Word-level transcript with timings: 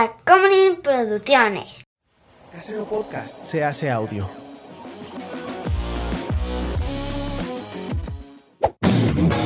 Tacomunin 0.00 0.80
Producciones. 0.80 1.84
Casero 2.50 2.86
Podcast 2.86 3.44
se 3.44 3.62
hace 3.62 3.90
audio. 3.90 4.26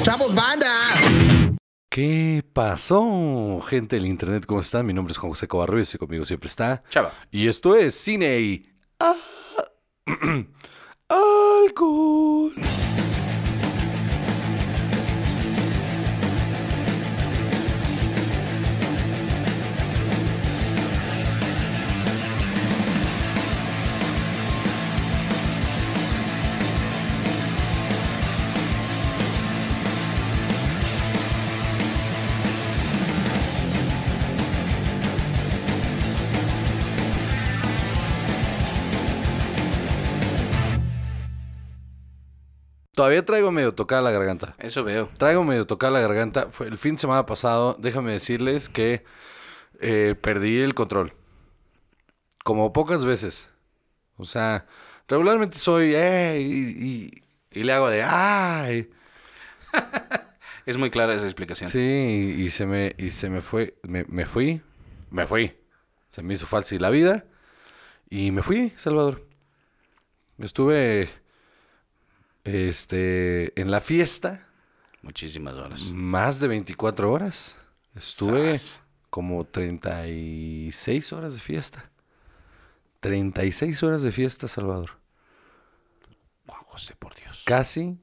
¡Chavos, 0.02 0.32
banda! 0.32 0.70
¿Qué 1.90 2.44
pasó, 2.52 3.60
gente 3.66 3.96
del 3.96 4.06
internet? 4.06 4.46
¿Cómo 4.46 4.60
están? 4.60 4.86
Mi 4.86 4.92
nombre 4.92 5.10
es 5.10 5.18
Juan 5.18 5.32
José 5.32 5.48
Covarrubias 5.48 5.92
y 5.92 5.98
conmigo 5.98 6.24
siempre 6.24 6.46
está. 6.46 6.84
Chava. 6.88 7.12
Y 7.32 7.48
esto 7.48 7.74
es 7.74 7.96
Cine 7.96 8.38
y... 8.38 8.72
Ah, 9.00 9.16
Alcohol. 11.08 12.52
Todavía 42.94 43.24
traigo 43.24 43.50
medio 43.50 43.74
tocada 43.74 44.02
la 44.02 44.10
garganta. 44.12 44.54
Eso 44.58 44.84
veo. 44.84 45.08
Traigo 45.18 45.42
medio 45.44 45.66
tocada 45.66 45.92
la 45.92 46.00
garganta. 46.00 46.46
Fue 46.50 46.66
el 46.68 46.78
fin 46.78 46.94
de 46.94 47.00
semana 47.00 47.26
pasado, 47.26 47.76
déjame 47.80 48.12
decirles 48.12 48.68
que 48.68 49.04
eh, 49.80 50.14
perdí 50.20 50.60
el 50.60 50.74
control. 50.74 51.12
Como 52.44 52.72
pocas 52.72 53.04
veces. 53.04 53.48
O 54.16 54.24
sea, 54.24 54.66
regularmente 55.08 55.58
soy, 55.58 55.92
eh, 55.94 56.38
y, 56.40 56.86
y- 56.86 57.22
y 57.50 57.64
le 57.64 57.72
hago 57.72 57.88
de, 57.88 58.02
ay. 58.02 58.90
Es 60.66 60.78
muy 60.78 60.90
clara 60.90 61.14
esa 61.14 61.26
explicación. 61.26 61.68
Sí, 61.68 62.34
y, 62.38 62.42
y 62.44 62.50
se 62.50 62.64
me, 62.64 62.94
y 62.96 63.10
se 63.10 63.28
me 63.28 63.42
fue, 63.42 63.74
me, 63.82 64.04
me 64.08 64.24
fui, 64.24 64.62
me 65.10 65.26
fui. 65.26 65.52
Se 66.10 66.22
me 66.22 66.32
hizo 66.34 66.46
falsa 66.46 66.74
la 66.78 66.88
vida. 66.90 67.24
Y 68.08 68.30
me 68.30 68.42
fui, 68.42 68.72
Salvador. 68.78 69.26
Estuve, 70.38 71.10
este, 72.44 73.58
en 73.60 73.70
la 73.70 73.80
fiesta. 73.80 74.46
Muchísimas 75.02 75.54
horas. 75.54 75.80
Más 75.92 76.40
de 76.40 76.48
24 76.48 77.10
horas. 77.12 77.56
Estuve 77.94 78.54
Sas. 78.58 78.80
como 79.10 79.44
36 79.44 81.12
horas 81.12 81.34
de 81.34 81.40
fiesta. 81.40 81.90
36 83.00 83.82
horas 83.82 84.02
de 84.02 84.12
fiesta, 84.12 84.48
Salvador. 84.48 84.90
Juan 86.46 86.62
José, 86.64 86.94
por 86.98 87.14
Dios. 87.14 87.42
Casi 87.44 87.98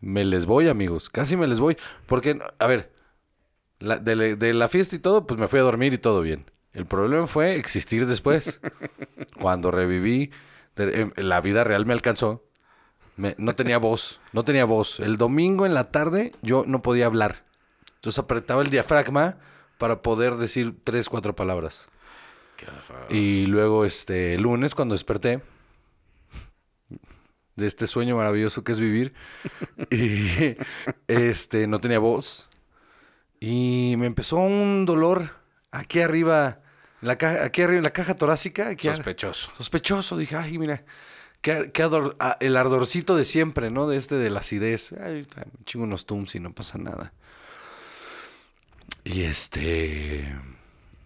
me 0.00 0.24
les 0.24 0.46
voy, 0.46 0.68
amigos. 0.68 1.10
Casi 1.10 1.36
me 1.36 1.46
les 1.46 1.60
voy. 1.60 1.76
Porque, 2.06 2.40
a 2.58 2.66
ver, 2.66 2.92
la- 3.78 3.98
de, 3.98 4.16
la- 4.16 4.34
de 4.36 4.54
la 4.54 4.68
fiesta 4.68 4.96
y 4.96 4.98
todo, 4.98 5.26
pues 5.26 5.38
me 5.38 5.48
fui 5.48 5.58
a 5.58 5.62
dormir 5.62 5.92
y 5.92 5.98
todo 5.98 6.22
bien. 6.22 6.50
El 6.72 6.86
problema 6.86 7.26
fue 7.26 7.56
existir 7.56 8.06
después. 8.06 8.60
Cuando 9.40 9.70
reviví, 9.70 10.30
de- 10.76 11.00
em, 11.02 11.12
la 11.16 11.40
vida 11.40 11.64
real 11.64 11.84
me 11.86 11.92
alcanzó. 11.92 12.44
Me- 13.20 13.34
no 13.38 13.54
tenía 13.54 13.78
voz, 13.78 14.18
no 14.32 14.44
tenía 14.44 14.64
voz. 14.64 14.98
El 15.00 15.16
domingo 15.16 15.66
en 15.66 15.74
la 15.74 15.90
tarde 15.90 16.32
yo 16.42 16.64
no 16.66 16.80
podía 16.82 17.06
hablar. 17.06 17.44
Entonces 17.96 18.18
apretaba 18.18 18.62
el 18.62 18.70
diafragma 18.70 19.36
para 19.78 20.00
poder 20.02 20.36
decir 20.36 20.74
tres, 20.84 21.08
cuatro 21.08 21.36
palabras. 21.36 21.86
Qué 22.56 22.66
horror. 22.66 23.06
Y 23.14 23.46
luego, 23.46 23.84
este, 23.84 24.34
el 24.34 24.42
lunes, 24.42 24.74
cuando 24.74 24.94
desperté 24.94 25.42
de 27.56 27.66
este 27.66 27.86
sueño 27.86 28.16
maravilloso 28.16 28.64
que 28.64 28.72
es 28.72 28.80
vivir, 28.80 29.12
y 29.90 30.56
este, 31.08 31.66
no 31.66 31.80
tenía 31.80 31.98
voz. 31.98 32.48
Y 33.38 33.94
me 33.98 34.06
empezó 34.06 34.36
un 34.36 34.86
dolor 34.86 35.30
aquí 35.70 36.00
arriba, 36.00 36.60
en 37.02 37.08
la 37.08 37.16
caja, 37.18 37.44
aquí 37.44 37.62
arriba 37.62 37.78
en 37.78 37.84
la 37.84 37.92
caja 37.92 38.14
torácica. 38.14 38.68
Aquí 38.68 38.88
ar- 38.88 38.96
Sospechoso. 38.96 39.50
Sospechoso. 39.58 40.16
Dije, 40.16 40.36
ay, 40.36 40.58
mira, 40.58 40.84
qué 41.40 41.72
ador- 41.82 42.16
ah, 42.20 42.36
el 42.40 42.56
ardorcito 42.56 43.16
de 43.16 43.24
siempre, 43.24 43.70
¿no? 43.70 43.88
De 43.88 43.96
este, 43.96 44.16
de 44.16 44.30
la 44.30 44.40
acidez. 44.40 44.92
Ay, 44.92 45.26
chingo 45.64 45.84
unos 45.84 46.06
tums 46.06 46.34
y 46.34 46.40
no 46.40 46.52
pasa 46.52 46.78
nada. 46.78 47.12
Y 49.04 49.22
este, 49.22 50.34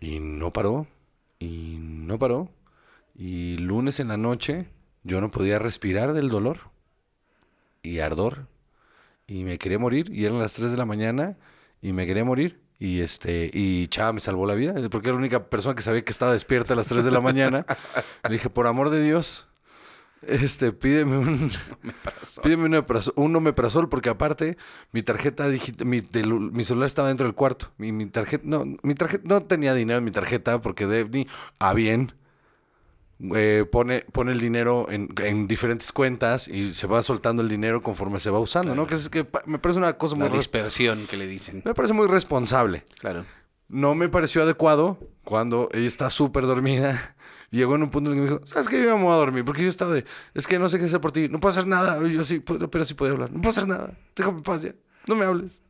y 0.00 0.18
no 0.20 0.52
paró, 0.52 0.86
y 1.38 1.76
no 1.78 2.18
paró. 2.18 2.50
Y 3.16 3.56
lunes 3.58 4.00
en 4.00 4.08
la 4.08 4.16
noche 4.16 4.66
yo 5.04 5.20
no 5.20 5.30
podía 5.30 5.58
respirar 5.58 6.12
del 6.12 6.28
dolor 6.28 6.70
y 7.82 8.00
ardor. 8.00 8.48
Y 9.26 9.44
me 9.44 9.58
quería 9.58 9.78
morir, 9.78 10.10
y 10.12 10.24
eran 10.26 10.38
las 10.38 10.52
3 10.52 10.70
de 10.70 10.76
la 10.76 10.84
mañana, 10.84 11.36
y 11.80 11.92
me 11.92 12.06
quería 12.06 12.24
morir. 12.24 12.60
Y 12.78 13.00
este, 13.00 13.50
y 13.54 13.86
Chava 13.88 14.12
me 14.12 14.20
salvó 14.20 14.46
la 14.46 14.54
vida, 14.54 14.74
porque 14.90 15.08
era 15.08 15.14
la 15.14 15.20
única 15.20 15.44
persona 15.46 15.74
que 15.74 15.80
sabía 15.82 16.04
que 16.04 16.10
estaba 16.12 16.32
despierta 16.32 16.74
a 16.74 16.76
las 16.76 16.88
3 16.88 17.04
de 17.04 17.10
la 17.10 17.20
mañana. 17.20 17.64
Le 18.24 18.30
dije, 18.30 18.50
por 18.50 18.66
amor 18.66 18.90
de 18.90 19.02
Dios, 19.02 19.46
este, 20.28 20.72
pídeme 20.72 21.18
un, 21.18 21.50
pídeme 22.42 22.64
un, 22.64 22.84
un 23.16 23.36
omeprazol, 23.36 23.88
porque 23.88 24.08
aparte, 24.08 24.56
mi 24.92 25.02
tarjeta 25.02 25.48
digital, 25.48 25.86
mi, 25.86 26.02
mi 26.52 26.64
celular 26.64 26.86
estaba 26.86 27.08
dentro 27.08 27.26
del 27.26 27.34
cuarto. 27.34 27.70
Mi, 27.78 27.92
mi 27.92 28.06
tarjeta, 28.06 28.44
no, 28.46 28.64
mi 28.82 28.94
tarjeta, 28.94 29.24
no 29.26 29.42
tenía 29.42 29.74
dinero 29.74 29.98
en 29.98 30.04
mi 30.04 30.10
tarjeta, 30.10 30.60
porque 30.60 30.86
Devni, 30.86 31.26
a 31.58 31.72
bien, 31.74 32.12
eh, 33.34 33.64
pone, 33.70 34.04
pone 34.12 34.32
el 34.32 34.40
dinero 34.40 34.86
en, 34.90 35.08
en 35.18 35.46
diferentes 35.46 35.92
cuentas 35.92 36.48
y 36.48 36.74
se 36.74 36.86
va 36.86 37.02
soltando 37.02 37.42
el 37.42 37.48
dinero 37.48 37.82
conforme 37.82 38.20
se 38.20 38.30
va 38.30 38.38
usando, 38.40 38.74
¿no? 38.74 38.86
Que 38.86 38.96
es 38.96 39.08
que 39.08 39.26
me 39.46 39.58
parece 39.58 39.78
una 39.78 39.94
cosa 39.94 40.16
muy, 40.16 40.28
La 40.28 40.34
dispersión 40.34 41.06
que 41.06 41.16
le 41.16 41.26
dicen. 41.26 41.62
me 41.64 41.74
parece 41.74 41.94
muy 41.94 42.08
responsable. 42.08 42.84
Claro. 42.98 43.24
No 43.68 43.94
me 43.94 44.08
pareció 44.08 44.42
adecuado 44.42 44.98
cuando 45.22 45.68
ella 45.72 45.86
está 45.86 46.10
súper 46.10 46.46
dormida. 46.46 47.13
Y 47.54 47.58
Llegó 47.58 47.76
en 47.76 47.84
un 47.84 47.90
punto 47.90 48.10
en 48.10 48.18
el 48.18 48.24
que 48.24 48.30
me 48.30 48.38
dijo, 48.38 48.46
¿sabes 48.48 48.68
qué? 48.68 48.82
Yo 48.82 48.98
me 48.98 49.04
voy 49.04 49.12
a 49.12 49.16
dormir. 49.16 49.44
Porque 49.44 49.62
yo 49.62 49.68
estaba 49.68 49.94
de, 49.94 50.04
es 50.34 50.44
que 50.44 50.58
no 50.58 50.68
sé 50.68 50.80
qué 50.80 50.86
hacer 50.86 51.00
por 51.00 51.12
ti. 51.12 51.28
No 51.28 51.38
puedo 51.38 51.50
hacer 51.50 51.68
nada. 51.68 52.04
Y 52.04 52.12
yo 52.12 52.24
sí, 52.24 52.40
pero 52.40 52.84
sí 52.84 52.94
podía 52.94 53.12
hablar. 53.12 53.30
No 53.30 53.40
puedo 53.40 53.50
hacer 53.50 53.68
nada. 53.68 53.96
Déjame 54.16 54.42
paz 54.42 54.62
ya. 54.62 54.74
No 55.06 55.14
me 55.14 55.24
hables. 55.24 55.62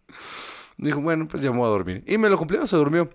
Dijo, 0.78 1.03
bueno, 1.03 1.28
pues 1.28 1.43
ya 1.43 1.50
me 1.50 1.59
voy 1.59 1.67
a 1.67 1.71
dormir. 1.71 2.03
Y 2.06 2.17
me 2.17 2.31
lo 2.31 2.39
cumplió, 2.39 2.67
se 2.67 2.75
durmió. 2.77 3.11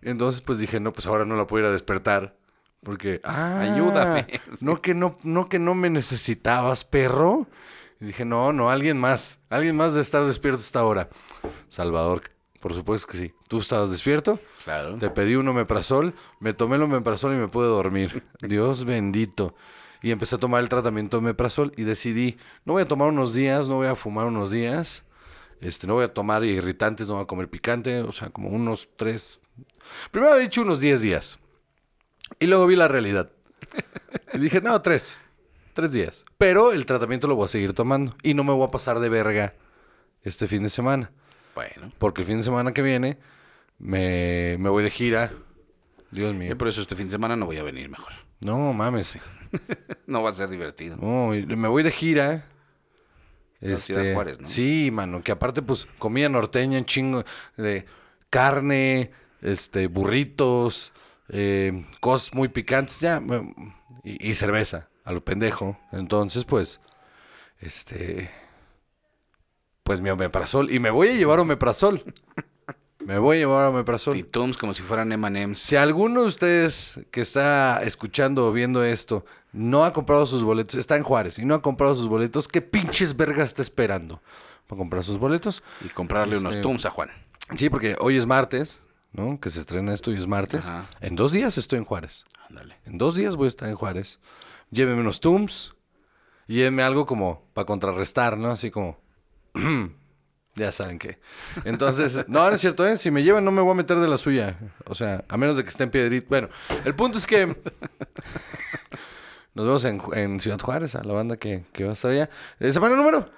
Entonces, 0.00 0.40
pues 0.40 0.58
dije, 0.58 0.78
no, 0.78 0.92
pues 0.92 1.08
ahora 1.08 1.24
no 1.24 1.34
la 1.34 1.48
puedo 1.48 1.64
ir 1.64 1.68
a 1.70 1.72
despertar. 1.72 2.36
Porque, 2.84 3.20
ah, 3.24 3.62
Ayúdame. 3.62 4.28
No 4.60 4.80
que 4.80 4.94
no, 4.94 5.18
no 5.24 5.48
que 5.48 5.58
no 5.58 5.74
me 5.74 5.90
necesitabas, 5.90 6.84
perro. 6.84 7.48
Y 8.00 8.04
dije, 8.04 8.24
no, 8.24 8.52
no, 8.52 8.70
alguien 8.70 9.00
más. 9.00 9.40
Alguien 9.50 9.74
más 9.74 9.94
de 9.94 10.02
estar 10.02 10.24
despierto 10.24 10.58
a 10.60 10.62
esta 10.62 10.84
hora. 10.84 11.08
Salvador, 11.68 12.22
por 12.60 12.74
supuesto 12.74 13.06
que 13.08 13.18
sí. 13.18 13.34
¿Tú 13.48 13.58
estabas 13.58 13.90
despierto? 13.90 14.40
Claro. 14.64 14.96
Te 14.98 15.10
pedí 15.10 15.34
un 15.36 15.48
omeprazol, 15.48 16.14
me 16.40 16.52
tomé 16.52 16.76
el 16.76 16.82
omeprazol 16.82 17.34
y 17.34 17.36
me 17.36 17.48
pude 17.48 17.66
dormir. 17.66 18.24
Dios 18.40 18.84
bendito. 18.84 19.54
Y 20.02 20.10
empecé 20.10 20.36
a 20.36 20.38
tomar 20.38 20.62
el 20.62 20.68
tratamiento 20.68 21.18
omeprazol 21.18 21.72
y 21.76 21.82
decidí, 21.82 22.38
no 22.64 22.74
voy 22.74 22.82
a 22.82 22.88
tomar 22.88 23.08
unos 23.08 23.34
días, 23.34 23.68
no 23.68 23.76
voy 23.76 23.88
a 23.88 23.96
fumar 23.96 24.26
unos 24.26 24.50
días, 24.50 25.02
este, 25.60 25.86
no 25.86 25.94
voy 25.94 26.04
a 26.04 26.14
tomar 26.14 26.44
irritantes, 26.44 27.08
no 27.08 27.14
voy 27.14 27.24
a 27.24 27.26
comer 27.26 27.48
picante, 27.48 28.02
o 28.02 28.12
sea, 28.12 28.30
como 28.30 28.48
unos 28.48 28.88
tres. 28.96 29.40
Primero 30.10 30.32
había 30.32 30.44
dicho 30.44 30.62
unos 30.62 30.80
10 30.80 31.00
días. 31.00 31.38
Y 32.38 32.46
luego 32.46 32.66
vi 32.66 32.76
la 32.76 32.88
realidad. 32.88 33.30
Y 34.32 34.38
dije, 34.38 34.60
no, 34.60 34.80
tres. 34.82 35.16
Tres 35.72 35.90
días. 35.90 36.24
Pero 36.36 36.72
el 36.72 36.84
tratamiento 36.86 37.26
lo 37.26 37.34
voy 37.34 37.46
a 37.46 37.48
seguir 37.48 37.72
tomando. 37.72 38.14
Y 38.22 38.34
no 38.34 38.44
me 38.44 38.52
voy 38.52 38.66
a 38.66 38.70
pasar 38.70 39.00
de 39.00 39.08
verga 39.08 39.54
este 40.22 40.46
fin 40.46 40.62
de 40.62 40.70
semana. 40.70 41.10
Bueno. 41.58 41.92
Porque 41.98 42.20
el 42.20 42.26
fin 42.28 42.36
de 42.36 42.44
semana 42.44 42.72
que 42.72 42.82
viene 42.82 43.18
me, 43.80 44.56
me 44.60 44.68
voy 44.68 44.84
de 44.84 44.90
gira. 44.90 45.32
Dios 46.12 46.32
mío. 46.32 46.50
Yo 46.50 46.56
por 46.56 46.68
eso 46.68 46.80
este 46.80 46.94
fin 46.94 47.06
de 47.06 47.10
semana 47.10 47.34
no 47.34 47.46
voy 47.46 47.56
a 47.56 47.64
venir 47.64 47.88
mejor. 47.88 48.12
No, 48.40 48.72
mames. 48.72 49.18
No 50.06 50.22
va 50.22 50.30
a 50.30 50.34
ser 50.34 50.50
divertido. 50.50 50.96
No, 50.98 51.30
me 51.30 51.68
voy 51.68 51.82
de 51.82 51.90
gira. 51.90 52.46
A 53.60 53.76
Ciudad 53.76 54.14
Juárez, 54.14 54.38
¿no? 54.40 54.46
Sí, 54.46 54.90
mano, 54.92 55.22
que 55.22 55.32
aparte, 55.32 55.62
pues, 55.62 55.86
comida 55.98 56.28
norteña, 56.28 56.84
chingo 56.84 57.24
de 57.56 57.86
carne, 58.30 59.10
este, 59.40 59.86
burritos, 59.86 60.92
eh, 61.28 61.84
cosas 62.00 62.34
muy 62.34 62.48
picantes, 62.48 63.00
ya, 63.00 63.22
y 64.04 64.34
cerveza, 64.34 64.88
a 65.04 65.12
lo 65.12 65.24
pendejo. 65.24 65.78
Entonces, 65.92 66.44
pues, 66.44 66.80
este, 67.58 68.30
pues 69.88 70.02
mi 70.02 70.10
omeprazol, 70.10 70.70
y 70.70 70.80
me 70.80 70.90
voy 70.90 71.08
a 71.08 71.12
llevar 71.14 71.40
omeprazol. 71.40 72.02
Me 73.00 73.18
voy 73.18 73.36
a 73.38 73.40
llevar 73.40 73.68
omeprazol. 73.70 74.12
Titums 74.14 74.58
como 74.58 74.74
si 74.74 74.82
fueran 74.82 75.10
M&M's. 75.10 75.58
Si 75.60 75.76
alguno 75.76 76.20
de 76.20 76.26
ustedes 76.26 77.00
que 77.10 77.22
está 77.22 77.82
escuchando 77.82 78.46
o 78.46 78.52
viendo 78.52 78.84
esto 78.84 79.24
no 79.50 79.86
ha 79.86 79.94
comprado 79.94 80.26
sus 80.26 80.42
boletos, 80.44 80.78
está 80.78 80.96
en 80.96 81.04
Juárez 81.04 81.38
y 81.38 81.46
no 81.46 81.54
ha 81.54 81.62
comprado 81.62 81.94
sus 81.94 82.06
boletos, 82.06 82.48
¿qué 82.48 82.60
pinches 82.60 83.16
vergas 83.16 83.46
está 83.46 83.62
esperando 83.62 84.20
para 84.66 84.78
comprar 84.78 85.04
sus 85.04 85.16
boletos? 85.18 85.62
Y 85.82 85.88
comprarle 85.88 86.36
unos 86.36 86.50
Este- 86.56 86.62
Tums 86.62 86.84
a 86.84 86.90
Juan. 86.90 87.08
Sí, 87.56 87.70
porque 87.70 87.96
hoy 87.98 88.18
es 88.18 88.26
martes, 88.26 88.82
¿no? 89.14 89.40
Que 89.40 89.48
se 89.48 89.60
estrena 89.60 89.94
esto 89.94 90.12
y 90.12 90.18
es 90.18 90.26
martes. 90.26 90.68
Ajá. 90.68 90.84
En 91.00 91.16
dos 91.16 91.32
días 91.32 91.56
estoy 91.56 91.78
en 91.78 91.86
Juárez. 91.86 92.26
Ándale. 92.50 92.76
En 92.84 92.98
dos 92.98 93.14
días 93.16 93.36
voy 93.36 93.46
a 93.46 93.48
estar 93.48 93.70
en 93.70 93.74
Juárez. 93.74 94.18
Lléveme 94.70 95.00
unos 95.00 95.20
Tums. 95.20 95.74
Y 96.46 96.56
lléveme 96.56 96.82
algo 96.82 97.06
como 97.06 97.42
para 97.54 97.64
contrarrestar, 97.64 98.36
¿no? 98.36 98.50
Así 98.50 98.70
como... 98.70 98.98
ya 100.54 100.72
saben 100.72 100.98
qué. 100.98 101.18
Entonces, 101.64 102.24
no, 102.28 102.48
no 102.48 102.54
es 102.54 102.60
cierto, 102.60 102.86
¿eh? 102.86 102.96
Si 102.96 103.10
me 103.10 103.22
llevan 103.22 103.44
no 103.44 103.50
me 103.50 103.62
voy 103.62 103.72
a 103.72 103.74
meter 103.74 103.98
de 103.98 104.08
la 104.08 104.16
suya. 104.16 104.58
O 104.86 104.94
sea, 104.94 105.24
a 105.28 105.36
menos 105.36 105.56
de 105.56 105.64
que 105.64 105.70
esté 105.70 105.84
en 105.84 105.90
Piedrito. 105.90 106.26
Bueno, 106.28 106.48
el 106.84 106.94
punto 106.94 107.18
es 107.18 107.26
que... 107.26 107.56
Nos 109.54 109.66
vemos 109.66 109.84
en 109.84 110.40
Ciudad 110.40 110.60
Juárez, 110.60 110.94
a 110.94 111.02
la 111.02 111.14
banda 111.14 111.36
que, 111.36 111.64
que 111.72 111.82
va 111.82 111.90
a 111.90 111.94
estar 111.94 112.10
allá. 112.10 112.30
Eh, 112.60 112.72
semana 112.72 112.96
número... 112.96 113.30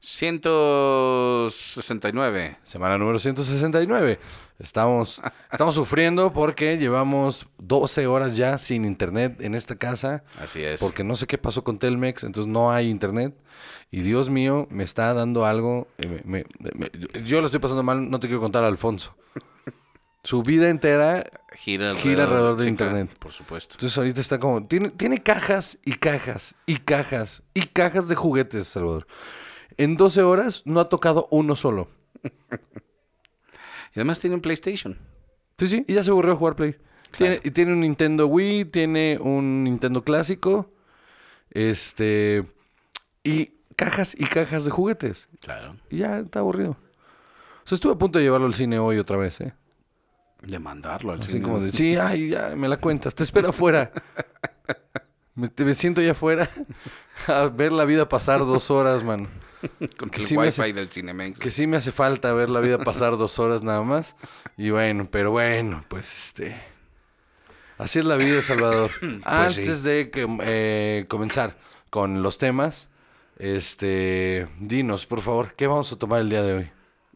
169. 0.00 2.58
Semana 2.62 2.98
número 2.98 3.18
169. 3.18 4.20
Estamos, 4.58 5.22
estamos 5.52 5.76
sufriendo 5.76 6.32
porque 6.32 6.78
llevamos 6.78 7.46
12 7.58 8.08
horas 8.08 8.36
ya 8.36 8.58
sin 8.58 8.84
internet 8.84 9.40
en 9.40 9.54
esta 9.54 9.76
casa. 9.76 10.24
Así 10.40 10.62
es. 10.62 10.80
Porque 10.80 11.04
no 11.04 11.14
sé 11.14 11.26
qué 11.28 11.38
pasó 11.38 11.62
con 11.62 11.78
Telmex, 11.78 12.24
entonces 12.24 12.50
no 12.52 12.72
hay 12.72 12.90
internet. 12.90 13.36
Y 13.92 14.00
Dios 14.00 14.30
mío, 14.30 14.66
me 14.70 14.82
está 14.82 15.14
dando 15.14 15.46
algo. 15.46 15.86
eh, 15.98 16.22
me- 16.24 16.44
me- 16.58 16.70
me- 16.74 17.22
yo 17.24 17.40
lo 17.40 17.46
estoy 17.46 17.60
pasando 17.60 17.82
mal, 17.84 18.10
no 18.10 18.18
te 18.18 18.26
quiero 18.26 18.40
contar 18.40 18.64
a 18.64 18.66
Alfonso. 18.66 19.14
Su 20.24 20.42
vida 20.42 20.68
entera. 20.68 21.30
gira 21.52 21.90
alrededor, 21.90 22.02
gira 22.10 22.24
alrededor 22.24 22.56
de 22.56 22.64
sí, 22.64 22.70
internet. 22.70 23.16
Por 23.18 23.32
supuesto. 23.32 23.74
Entonces 23.74 23.96
ahorita 23.96 24.20
está 24.20 24.38
como. 24.40 24.66
Tiene, 24.66 24.90
tiene 24.90 25.22
cajas 25.22 25.78
y 25.84 25.92
cajas 25.92 26.56
y 26.66 26.78
cajas 26.78 27.42
y 27.54 27.60
cajas 27.62 28.08
de 28.08 28.16
juguetes, 28.16 28.66
Salvador. 28.66 29.06
En 29.76 29.94
12 29.94 30.22
horas 30.22 30.62
no 30.66 30.80
ha 30.80 30.88
tocado 30.88 31.28
uno 31.30 31.54
solo. 31.54 31.88
Y 33.94 33.98
además 34.00 34.18
tiene 34.20 34.36
un 34.36 34.42
PlayStation. 34.42 34.98
Sí, 35.58 35.68
sí, 35.68 35.84
y 35.88 35.94
ya 35.94 36.04
se 36.04 36.10
aburrió 36.10 36.32
de 36.32 36.38
jugar 36.38 36.56
Play. 36.56 36.76
Tiene, 37.16 37.40
y 37.42 37.50
tiene 37.50 37.72
un 37.72 37.80
Nintendo 37.80 38.26
Wii, 38.26 38.66
tiene 38.66 39.18
un 39.20 39.64
Nintendo 39.64 40.04
clásico, 40.04 40.70
este, 41.50 42.44
y 43.24 43.46
cajas 43.76 44.14
y 44.18 44.24
cajas 44.26 44.64
de 44.64 44.70
juguetes. 44.70 45.28
Claro. 45.40 45.76
Y 45.90 45.98
ya 45.98 46.18
está 46.18 46.40
aburrido. 46.40 46.72
O 46.72 47.68
sea, 47.68 47.76
estuve 47.76 47.92
a 47.94 47.98
punto 47.98 48.18
de 48.18 48.24
llevarlo 48.24 48.46
al 48.46 48.54
cine 48.54 48.78
hoy 48.78 48.98
otra 48.98 49.16
vez, 49.16 49.40
¿eh? 49.40 49.54
De 50.42 50.58
mandarlo 50.58 51.12
al 51.12 51.20
Así 51.20 51.32
cine. 51.32 51.42
como 51.42 51.60
de, 51.60 51.72
sí, 51.72 51.96
ay, 51.96 52.28
ya, 52.30 52.54
me 52.56 52.68
la 52.68 52.76
cuentas, 52.76 53.14
te 53.14 53.24
espero 53.24 53.48
afuera. 53.48 53.90
me, 55.34 55.48
te- 55.48 55.64
me 55.64 55.74
siento 55.74 56.00
ya 56.00 56.12
afuera 56.12 56.48
a 57.26 57.46
ver 57.46 57.72
la 57.72 57.84
vida 57.84 58.08
pasar 58.08 58.40
dos 58.40 58.70
horas, 58.70 59.02
man. 59.02 59.28
Con 59.98 60.10
que 60.10 60.20
el 60.20 60.26
sí 60.26 60.36
wifi 60.36 60.48
hace- 60.48 60.72
del 60.72 60.88
Cinemex. 60.90 61.38
Que 61.38 61.50
sí 61.50 61.66
me 61.66 61.76
hace 61.76 61.92
falta 61.92 62.32
ver 62.32 62.50
la 62.50 62.60
vida 62.60 62.78
pasar 62.78 63.16
dos 63.16 63.38
horas 63.38 63.62
nada 63.62 63.82
más. 63.82 64.16
Y 64.56 64.70
bueno, 64.70 65.08
pero 65.10 65.30
bueno, 65.30 65.84
pues 65.88 66.16
este. 66.16 66.56
Así 67.78 67.98
es 68.00 68.04
la 68.04 68.16
vida, 68.16 68.42
Salvador. 68.42 68.90
Antes 69.24 69.82
de 69.82 70.10
que, 70.10 70.26
eh, 70.42 71.04
comenzar 71.08 71.56
con 71.90 72.22
los 72.22 72.38
temas, 72.38 72.88
este. 73.38 74.48
Dinos, 74.58 75.06
por 75.06 75.20
favor, 75.22 75.54
¿qué 75.54 75.66
vamos 75.66 75.92
a 75.92 75.96
tomar 75.96 76.20
el 76.20 76.28
día 76.28 76.42
de 76.42 76.54
hoy? 76.54 76.70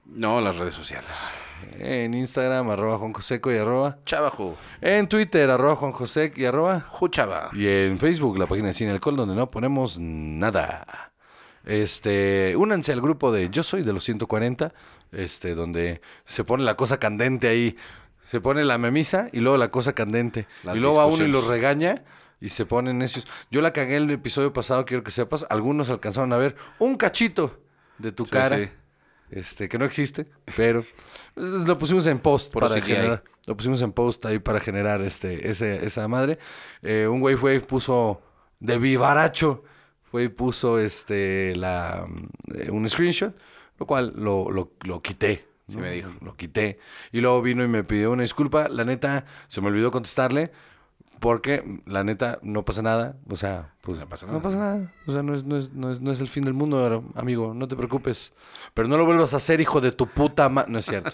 No, 0.06 0.40
las 0.40 0.56
redes 0.56 0.74
sociales. 0.74 1.10
En 1.78 2.12
Instagram, 2.14 2.70
arroba 2.70 2.98
Juan 2.98 3.12
Joseco 3.12 3.52
y 3.52 3.56
arroba. 3.56 3.98
Chavajo. 4.04 4.56
En 4.80 5.06
Twitter, 5.08 5.48
arroba 5.48 5.76
Juan 5.76 5.92
Josec 5.92 6.36
y 6.38 6.44
arroba. 6.44 6.80
Juchava. 6.90 7.50
Y 7.52 7.66
en 7.68 7.98
Facebook, 8.00 8.36
la 8.38 8.46
página 8.46 8.68
de 8.68 8.72
Cine 8.72 8.90
Alcohol, 8.90 9.16
donde 9.16 9.34
no 9.36 9.50
ponemos 9.50 9.96
nada. 10.00 11.11
Este, 11.64 12.54
únanse 12.56 12.92
al 12.92 13.00
grupo 13.00 13.32
de 13.32 13.50
Yo 13.50 13.62
Soy 13.62 13.82
de 13.82 13.92
los 13.92 14.04
140, 14.04 14.72
este, 15.12 15.54
donde 15.54 16.00
se 16.24 16.44
pone 16.44 16.64
la 16.64 16.76
cosa 16.76 16.98
candente 16.98 17.48
ahí. 17.48 17.76
Se 18.30 18.40
pone 18.40 18.64
la 18.64 18.78
memisa 18.78 19.28
y 19.32 19.40
luego 19.40 19.58
la 19.58 19.70
cosa 19.70 19.92
candente. 19.92 20.46
Las 20.64 20.76
y 20.76 20.80
luego 20.80 20.96
va 20.96 21.06
uno 21.06 21.24
y 21.24 21.28
los 21.28 21.46
regaña 21.46 22.02
y 22.40 22.48
se 22.48 22.64
ponen 22.66 22.98
necios. 22.98 23.26
Yo 23.50 23.60
la 23.60 23.72
cagué 23.72 23.96
el 23.96 24.10
episodio 24.10 24.52
pasado, 24.52 24.84
quiero 24.86 25.04
que 25.04 25.10
sepas. 25.10 25.44
Algunos 25.50 25.90
alcanzaron 25.90 26.32
a 26.32 26.38
ver 26.38 26.56
un 26.78 26.96
cachito 26.96 27.60
de 27.98 28.10
tu 28.12 28.24
Sí, 28.24 28.30
cara. 28.32 28.58
sí. 28.58 28.68
Este, 29.30 29.66
que 29.68 29.78
no 29.78 29.86
existe, 29.86 30.26
pero 30.56 30.84
lo 31.36 31.78
pusimos 31.78 32.06
en 32.06 32.18
post 32.18 32.52
para 32.52 32.68
CGI. 32.68 32.82
generar. 32.82 33.24
Lo 33.46 33.56
pusimos 33.56 33.80
en 33.82 33.92
post 33.92 34.24
ahí 34.26 34.38
para 34.38 34.60
generar 34.60 35.00
este, 35.02 35.48
ese, 35.50 35.84
esa 35.86 36.06
madre. 36.06 36.38
Eh, 36.82 37.06
un 37.08 37.36
fue 37.38 37.54
y 37.56 37.58
puso 37.60 38.20
de 38.60 38.78
vivaracho, 38.78 39.64
fue 40.12 40.24
y 40.24 40.28
puso 40.28 40.78
este 40.78 41.56
la 41.56 42.06
eh, 42.54 42.70
un 42.70 42.86
screenshot, 42.88 43.34
lo 43.78 43.86
cual 43.86 44.12
lo, 44.14 44.50
lo, 44.50 44.72
lo 44.82 45.00
quité. 45.00 45.48
Sí 45.68 45.76
¿no? 45.76 45.80
me 45.82 45.90
dijo. 45.92 46.10
Lo 46.20 46.36
quité. 46.36 46.78
Y 47.12 47.22
luego 47.22 47.40
vino 47.40 47.64
y 47.64 47.68
me 47.68 47.82
pidió 47.82 48.12
una 48.12 48.22
disculpa. 48.22 48.68
La 48.68 48.84
neta, 48.84 49.24
se 49.48 49.62
me 49.62 49.68
olvidó 49.68 49.90
contestarle. 49.90 50.52
Porque, 51.18 51.80
la 51.86 52.02
neta, 52.02 52.40
no 52.42 52.64
pasa 52.64 52.82
nada. 52.82 53.16
O 53.30 53.36
sea, 53.36 53.74
pues 53.80 53.96
No 53.98 54.08
pasa 54.08 54.26
no 54.26 54.32
nada. 54.32 54.42
pasa 54.42 54.58
nada. 54.58 54.92
O 55.06 55.12
sea, 55.12 55.22
no 55.22 55.34
es, 55.36 55.44
no 55.44 55.56
es, 55.56 55.72
no 55.72 55.92
es, 55.92 56.00
no 56.00 56.10
es 56.10 56.20
el 56.20 56.26
fin 56.28 56.42
del 56.42 56.52
mundo, 56.52 57.04
amigo. 57.14 57.54
No 57.54 57.68
te 57.68 57.76
preocupes. 57.76 58.32
Pero 58.74 58.88
no 58.88 58.96
lo 58.98 59.06
vuelvas 59.06 59.32
a 59.32 59.36
hacer, 59.36 59.60
hijo 59.60 59.80
de 59.80 59.92
tu 59.92 60.08
puta 60.08 60.48
ma... 60.48 60.66
No 60.68 60.78
es 60.80 60.84
cierto. 60.86 61.12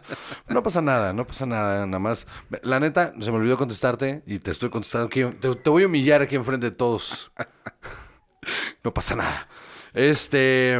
No 0.48 0.62
pasa 0.62 0.80
nada, 0.80 1.12
no 1.12 1.26
pasa 1.26 1.44
nada. 1.46 1.86
Nada 1.86 1.98
más. 1.98 2.26
La 2.62 2.80
neta, 2.80 3.12
se 3.20 3.30
me 3.30 3.36
olvidó 3.36 3.58
contestarte 3.58 4.22
y 4.26 4.38
te 4.38 4.50
estoy 4.50 4.70
contestando 4.70 5.06
aquí. 5.08 5.24
Te, 5.40 5.54
te 5.54 5.70
voy 5.70 5.82
a 5.84 5.86
humillar 5.86 6.22
aquí 6.22 6.34
enfrente 6.36 6.70
de 6.70 6.76
todos. 6.76 7.30
No 8.84 8.92
pasa 8.94 9.16
nada. 9.16 9.48
Este... 9.94 10.78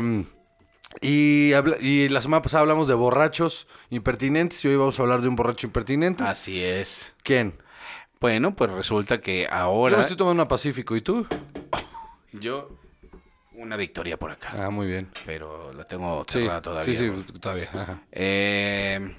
Y, 1.00 1.52
habla- 1.52 1.76
y 1.80 2.08
la 2.08 2.20
semana 2.22 2.42
pasada 2.42 2.62
hablamos 2.62 2.88
de 2.88 2.94
borrachos 2.94 3.68
impertinentes 3.90 4.64
y 4.64 4.68
hoy 4.68 4.76
vamos 4.76 4.98
a 4.98 5.02
hablar 5.02 5.20
de 5.20 5.28
un 5.28 5.36
borracho 5.36 5.66
impertinente. 5.66 6.24
Así 6.24 6.62
es. 6.62 7.14
¿Quién? 7.22 7.54
Bueno, 8.20 8.56
pues 8.56 8.70
resulta 8.72 9.20
que 9.20 9.42
Yo 9.48 9.54
ahora 9.54 9.96
me 9.96 10.02
estoy 10.02 10.16
tomando 10.16 10.42
una 10.42 10.48
Pacífico. 10.48 10.96
¿Y 10.96 11.02
tú? 11.02 11.26
yo 12.32 12.70
una 13.52 13.76
victoria 13.76 14.16
por 14.16 14.30
acá, 14.30 14.50
Ah, 14.56 14.70
muy 14.70 14.86
bien. 14.86 15.08
pero 15.26 15.72
la 15.72 15.84
tengo 15.84 16.24
Sí, 16.26 16.40
cerrada 16.40 16.62
todavía. 16.62 16.98
sí, 16.98 17.10
sí, 17.26 17.38
todavía. 17.38 17.68
Ajá. 17.72 18.02
Eh, 18.10 19.14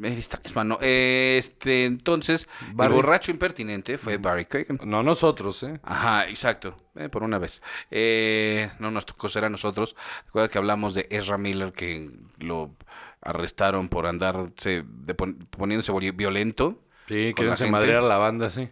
me 0.00 0.10
distraes, 0.16 0.54
mano. 0.56 0.78
Este, 0.80 1.84
entonces, 1.84 2.48
Barry. 2.72 2.88
el 2.90 2.96
borracho 2.96 3.30
impertinente 3.30 3.98
fue 3.98 4.16
Barry 4.16 4.46
Keoghan. 4.46 4.80
No 4.84 5.02
nosotros, 5.02 5.62
¿eh? 5.62 5.78
Ajá, 5.82 6.26
exacto. 6.28 6.76
Eh, 6.96 7.08
por 7.08 7.22
una 7.22 7.38
vez. 7.38 7.62
Eh, 7.90 8.70
no 8.78 8.90
nos 8.90 9.06
tocó 9.06 9.28
ser 9.28 9.44
a 9.44 9.50
nosotros. 9.50 9.94
Recuerda 10.26 10.48
que 10.48 10.58
hablamos 10.58 10.94
de 10.94 11.06
Ezra 11.10 11.38
Miller 11.38 11.72
que 11.72 12.10
lo 12.38 12.74
arrestaron 13.20 13.88
por 13.88 14.06
andarse 14.06 14.84
de 14.86 15.14
pon- 15.14 15.36
poniéndose 15.50 15.92
violento. 16.12 16.82
Sí, 17.06 17.32
gente. 17.64 17.70
madrear 17.70 18.02
la 18.02 18.16
banda, 18.18 18.50
sí. 18.50 18.68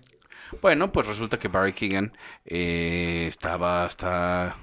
Bueno, 0.63 0.93
pues 0.93 1.07
resulta 1.07 1.39
que 1.39 1.49
Barry 1.49 1.75
Keegan 1.75 2.13
eh, 2.47 3.27
estaba 3.29 3.85
hasta 3.85 4.57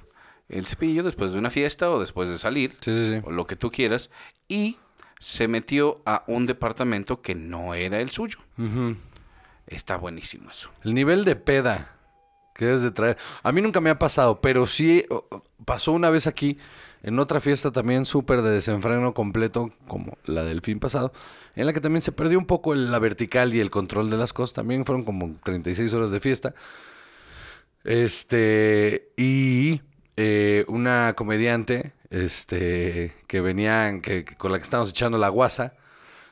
el 0.49 0.65
cepillo 0.65 1.03
después 1.03 1.31
de 1.31 1.37
una 1.39 1.49
fiesta 1.51 1.91
o 1.91 1.99
después 1.99 2.27
de 2.29 2.39
salir, 2.39 2.71
Sí, 2.81 2.91
sí, 2.91 3.13
sí. 3.15 3.21
o 3.23 3.31
lo 3.31 3.45
que 3.45 3.55
tú 3.55 3.69
quieras, 3.69 4.09
y 4.47 4.77
se 5.19 5.47
metió 5.47 6.01
a 6.05 6.23
un 6.27 6.45
departamento 6.45 7.21
que 7.21 7.35
no 7.35 7.73
era 7.73 7.99
el 7.99 8.09
suyo. 8.09 8.39
Está 9.67 9.97
buenísimo 9.97 10.51
eso. 10.51 10.69
El 10.83 10.93
nivel 10.93 11.25
de 11.25 11.35
peda 11.35 11.95
que 12.55 12.65
debes 12.65 12.81
de 12.81 12.91
traer. 12.91 13.17
A 13.43 13.51
mí 13.51 13.61
nunca 13.61 13.81
me 13.81 13.89
ha 13.89 13.99
pasado, 13.99 14.39
pero 14.41 14.65
sí 14.65 15.05
pasó 15.65 15.91
una 15.91 16.09
vez 16.09 16.25
aquí, 16.25 16.57
en 17.03 17.19
otra 17.19 17.39
fiesta 17.39 17.71
también 17.71 18.05
súper 18.05 18.41
de 18.41 18.51
desenfreno 18.51 19.13
completo, 19.13 19.71
como 19.87 20.17
la 20.25 20.43
del 20.43 20.61
fin 20.61 20.79
pasado, 20.79 21.11
en 21.55 21.65
la 21.65 21.73
que 21.73 21.81
también 21.81 22.01
se 22.01 22.11
perdió 22.11 22.39
un 22.39 22.45
poco 22.45 22.73
la 22.73 22.97
vertical 22.97 23.53
y 23.53 23.59
el 23.59 23.69
control 23.69 24.09
de 24.09 24.17
las 24.17 24.33
cosas. 24.33 24.53
También 24.53 24.85
fueron 24.85 25.03
como 25.03 25.35
36 25.43 25.93
horas 25.93 26.11
de 26.11 26.19
fiesta. 26.19 26.55
Este, 27.83 29.11
y 29.17 29.81
eh, 30.17 30.65
una 30.67 31.13
comediante, 31.13 31.93
este, 32.09 33.13
que 33.27 33.41
venían, 33.41 34.01
que, 34.01 34.25
que 34.25 34.35
con 34.35 34.51
la 34.51 34.57
que 34.57 34.63
estábamos 34.63 34.91
echando 34.91 35.17
la 35.17 35.29
guasa, 35.29 35.73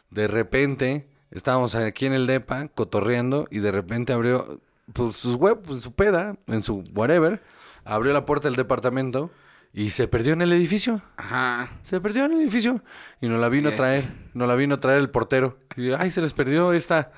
de 0.10 0.28
repente 0.28 1.08
estábamos 1.32 1.76
aquí 1.76 2.06
en 2.06 2.14
el 2.14 2.28
DEPA 2.28 2.68
cotorreando 2.70 3.48
y 3.50 3.60
de 3.60 3.72
repente 3.72 4.14
abrió 4.14 4.60
pues, 4.94 5.16
sus 5.16 5.36
web, 5.36 5.62
pues, 5.66 5.84
su 5.84 5.94
peda, 5.94 6.36
en 6.48 6.64
su 6.64 6.84
whatever, 6.94 7.42
abrió 7.86 8.14
la 8.14 8.26
puerta 8.26 8.48
del 8.48 8.56
departamento 8.56 9.32
y 9.74 9.90
se 9.90 10.08
perdió 10.08 10.34
en 10.34 10.42
el 10.42 10.54
edificio. 10.54 11.02
Ajá. 11.18 11.72
Se 11.84 12.00
perdió 12.00 12.26
en 12.26 12.34
el 12.34 12.42
edificio 12.42 12.82
y 13.22 13.28
nos 13.28 13.40
la 13.40 13.50
vino 13.50 13.70
a 13.70 13.76
traer, 13.76 14.10
nos 14.34 14.48
la 14.48 14.56
vino 14.56 14.76
a 14.76 14.80
traer 14.80 15.00
el 15.00 15.10
portero. 15.10 15.58
Y 15.76 15.92
ay, 15.92 16.12
se 16.12 16.22
les 16.22 16.34
perdió 16.34 16.74
esta, 16.74 17.12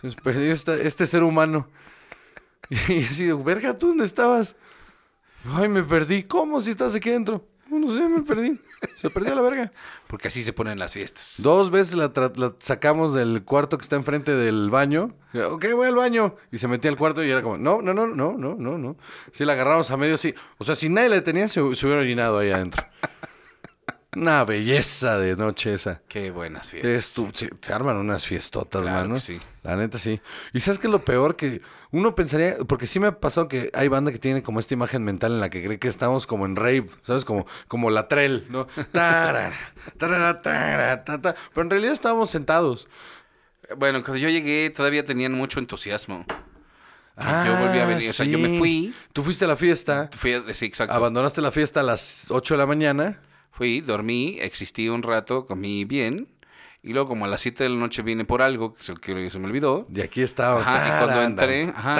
se 0.00 0.06
les 0.08 0.16
perdió 0.16 0.52
esta, 0.52 0.74
este 0.74 1.06
ser 1.06 1.22
humano. 1.22 1.68
Y 2.88 3.04
así, 3.04 3.30
verga, 3.32 3.76
¿tú 3.76 3.88
dónde 3.88 4.04
estabas? 4.04 4.56
Ay, 5.44 5.68
me 5.68 5.82
perdí. 5.82 6.22
¿Cómo 6.22 6.62
si 6.62 6.70
estás 6.70 6.94
aquí 6.94 7.10
adentro? 7.10 7.46
No, 7.72 7.88
sé, 7.94 8.06
me 8.08 8.22
perdí. 8.22 8.60
Se 8.98 9.08
perdió 9.10 9.34
la 9.34 9.40
verga. 9.42 9.72
Porque 10.08 10.28
así 10.28 10.42
se 10.42 10.52
ponen 10.52 10.78
las 10.78 10.92
fiestas. 10.92 11.34
Dos 11.38 11.70
veces 11.70 11.94
la, 11.94 12.12
tra- 12.12 12.34
la 12.36 12.52
sacamos 12.58 13.14
del 13.14 13.44
cuarto 13.44 13.78
que 13.78 13.82
está 13.82 13.96
enfrente 13.96 14.32
del 14.32 14.68
baño. 14.70 15.14
Ok, 15.50 15.66
voy 15.74 15.88
al 15.88 15.94
baño. 15.94 16.36
Y 16.50 16.58
se 16.58 16.68
metía 16.68 16.90
al 16.90 16.96
cuarto 16.98 17.24
y 17.24 17.30
era 17.30 17.42
como, 17.42 17.56
no, 17.56 17.80
no, 17.80 17.94
no, 17.94 18.06
no, 18.06 18.34
no, 18.36 18.54
no, 18.56 18.78
no. 18.78 18.96
Sí, 19.32 19.44
la 19.44 19.54
agarramos 19.54 19.90
a 19.90 19.96
medio 19.96 20.16
así. 20.16 20.34
O 20.58 20.64
sea, 20.64 20.74
si 20.74 20.88
nadie 20.88 21.08
la 21.08 21.24
tenía, 21.24 21.48
se, 21.48 21.54
se 21.54 21.86
hubiera 21.86 22.00
orinado 22.02 22.38
ahí 22.38 22.50
adentro. 22.50 22.84
Una 24.14 24.44
belleza 24.44 25.18
de 25.18 25.36
noche 25.36 25.72
esa. 25.72 26.02
Qué 26.06 26.30
buenas 26.30 26.68
fiestas. 26.68 26.90
Es 26.92 27.14
tu- 27.14 27.30
se, 27.32 27.50
se 27.62 27.72
arman 27.72 27.96
unas 27.96 28.26
fiestotas, 28.26 28.82
Claro 28.82 28.98
mano. 29.00 29.14
que 29.14 29.20
sí. 29.20 29.40
La 29.62 29.76
neta 29.76 29.98
sí. 29.98 30.20
Y 30.52 30.60
sabes 30.60 30.78
que 30.78 30.88
lo 30.88 31.02
peor 31.02 31.34
que 31.36 31.62
uno 31.92 32.14
pensaría, 32.14 32.56
porque 32.66 32.86
sí 32.86 32.98
me 32.98 33.06
ha 33.08 33.20
pasado 33.20 33.48
que 33.48 33.70
hay 33.74 33.86
banda 33.88 34.10
que 34.12 34.18
tiene 34.18 34.42
como 34.42 34.58
esta 34.60 34.74
imagen 34.74 35.04
mental 35.04 35.32
en 35.32 35.40
la 35.40 35.50
que 35.50 35.62
cree 35.62 35.78
que 35.78 35.88
estamos 35.88 36.26
como 36.26 36.46
en 36.46 36.56
rave, 36.56 36.86
¿sabes? 37.02 37.24
Como, 37.24 37.46
como 37.68 37.90
la 37.90 38.08
trel, 38.08 38.46
¿no? 38.48 38.66
Tara, 38.92 39.52
tarara, 39.98 40.42
tara, 40.42 41.04
ta, 41.04 41.20
ta. 41.20 41.34
Pero 41.54 41.62
en 41.62 41.70
realidad 41.70 41.92
estábamos 41.92 42.30
sentados. 42.30 42.88
Bueno, 43.76 44.02
cuando 44.02 44.18
yo 44.18 44.28
llegué 44.28 44.70
todavía 44.70 45.04
tenían 45.04 45.32
mucho 45.32 45.58
entusiasmo. 45.60 46.24
yo 47.16 47.56
volví 47.56 47.78
a 47.78 47.86
venir, 47.86 48.10
o 48.10 48.12
sea, 48.12 48.26
yo 48.26 48.38
me 48.38 48.48
Ah, 48.54 48.58
fui, 48.58 48.94
Tú 49.12 49.22
fuiste 49.22 49.44
a 49.44 49.48
la 49.48 49.56
fiesta, 49.56 50.08
fui, 50.16 50.32
a- 50.32 50.42
sí, 50.54 50.66
exacto. 50.66 50.94
abandonaste 50.94 51.40
la 51.40 51.50
fiesta 51.52 51.80
a 51.80 51.82
las 51.82 52.26
8 52.30 52.54
de 52.54 52.58
la 52.58 52.66
mañana. 52.66 53.20
Fui, 53.52 53.82
dormí, 53.82 54.38
existí 54.40 54.88
un 54.88 55.02
rato, 55.02 55.46
comí 55.46 55.84
bien. 55.84 56.26
Y 56.84 56.92
luego, 56.94 57.06
como 57.08 57.26
a 57.26 57.28
las 57.28 57.40
7 57.40 57.62
de 57.62 57.70
la 57.70 57.76
noche 57.76 58.02
vine 58.02 58.24
por 58.24 58.42
algo 58.42 58.74
que 58.74 58.82
se, 58.82 58.94
que 58.94 59.30
se 59.30 59.38
me 59.38 59.46
olvidó. 59.46 59.86
Y 59.94 60.00
aquí. 60.00 60.24
Ajá, 60.68 60.88
y 60.88 61.04
cuando 61.04 61.22
entré, 61.22 61.68
ajá. 61.74 61.94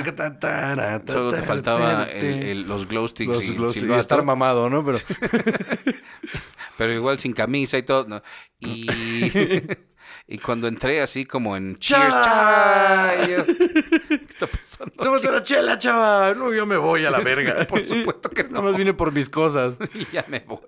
Solo 1.07 1.31
te 1.31 1.37
ta, 1.41 1.43
faltaba 1.47 2.05
el- 2.05 2.43
el- 2.43 2.62
los 2.62 2.89
glow 2.89 3.07
sticks 3.07 3.33
Los 3.57 3.77
y, 3.77 3.81
silbato, 3.81 4.01
estar 4.01 4.25
mamado, 4.25 4.69
¿no? 4.69 4.85
Pero 4.85 4.99
pero 6.77 6.93
igual 6.93 7.19
sin 7.21 7.33
camisa 7.33 7.79
y 7.79 7.85
todo. 7.85 8.07
¿no? 8.09 8.23
Y, 8.59 8.89
y 10.27 10.39
cuando 10.39 10.67
entré 10.67 11.01
así 11.01 11.27
como 11.27 11.57
en 11.57 11.79
Cheers, 11.79 12.09
¡Chava! 12.09 13.27
yo, 13.29 13.47
¿qué 13.47 14.15
está 14.29 14.47
pasando? 14.49 14.95
tómate 15.01 15.29
una 15.29 15.43
chela, 15.45 15.79
chava. 15.79 16.35
No, 16.35 16.53
yo 16.53 16.67
me 16.67 16.77
voy 16.77 17.05
a 17.05 17.11
la 17.12 17.21
verga. 17.21 17.69
Por 17.69 17.85
supuesto 17.87 18.29
que 18.31 18.43
no. 18.45 18.51
Nada 18.55 18.65
más 18.65 18.77
vine 18.77 18.95
por 18.95 19.12
mis 19.12 19.29
cosas. 19.29 19.77
Y 19.95 20.07
ya 20.07 20.25
me 20.29 20.41
voy. 20.41 20.59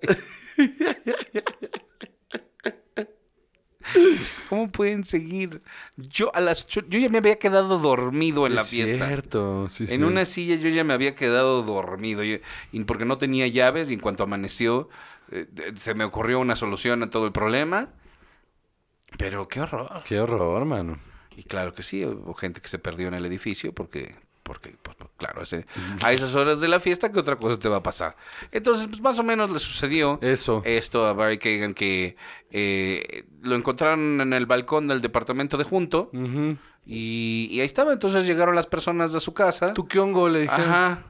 ¿Cómo 4.49 4.71
pueden 4.71 5.03
seguir? 5.03 5.61
Yo 5.97 6.33
a 6.35 6.41
las 6.41 6.67
yo 6.67 6.81
ya 6.87 7.09
me 7.09 7.17
había 7.19 7.37
quedado 7.39 7.79
dormido 7.79 8.45
en 8.47 8.55
la 8.55 8.61
Es 8.61 8.69
fiesta. 8.69 9.07
cierto. 9.07 9.69
sí, 9.69 9.85
En 9.89 10.01
sí. 10.01 10.03
una 10.03 10.25
silla 10.25 10.55
yo 10.55 10.69
ya 10.69 10.83
me 10.83 10.93
había 10.93 11.15
quedado 11.15 11.63
dormido 11.63 12.23
yo- 12.23 12.37
y 12.71 12.83
porque 12.83 13.05
no 13.05 13.17
tenía 13.17 13.47
llaves 13.47 13.89
y 13.89 13.93
en 13.95 13.99
cuanto 13.99 14.23
amaneció 14.23 14.89
eh, 15.31 15.47
se 15.75 15.93
me 15.95 16.03
ocurrió 16.03 16.39
una 16.39 16.55
solución 16.55 17.01
a 17.03 17.09
todo 17.09 17.25
el 17.25 17.31
problema. 17.31 17.89
Pero 19.17 19.47
qué 19.47 19.61
horror. 19.61 20.03
Qué 20.07 20.19
horror, 20.19 20.65
mano. 20.65 20.99
Y 21.37 21.43
claro 21.43 21.73
que 21.73 21.83
sí, 21.83 22.05
hubo 22.05 22.33
gente 22.33 22.61
que 22.61 22.67
se 22.67 22.79
perdió 22.79 23.07
en 23.07 23.13
el 23.13 23.25
edificio 23.25 23.73
porque, 23.73 24.15
porque 24.45 24.75
pues, 24.81 24.95
pues, 24.95 25.09
claro, 25.17 25.41
ese- 25.41 25.65
a 26.03 26.13
esas 26.13 26.35
horas 26.35 26.61
de 26.61 26.67
la 26.67 26.79
fiesta, 26.79 27.11
¿qué 27.11 27.19
otra 27.19 27.35
cosa 27.35 27.57
te 27.57 27.67
va 27.67 27.77
a 27.77 27.83
pasar? 27.83 28.15
Entonces, 28.51 28.85
pues 28.87 29.01
más 29.01 29.17
o 29.17 29.23
menos 29.23 29.49
le 29.49 29.57
sucedió 29.57 30.19
Eso. 30.21 30.61
esto 30.65 31.05
a 31.07 31.13
Barry 31.13 31.39
Kagan 31.39 31.73
que 31.73 32.15
eh, 32.51 33.25
lo 33.41 33.55
encontraron 33.55 34.21
en 34.21 34.33
el 34.33 34.45
balcón 34.45 34.87
del 34.87 35.01
departamento 35.01 35.57
de 35.57 35.63
junto 35.63 36.11
y, 36.85 37.47
y 37.51 37.59
ahí 37.59 37.65
estaba. 37.65 37.91
Entonces 37.91 38.27
llegaron 38.27 38.53
las 38.55 38.67
personas 38.67 39.11
de 39.11 39.19
su 39.19 39.33
casa. 39.33 39.73
¿Tú 39.73 39.87
qué 39.87 39.97
hongo? 39.99 40.29
Le 40.29 40.41
dije. 40.41 40.53
Ajá. 40.53 41.03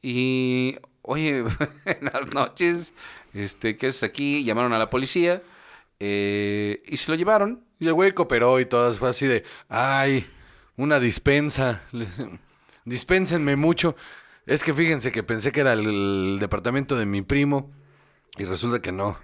Y, 0.00 0.76
oye, 1.02 1.42
buenas 1.84 2.32
noches. 2.32 2.92
Este, 3.34 3.76
¿qué 3.76 3.88
es 3.88 4.02
aquí? 4.04 4.44
Llamaron 4.44 4.72
a 4.72 4.78
la 4.78 4.88
policía 4.90 5.42
eh, 5.98 6.82
y 6.86 6.96
se 6.98 7.10
lo 7.10 7.16
llevaron. 7.16 7.64
Y 7.80 7.88
el 7.88 7.94
güey 7.94 8.12
cooperó 8.12 8.60
y 8.60 8.66
todo. 8.66 8.94
Fue 8.94 9.08
así 9.08 9.26
de, 9.26 9.42
ay, 9.68 10.24
una 10.76 11.00
dispensa. 11.00 11.82
Dispénsenme 12.86 13.56
mucho. 13.56 13.94
Es 14.46 14.64
que 14.64 14.72
fíjense 14.72 15.12
que 15.12 15.22
pensé 15.22 15.52
que 15.52 15.60
era 15.60 15.74
el, 15.74 15.86
el 15.86 16.38
departamento 16.40 16.96
de 16.96 17.04
mi 17.04 17.20
primo 17.20 17.70
y 18.38 18.44
resulta 18.44 18.80
que 18.80 18.92
no. 18.92 19.18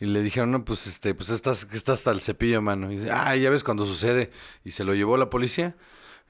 Y 0.00 0.06
le 0.06 0.22
dijeron, 0.22 0.52
no, 0.52 0.64
pues 0.64 0.86
este, 0.86 1.14
pues 1.14 1.28
estás, 1.28 1.64
que 1.64 1.76
está 1.76 1.92
hasta 1.92 2.10
el 2.12 2.20
cepillo, 2.20 2.62
mano. 2.62 2.90
Y 2.92 2.96
dice, 2.96 3.10
ah, 3.10 3.34
ya 3.36 3.50
ves 3.50 3.64
cuando 3.64 3.84
sucede. 3.84 4.30
Y 4.64 4.70
se 4.70 4.84
lo 4.84 4.94
llevó 4.94 5.16
la 5.16 5.28
policía. 5.28 5.74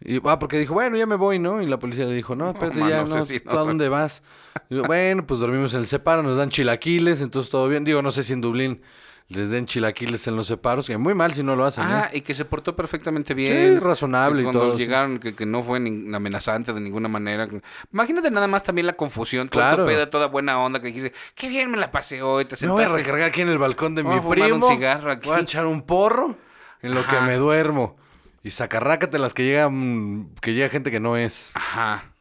Y, 0.00 0.20
ah, 0.24 0.38
porque 0.38 0.58
dijo, 0.58 0.74
bueno, 0.74 0.96
ya 0.96 1.06
me 1.06 1.16
voy, 1.16 1.38
¿no? 1.38 1.60
Y 1.60 1.66
la 1.66 1.78
policía 1.78 2.06
le 2.06 2.14
dijo, 2.14 2.34
no, 2.34 2.50
espérate, 2.52 2.78
ya, 2.78 3.04
no, 3.04 3.24
¿tú 3.26 3.34
no, 3.44 3.52
a 3.52 3.64
dónde 3.64 3.88
vas? 3.88 4.22
Y 4.70 4.76
yo, 4.76 4.84
bueno, 4.84 5.26
pues 5.26 5.40
dormimos 5.40 5.74
en 5.74 5.80
el 5.80 5.86
separo, 5.86 6.22
nos 6.22 6.36
dan 6.36 6.48
chilaquiles, 6.48 7.20
entonces 7.20 7.50
todo 7.50 7.68
bien. 7.68 7.84
Digo, 7.84 8.00
no 8.00 8.10
sé 8.10 8.22
si 8.22 8.32
en 8.32 8.40
Dublín 8.40 8.80
les 9.28 9.50
den 9.50 9.66
chilaquiles 9.66 10.26
en 10.26 10.36
los 10.36 10.46
separos, 10.46 10.86
que 10.86 10.96
muy 10.96 11.12
mal 11.12 11.34
si 11.34 11.42
no 11.42 11.54
lo 11.54 11.66
hacen, 11.66 11.84
¿eh? 11.84 11.88
Ah, 11.90 12.10
y 12.12 12.22
que 12.22 12.32
se 12.32 12.46
portó 12.46 12.74
perfectamente 12.74 13.34
bien. 13.34 13.74
Sí, 13.74 13.78
razonable 13.78 14.40
y 14.40 14.44
cuando 14.44 14.60
todo, 14.60 14.78
llegaron, 14.78 15.18
que, 15.18 15.34
que 15.34 15.44
no 15.44 15.62
fue 15.62 15.80
ni 15.80 16.14
amenazante 16.14 16.72
de 16.72 16.80
ninguna 16.80 17.08
manera. 17.08 17.46
Imagínate 17.92 18.30
nada 18.30 18.46
más 18.46 18.62
también 18.62 18.86
la 18.86 18.94
confusión, 18.94 19.50
toda 19.50 19.68
Claro. 19.68 19.84
tu 19.84 19.90
peda, 19.90 20.08
toda 20.08 20.28
buena 20.28 20.58
onda, 20.58 20.80
que 20.80 20.86
dijiste, 20.86 21.12
qué 21.34 21.48
bien 21.50 21.70
me 21.70 21.76
la 21.76 21.90
pasé 21.90 22.22
hoy, 22.22 22.46
te 22.46 22.56
Me 22.64 22.72
voy 22.72 22.80
a 22.80 22.84
sentaste. 22.86 23.02
recargar 23.04 23.28
aquí 23.28 23.40
en 23.42 23.50
el 23.50 23.58
balcón 23.58 23.94
de 23.94 24.02
Voy 24.02 24.14
mi 24.14 24.18
a 24.18 24.22
fumar 24.22 24.38
un 24.40 24.60
primo. 24.60 24.68
cigarro 24.70 25.12
aquí. 25.12 25.28
Voy 25.28 25.38
a 25.38 25.42
echar 25.42 25.66
un 25.66 25.82
porro 25.82 26.36
en 26.80 26.94
lo 26.94 27.04
que 27.06 27.20
me 27.20 27.36
duermo. 27.36 27.96
Y 28.42 28.50
sacarrácate 28.52 29.18
las 29.18 29.34
que 29.34 29.44
llegan, 29.44 30.30
que 30.40 30.54
llega 30.54 30.70
gente 30.70 30.90
que 30.90 31.00
no 31.00 31.18
es. 31.18 31.50
Ajá. 31.54 32.14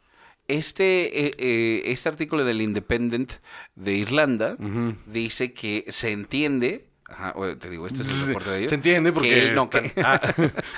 Este, 0.49 1.25
eh, 1.27 1.35
eh, 1.37 1.81
este 1.85 2.09
artículo 2.09 2.43
del 2.45 2.61
Independent 2.61 3.33
de 3.75 3.93
Irlanda 3.93 4.57
dice 5.05 5.53
que 5.53 5.85
se 5.87 6.11
entiende. 6.11 6.86
Ajá, 7.09 7.33
o- 7.35 7.55
te 7.55 7.69
digo, 7.69 7.87
este 7.87 8.03
es 8.03 8.11
el 8.11 8.27
reporte 8.27 8.49
de 8.49 8.57
ellos. 8.59 8.69
Se 8.69 8.75
entiende 8.75 9.11
porque 9.13 9.29
que 9.29 9.47
él 9.47 9.55
no, 9.55 9.63
están- 9.63 9.89
que- 9.89 10.01
Ah, 10.03 10.19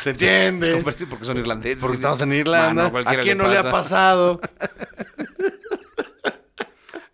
se 0.01 0.09
entiende. 0.11 0.77
Porque 1.09 1.25
son 1.25 1.37
irlandeses. 1.37 1.79
Porque 1.79 1.95
estamos 1.95 2.21
en 2.21 2.33
Irlanda. 2.33 2.89
Mano, 2.89 3.09
¿A 3.09 3.15
quién 3.17 3.37
no 3.37 3.47
le 3.47 3.57
ha 3.57 3.63
pasa. 3.63 3.71
pasado? 3.71 4.41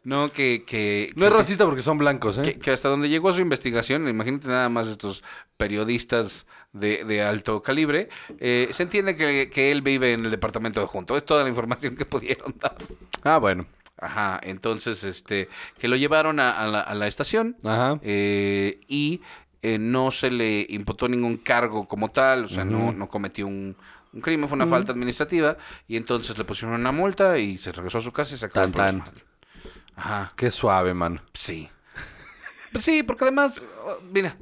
No, 0.04 0.32
que, 0.32 0.64
que, 0.68 1.12
No 1.16 1.26
es 1.26 1.32
que- 1.32 1.38
racista 1.38 1.66
porque 1.66 1.82
son 1.82 1.98
blancos, 1.98 2.38
¿eh? 2.38 2.44
que, 2.44 2.60
que 2.60 2.70
hasta 2.70 2.90
donde 2.90 3.10
llegó 3.10 3.34
su 3.34 3.42
investigación, 3.42 4.08
imagínate 4.08 4.48
nada 4.48 4.70
más 4.70 4.88
estos 4.88 5.24
periodistas 5.58 6.46
de, 6.74 7.04
de 7.06 7.24
alto 7.24 7.64
calibre, 7.64 8.10
eh, 8.40 8.68
se 8.70 8.84
entiende 8.84 9.16
que, 9.16 9.50
que 9.50 9.72
él 9.72 9.82
vive 9.82 10.14
en 10.14 10.24
el 10.26 10.30
departamento 10.30 10.80
de 10.80 10.86
junto. 10.86 11.18
Es 11.18 11.26
toda 11.26 11.42
la 11.42 11.50
información 11.50 11.96
que 11.96 12.06
pudieron 12.06 12.54
dar. 12.60 12.76
Ah, 13.24 13.40
bueno. 13.40 13.66
Ajá, 13.98 14.40
entonces, 14.44 15.04
este, 15.04 15.48
que 15.80 15.88
lo 15.88 15.96
llevaron 15.96 16.40
a, 16.40 16.52
a 16.52 16.68
la, 16.68 16.82
a 16.82 16.94
la 16.96 17.08
estación 17.08 17.56
Ajá. 17.64 17.98
eh, 18.02 18.80
y 18.90 19.22
eh, 19.62 19.78
no 19.80 20.12
se 20.12 20.30
le 20.30 20.66
imputó 20.70 21.08
ningún 21.08 21.38
cargo 21.38 21.88
como 21.88 22.10
tal, 22.12 22.46
o 22.46 22.48
sea, 22.48 22.66
no, 22.66 22.92
no 22.92 23.08
cometió 23.08 23.48
un, 23.48 23.76
un 24.14 24.22
crimen, 24.22 24.48
fue 24.50 24.58
una 24.58 24.68
falta 24.68 24.92
administrativa 24.92 25.58
y 25.88 25.96
entonces 25.98 26.38
le 26.38 26.44
pusieron 26.44 26.80
una 26.80 26.92
multa 26.92 27.38
y 27.38 27.58
se 27.58 27.72
regresó 27.72 28.00
a 28.00 28.02
su 28.02 28.12
casa 28.12 28.36
y 28.36 28.38
se 28.38 28.46
acabó 28.46 28.66
el 28.68 28.72
Tan, 28.74 29.00
tan. 29.04 29.12
Ajá, 29.96 30.34
Qué 30.36 30.52
suave, 30.52 30.94
mano. 30.94 31.22
sí. 31.34 31.70
Pues 32.72 32.84
sí, 32.84 33.02
porque 33.04 33.24
además, 33.24 33.64
oh, 33.86 34.00
mira, 34.12 34.36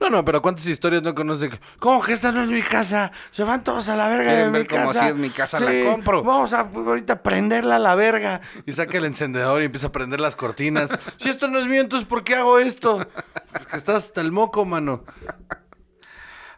No, 0.00 0.10
no, 0.10 0.24
pero 0.24 0.40
¿cuántas 0.40 0.66
historias 0.66 1.02
no 1.02 1.14
conoce? 1.14 1.50
¿Cómo 1.80 2.00
que 2.02 2.12
esta 2.12 2.30
no 2.30 2.42
es 2.42 2.48
mi 2.48 2.62
casa? 2.62 3.10
Se 3.32 3.42
van 3.42 3.64
todos 3.64 3.88
a 3.88 3.96
la 3.96 4.08
verga 4.08 4.32
de 4.32 4.50
mi 4.50 4.64
casa. 4.64 5.00
si 5.00 5.06
es 5.08 5.16
mi 5.16 5.30
casa, 5.30 5.58
la 5.58 5.90
compro. 5.90 6.22
Vamos 6.22 6.52
a 6.52 6.60
ahorita 6.60 7.22
prenderla 7.22 7.76
a 7.76 7.78
la 7.80 7.94
verga. 7.96 8.40
Y 8.64 8.72
saca 8.72 8.98
el 8.98 9.06
encendedor 9.06 9.60
y 9.60 9.64
empieza 9.64 9.88
a 9.88 9.92
prender 9.92 10.20
las 10.20 10.36
cortinas. 10.36 10.90
si 11.16 11.28
esto 11.28 11.48
no 11.48 11.58
es 11.58 11.66
mío, 11.66 11.80
entonces 11.80 12.06
¿por 12.06 12.22
qué 12.22 12.36
hago 12.36 12.60
esto? 12.60 13.06
Porque 13.52 13.76
estás 13.76 14.04
hasta 14.04 14.20
el 14.20 14.30
moco, 14.30 14.64
mano. 14.64 15.04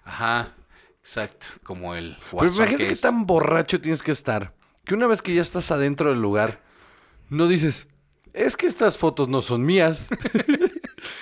Ajá, 0.04 0.52
exacto, 1.02 1.46
como 1.62 1.94
el 1.94 2.18
Pero 2.30 2.46
imagínate 2.46 2.88
qué 2.88 2.96
tan 2.96 3.26
borracho 3.26 3.80
tienes 3.80 4.02
que 4.02 4.12
estar. 4.12 4.52
Que 4.84 4.94
una 4.94 5.06
vez 5.06 5.22
que 5.22 5.34
ya 5.34 5.42
estás 5.42 5.70
adentro 5.70 6.10
del 6.10 6.20
lugar, 6.20 6.60
no 7.30 7.48
dices, 7.48 7.88
es 8.34 8.56
que 8.56 8.66
estas 8.66 8.98
fotos 8.98 9.28
no 9.28 9.40
son 9.40 9.64
mías. 9.64 10.10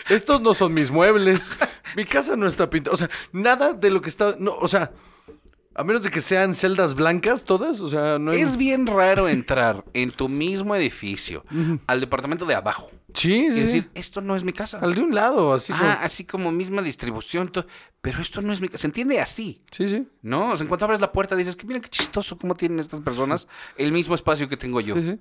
Estos 0.09 0.41
no 0.41 0.55
son 0.55 0.75
mis 0.75 0.91
muebles. 0.91 1.51
Mi 1.97 2.05
casa 2.05 2.37
no 2.37 2.47
está 2.47 2.69
pintada. 2.71 2.95
O 2.95 2.97
sea, 2.99 3.11
nada 3.33 3.73
de 3.73 3.91
lo 3.91 4.01
que 4.01 4.09
está. 4.09 4.37
No, 4.39 4.53
o 4.57 4.69
sea, 4.69 4.93
a 5.75 5.85
menos 5.85 6.03
de 6.03 6.11
que 6.11 6.21
sean 6.21 6.55
celdas 6.55 6.95
blancas 6.95 7.45
todas. 7.45 7.81
O 7.81 7.89
sea, 7.89 8.19
no 8.19 8.33
hay. 8.33 8.41
Es 8.41 8.57
bien 8.57 8.87
raro 8.87 9.29
entrar 9.29 9.85
en 9.95 10.11
tu 10.11 10.29
mismo 10.29 10.75
edificio 10.75 11.45
al 11.87 12.01
departamento 12.01 12.45
de 12.45 12.55
abajo 12.55 12.91
Sí, 13.15 13.47
y 13.47 13.51
sí. 13.53 13.61
decir, 13.61 13.83
sí. 13.85 13.89
esto 13.95 14.21
no 14.21 14.37
es 14.37 14.45
mi 14.45 14.53
casa. 14.53 14.79
Al 14.81 14.95
de 14.95 15.01
un 15.01 15.15
lado, 15.15 15.55
así 15.55 15.73
como. 15.73 15.85
Ah, 15.85 15.99
así 16.03 16.25
como 16.25 16.53
misma 16.53 16.83
distribución, 16.83 17.51
pero 18.03 18.21
esto 18.21 18.41
no 18.43 18.53
es 18.53 18.61
mi 18.61 18.69
casa. 18.69 18.83
Se 18.83 18.87
entiende 18.89 19.19
así, 19.21 19.63
Sí, 19.71 19.89
sí. 19.89 20.07
¿no? 20.23 20.51
O 20.53 20.57
sea, 20.57 20.65
en 20.65 20.69
cuanto 20.69 20.85
abres 20.85 21.01
la 21.01 21.11
puerta 21.11 21.35
dices 21.37 21.57
que 21.57 21.67
mira 21.67 21.81
qué 21.81 21.89
chistoso 21.89 22.39
cómo 22.39 22.55
tienen 22.55 22.81
estas 22.81 23.01
personas 23.01 23.49
el 23.77 23.93
mismo 23.93 24.15
espacio 24.15 24.49
que 24.49 24.57
tengo 24.57 24.81
yo. 24.81 24.95
Sí, 24.97 25.03
sí. 25.03 25.19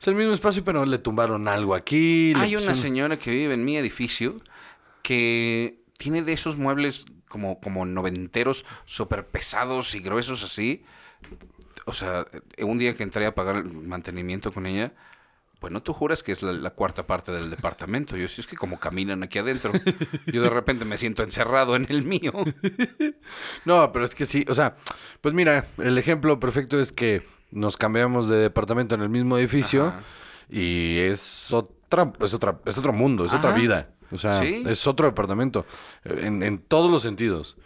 Es 0.00 0.06
el 0.06 0.14
mismo 0.14 0.32
espacio, 0.32 0.64
pero 0.64 0.84
le 0.86 0.98
tumbaron 0.98 1.48
algo 1.48 1.74
aquí. 1.74 2.32
Hay 2.36 2.56
una 2.56 2.74
señora 2.74 3.16
que 3.16 3.30
vive 3.30 3.54
en 3.54 3.64
mi 3.64 3.76
edificio 3.76 4.36
que 5.02 5.80
tiene 5.98 6.22
de 6.22 6.32
esos 6.32 6.56
muebles 6.56 7.06
como, 7.28 7.60
como 7.60 7.84
noventeros, 7.84 8.64
súper 8.84 9.26
pesados 9.26 9.94
y 9.94 10.00
gruesos 10.00 10.44
así. 10.44 10.84
O 11.86 11.92
sea, 11.92 12.26
un 12.60 12.78
día 12.78 12.94
que 12.94 13.02
entré 13.02 13.26
a 13.26 13.34
pagar 13.34 13.56
el 13.56 13.64
mantenimiento 13.64 14.52
con 14.52 14.66
ella, 14.66 14.92
bueno, 15.60 15.82
tú 15.82 15.92
juras 15.92 16.22
que 16.22 16.32
es 16.32 16.42
la, 16.42 16.52
la 16.52 16.70
cuarta 16.70 17.06
parte 17.06 17.32
del 17.32 17.50
departamento. 17.50 18.16
Yo 18.16 18.28
sí 18.28 18.40
es 18.40 18.46
que 18.46 18.56
como 18.56 18.78
caminan 18.78 19.22
aquí 19.22 19.38
adentro, 19.38 19.72
yo 20.26 20.42
de 20.42 20.50
repente 20.50 20.84
me 20.84 20.98
siento 20.98 21.22
encerrado 21.22 21.74
en 21.76 21.86
el 21.88 22.02
mío. 22.04 22.32
No, 23.64 23.92
pero 23.92 24.04
es 24.04 24.14
que 24.14 24.26
sí, 24.26 24.44
o 24.48 24.54
sea, 24.54 24.76
pues 25.20 25.34
mira, 25.34 25.66
el 25.78 25.98
ejemplo 25.98 26.40
perfecto 26.40 26.80
es 26.80 26.92
que 26.92 27.22
nos 27.50 27.76
cambiamos 27.76 28.28
de 28.28 28.36
departamento 28.38 28.94
en 28.94 29.02
el 29.02 29.08
mismo 29.08 29.36
edificio 29.38 29.86
Ajá. 29.88 30.00
y 30.48 30.98
es 30.98 31.52
otra, 31.52 32.12
es 32.20 32.34
otra, 32.34 32.58
es 32.64 32.78
otro 32.78 32.92
mundo, 32.92 33.24
es 33.24 33.32
otra 33.34 33.52
vida. 33.52 33.90
O 34.10 34.16
sea, 34.18 34.38
Sí. 34.38 34.62
es 34.66 34.86
otro 34.86 35.06
departamento. 35.06 35.66
En, 36.04 36.42
en 36.42 36.58
todos 36.58 36.90
los 36.90 37.02
sentidos. 37.02 37.56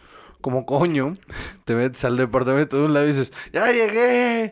Como 0.41 0.67
coño, 0.67 1.17
te 1.65 1.75
metes 1.77 2.05
al 2.05 2.17
departamento 2.17 2.77
de 2.77 2.85
un 2.85 2.95
lado 2.95 3.07
y 3.07 3.11
dices, 3.11 3.33
¡ya 3.53 3.71
llegué! 3.71 4.51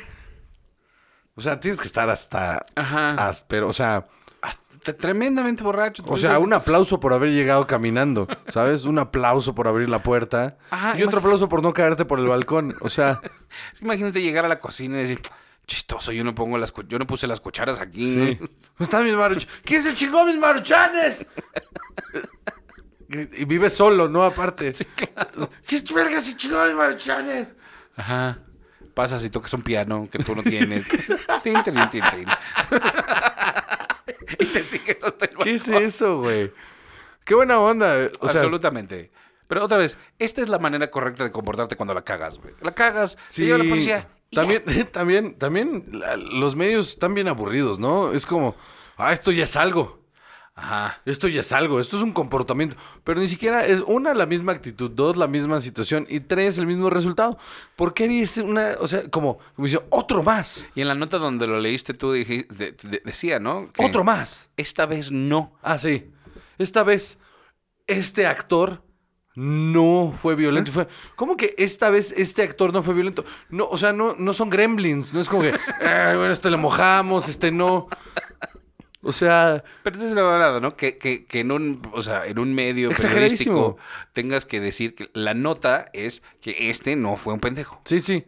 O 1.34 1.40
sea, 1.40 1.60
tienes 1.60 1.80
que 1.80 1.86
estar 1.86 2.10
hasta. 2.10 2.66
Ajá. 2.74 3.32
o 3.66 3.72
sea. 3.72 4.06
Hasta 4.42 4.96
tremendamente 4.96 5.62
borracho. 5.62 6.02
O 6.06 6.16
sea, 6.16 6.38
un 6.38 6.54
aplauso 6.54 7.00
por 7.00 7.12
haber 7.12 7.30
llegado 7.32 7.66
caminando, 7.66 8.26
¿sabes? 8.48 8.86
Un 8.86 8.98
aplauso 8.98 9.54
por 9.54 9.68
abrir 9.68 9.90
la 9.90 10.02
puerta. 10.02 10.56
Ajá, 10.70 10.98
y 10.98 11.02
otro 11.02 11.18
aplauso 11.18 11.50
por 11.50 11.62
no 11.62 11.74
caerte 11.74 12.06
por 12.06 12.18
el 12.18 12.26
balcón. 12.26 12.74
O 12.80 12.88
sea, 12.88 13.20
Imagínate 13.82 14.22
llegar 14.22 14.44
a 14.46 14.48
la 14.48 14.58
cocina 14.58 14.96
y 14.96 15.00
decir, 15.00 15.20
chistoso, 15.66 16.12
yo 16.12 16.24
no 16.24 16.34
pongo 16.34 16.56
las 16.58 16.72
yo 16.88 16.98
no 16.98 17.06
puse 17.06 17.26
las 17.26 17.40
cucharas 17.40 17.78
aquí. 17.78 18.14
sí. 18.14 18.34
¿Dónde 18.38 18.54
están 18.80 19.04
mis 19.04 19.14
maruchanes? 19.14 19.48
¿Quién 19.64 19.82
se 19.82 19.94
chingó 19.94 20.24
mis 20.24 20.38
maruchanes? 20.38 21.26
y 23.08 23.44
vive 23.44 23.70
solo, 23.70 24.08
¿no? 24.08 24.24
Aparte. 24.24 24.72
¿Qué 25.66 25.82
verga 25.94 26.20
se 26.20 26.36
chingó 26.36 26.64
mis 26.64 26.74
maruchanes? 26.74 27.48
Ajá. 27.96 28.38
Pasas 29.00 29.24
y 29.24 29.30
tocas 29.30 29.54
un 29.54 29.62
piano 29.62 30.08
que 30.12 30.18
tú 30.18 30.34
no 30.34 30.42
tienes. 30.42 30.84
Tin, 31.42 31.54
tin, 31.62 31.74
tin, 31.90 32.02
tin. 32.02 32.28
y 34.38 34.44
te 34.44 34.62
sigues 34.64 34.98
hasta 35.02 35.24
el 35.24 35.36
¿Qué 35.38 35.54
es 35.54 35.68
eso, 35.68 36.18
güey? 36.20 36.52
Qué 37.24 37.34
buena 37.34 37.58
onda. 37.60 37.96
eh. 37.98 38.10
O 38.20 38.28
sea, 38.28 38.40
Absolutamente. 38.42 39.10
Pero 39.48 39.64
otra 39.64 39.78
vez, 39.78 39.96
esta 40.18 40.42
es 40.42 40.50
la 40.50 40.58
manera 40.58 40.90
correcta 40.90 41.24
de 41.24 41.32
comportarte 41.32 41.76
cuando 41.76 41.94
la 41.94 42.02
cagas, 42.02 42.36
güey. 42.38 42.52
La 42.60 42.72
cagas, 42.74 43.16
te 43.16 43.22
Sí, 43.28 43.44
lleva 43.46 43.56
la 43.56 43.70
policía. 43.70 44.08
también, 44.34 44.64
también, 44.92 45.34
también 45.38 45.84
la- 45.92 46.18
los 46.18 46.54
medios 46.54 46.90
están 46.90 47.14
bien 47.14 47.28
aburridos, 47.28 47.78
¿no? 47.78 48.12
Es 48.12 48.26
como, 48.26 48.54
ah, 48.98 49.14
esto 49.14 49.32
ya 49.32 49.44
es 49.44 49.56
algo. 49.56 49.99
Ajá. 50.62 51.00
Esto 51.06 51.26
ya 51.26 51.40
es 51.40 51.52
algo, 51.52 51.80
esto 51.80 51.96
es 51.96 52.02
un 52.02 52.12
comportamiento. 52.12 52.76
Pero 53.02 53.18
ni 53.20 53.28
siquiera 53.28 53.64
es 53.66 53.80
una, 53.86 54.12
la 54.14 54.26
misma 54.26 54.52
actitud, 54.52 54.90
dos, 54.90 55.16
la 55.16 55.26
misma 55.26 55.60
situación 55.60 56.06
y 56.08 56.20
tres, 56.20 56.58
el 56.58 56.66
mismo 56.66 56.90
resultado. 56.90 57.38
¿Por 57.76 57.94
qué 57.94 58.20
es 58.20 58.36
una, 58.36 58.72
o 58.80 58.86
sea, 58.86 59.08
como, 59.10 59.38
como 59.56 59.66
dice, 59.66 59.80
otro 59.88 60.22
más, 60.22 60.66
Y 60.74 60.82
en 60.82 60.88
la 60.88 60.94
nota 60.94 61.18
donde 61.18 61.46
lo 61.46 61.58
leíste 61.58 61.94
tú 61.94 62.12
dije- 62.12 62.46
de- 62.50 62.72
de- 62.82 63.02
decía, 63.04 63.38
¿no? 63.40 63.72
Que 63.72 63.84
otro 63.84 64.04
más? 64.04 64.50
Esta 64.56 64.84
vez 64.86 65.10
no. 65.10 65.56
Ah, 65.62 65.78
sí. 65.78 66.10
Esta 66.58 66.82
vez, 66.82 67.18
este 67.86 68.26
actor 68.26 68.82
no 69.34 70.12
fue 70.20 70.34
violento. 70.34 70.72
Fue, 70.72 70.88
¿Cómo 71.16 71.36
que 71.36 71.54
esta 71.56 71.88
vez 71.88 72.12
este 72.16 72.42
actor 72.42 72.72
no 72.72 72.82
fue 72.82 72.92
violento? 72.94 73.24
No, 73.48 73.66
o 73.68 73.78
sea, 73.78 73.92
no, 73.92 74.14
no 74.18 74.32
son 74.34 74.50
gremlins. 74.50 75.14
No 75.14 75.20
es 75.20 75.28
como 75.28 75.42
que, 75.42 75.52
"Ay, 75.80 76.16
bueno, 76.16 76.32
este 76.32 76.50
le 76.50 76.56
mojamos, 76.58 77.28
este 77.28 77.50
no. 77.50 77.88
O 79.02 79.12
sea, 79.12 79.64
Pero 79.82 79.96
esa 79.96 80.06
es 80.06 80.12
la 80.12 80.22
verdad, 80.22 80.60
¿no? 80.60 80.76
Que, 80.76 80.98
que, 80.98 81.24
que 81.24 81.40
en 81.40 81.52
un, 81.52 81.80
o 81.92 82.02
sea, 82.02 82.26
en 82.26 82.38
un 82.38 82.54
medio 82.54 82.90
periodístico 82.90 83.78
tengas 84.12 84.44
que 84.44 84.60
decir 84.60 84.94
que 84.94 85.08
la 85.14 85.32
nota 85.32 85.88
es 85.94 86.22
que 86.42 86.68
este 86.70 86.96
no 86.96 87.16
fue 87.16 87.32
un 87.32 87.40
pendejo. 87.40 87.80
sí, 87.84 88.00
sí. 88.00 88.24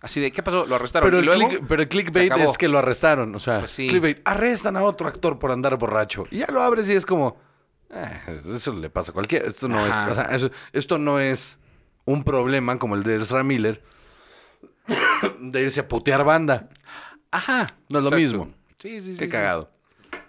Así 0.00 0.20
de, 0.20 0.32
¿qué 0.32 0.42
pasó? 0.42 0.66
Lo 0.66 0.74
arrestaron. 0.74 1.06
Pero 1.08 1.18
y 1.18 1.20
el, 1.20 1.26
luego, 1.26 1.48
click- 1.48 1.64
pero 1.68 1.82
el 1.82 1.88
clickbait 1.88 2.32
es 2.38 2.58
que 2.58 2.66
lo 2.66 2.78
arrestaron. 2.78 3.32
O 3.36 3.38
sea, 3.38 3.60
Pues 3.60 3.70
sí. 3.70 3.86
clickbait, 3.86 4.20
arrestan 4.24 4.76
a 4.76 4.82
otro 4.82 5.06
actor 5.06 5.38
por 5.38 5.52
andar 5.52 5.76
borracho. 5.78 6.24
Y 6.32 6.38
ya 6.38 6.46
lo 6.50 6.60
abres 6.60 6.88
y 6.88 6.94
es 6.94 7.06
como, 7.06 7.36
"Ah, 7.88 8.18
eso 8.52 8.72
le 8.72 8.90
pasa 8.90 9.12
a 9.12 9.14
cualquiera. 9.14 9.46
Esto 9.46 9.68
no 9.68 9.78
Ajá. 9.78 10.06
es, 10.06 10.10
o 10.12 10.14
sea, 10.16 10.24
eso- 10.34 10.50
esto 10.72 10.98
no 10.98 11.20
es 11.20 11.56
un 12.04 12.24
problema 12.24 12.80
como 12.80 12.96
el 12.96 13.04
de 13.04 13.14
Ezra 13.16 13.44
Miller 13.44 13.80
de 15.38 15.60
irse 15.62 15.78
a 15.80 15.86
putear 15.88 16.24
banda. 16.24 16.68
Ajá. 17.30 17.76
No 17.88 18.00
es 18.00 18.04
lo 18.04 18.10
mismo. 18.10 18.50
Sí, 18.80 19.00
sí, 19.00 19.12
sí. 19.12 19.18
Qué 19.18 19.26
sí. 19.26 19.30
cagado. 19.30 19.70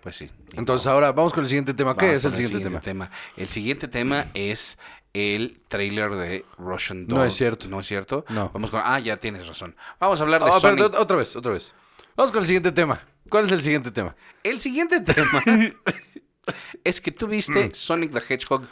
Pues 0.04 0.18
sí. 0.18 0.30
Entonces 0.54 0.86
ahora 0.86 1.14
vamos 1.14 1.32
con 1.32 1.44
el 1.44 1.48
siguiente 1.48 1.74
tema. 1.74 1.96
¿Qué 1.96 2.08
Vamos 2.08 2.18
es 2.18 2.26
el 2.26 2.46
siguiente, 2.46 2.80
tema? 2.82 3.10
El 3.38 3.48
siguiente 3.48 3.88
tema 3.88 4.26
es 4.34 4.78
el 5.14 5.62
trailer 5.70 6.12
de 6.12 6.44
Russian 6.58 7.08
Doll. 7.08 7.20
No 7.20 7.24
es 7.26 7.36
cierto. 7.36 7.70
¿No 7.70 7.80
es 7.80 7.88
cierto? 7.88 8.26
No. 8.28 8.50
Vamos 8.54 8.70
con... 8.70 8.82
Ah, 8.84 9.00
ya 9.00 9.16
tienes 9.18 9.48
razón. 9.48 9.78
Vamos 10.02 10.20
a 10.20 10.24
hablar 10.24 10.44
de 10.44 10.52
Sonic. 10.52 10.80
espérate, 10.80 10.98
otra 10.98 11.18
vez, 11.18 11.36
otra 11.38 11.54
vez. 11.54 11.74
Vamos 12.18 12.34
con 12.34 12.42
el 12.42 12.48
siguiente 12.48 12.74
tema. 12.74 13.02
¿Cuál 13.30 13.46
es 13.46 13.52
el 13.54 13.62
siguiente 13.62 13.92
tema? 13.92 14.14
El 14.44 14.60
siguiente 14.60 15.00
tema 15.02 15.42
es 16.84 17.00
que 17.00 17.12
tú 17.12 17.28
viste 17.28 17.74
Sonic 17.74 18.12
the 18.12 18.20
Hedgehog 18.34 18.64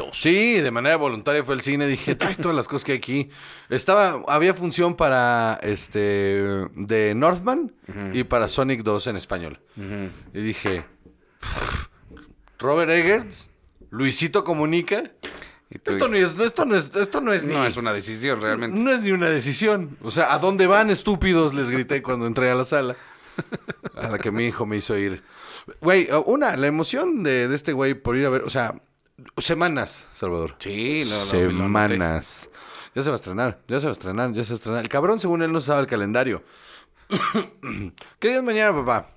2. 0.00 0.18
Sí, 0.18 0.60
de 0.60 0.70
manera 0.70 0.96
voluntaria 0.96 1.44
fue 1.44 1.54
al 1.54 1.60
cine. 1.60 1.86
Dije, 1.86 2.14
trae 2.14 2.34
todas 2.36 2.56
las 2.56 2.66
cosas 2.66 2.84
que 2.84 2.92
hay 2.92 2.98
aquí. 2.98 3.28
Estaba, 3.68 4.22
había 4.26 4.54
función 4.54 4.96
para 4.96 5.58
este 5.62 6.08
de 6.74 7.12
Northman 7.14 7.72
y 8.14 8.24
para 8.24 8.48
Sonic 8.48 8.82
2 8.82 9.08
en 9.08 9.16
español. 9.16 9.60
Y 10.32 10.40
dije, 10.40 10.84
Robert 12.58 12.90
Eggers, 12.90 13.50
Luisito 13.90 14.42
Comunica. 14.42 15.12
Esto 15.70 16.08
no 16.08 16.16
es, 16.16 16.36
esto 16.38 16.64
no 16.64 16.74
es, 16.74 16.96
esto 16.96 17.20
no 17.20 17.32
es 17.32 17.44
no 17.44 17.60
ni, 17.60 17.66
es 17.66 17.76
una 17.76 17.92
decisión 17.92 18.40
realmente. 18.40 18.80
no 18.80 18.90
es 18.90 19.02
ni 19.02 19.12
una 19.12 19.28
decisión. 19.28 19.98
O 20.02 20.10
sea, 20.10 20.32
¿a 20.32 20.38
dónde 20.38 20.66
van 20.66 20.90
estúpidos? 20.90 21.54
Les 21.54 21.70
grité 21.70 22.02
cuando 22.02 22.26
entré 22.26 22.50
a 22.50 22.54
la 22.54 22.64
sala. 22.64 22.96
A 23.94 24.08
la 24.08 24.18
que 24.18 24.30
mi 24.30 24.46
hijo 24.46 24.66
me 24.66 24.78
hizo 24.78 24.98
ir. 24.98 25.22
Güey, 25.80 26.08
una, 26.26 26.56
la 26.56 26.66
emoción 26.66 27.22
de, 27.22 27.46
de 27.48 27.54
este 27.54 27.72
güey 27.72 27.94
por 27.94 28.16
ir 28.16 28.26
a 28.26 28.30
ver, 28.30 28.42
o 28.42 28.50
sea, 28.50 28.80
semanas, 29.38 30.06
Salvador. 30.12 30.56
Sí, 30.58 31.04
lo, 31.04 31.16
lo-. 31.16 31.24
Semanas. 31.24 32.50
Ya 32.94 33.02
se 33.02 33.10
va 33.10 33.14
a 33.14 33.16
estrenar, 33.16 33.60
ya 33.68 33.78
se 33.78 33.86
va 33.86 33.90
a 33.90 33.92
estrenar, 33.92 34.32
ya 34.32 34.44
se 34.44 34.50
va 34.50 34.54
a 34.54 34.56
estrenar. 34.56 34.82
El 34.82 34.88
cabrón, 34.88 35.20
según 35.20 35.42
él, 35.42 35.52
no 35.52 35.60
sabe 35.60 35.82
el 35.82 35.86
calendario. 35.86 36.42
¿Qué 38.18 38.28
día 38.28 38.38
es 38.38 38.42
mañana, 38.42 38.74
papá? 38.74 39.10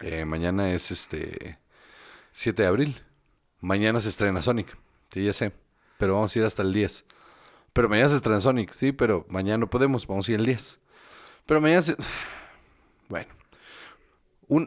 Eh, 0.00 0.24
mañana 0.24 0.72
es 0.72 0.90
este 0.90 1.58
7 2.32 2.62
de 2.62 2.68
abril. 2.68 3.02
Mañana 3.60 4.00
se 4.00 4.08
estrena 4.08 4.42
Sonic. 4.42 4.76
Sí, 5.12 5.24
ya 5.24 5.32
sé. 5.32 5.52
Pero 5.98 6.14
vamos 6.14 6.34
a 6.34 6.38
ir 6.38 6.44
hasta 6.44 6.62
el 6.62 6.72
10. 6.72 7.04
Pero 7.72 7.88
mañana 7.88 8.08
se 8.08 8.16
estrena 8.16 8.40
Sonic. 8.40 8.72
Sí, 8.72 8.92
pero 8.92 9.26
mañana 9.28 9.58
no 9.58 9.70
podemos. 9.70 10.06
Vamos 10.06 10.28
a 10.28 10.32
ir 10.32 10.40
el 10.40 10.46
10. 10.46 10.80
Pero 11.46 11.60
mañana 11.60 11.82
se... 11.82 11.96
Bueno. 13.08 13.39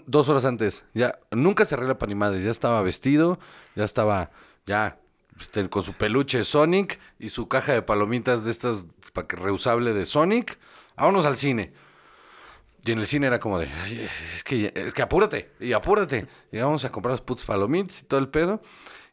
Dos 0.05 0.29
horas 0.29 0.45
antes. 0.45 0.85
Ya, 0.93 1.19
nunca 1.31 1.65
se 1.65 1.75
arregla 1.75 1.97
para 1.97 2.09
ni. 2.13 2.43
Ya 2.43 2.51
estaba 2.51 2.81
vestido. 2.81 3.37
Ya 3.75 3.83
estaba... 3.83 4.31
Ya... 4.65 4.97
este, 5.39 5.69
con 5.69 5.83
su 5.83 5.93
peluche 5.93 6.43
Sonic 6.43 6.99
y 7.19 7.29
su 7.29 7.47
caja 7.47 7.73
de 7.73 7.81
palomitas 7.81 8.43
de 8.45 8.51
estas 8.51 8.85
reusable 9.29 9.93
de 9.93 10.05
Sonic. 10.05 10.57
Vámonos 10.95 11.25
al 11.25 11.37
cine. 11.37 11.73
Y 12.85 12.91
en 12.91 12.99
el 12.99 13.07
cine 13.07 13.27
era 13.27 13.39
como 13.39 13.59
de, 13.59 13.67
"Ay, 13.83 14.09
es 14.35 14.43
que, 14.43 14.71
es 14.75 14.93
que 14.93 15.01
apúrate, 15.01 15.51
y 15.59 15.71
apúrate. 15.73 16.27
Llegamos 16.51 16.83
a 16.83 16.91
comprar 16.91 17.11
las 17.13 17.21
putas 17.21 17.45
palomitas 17.45 18.01
y 18.01 18.05
todo 18.05 18.19
el 18.19 18.27
pedo. 18.27 18.61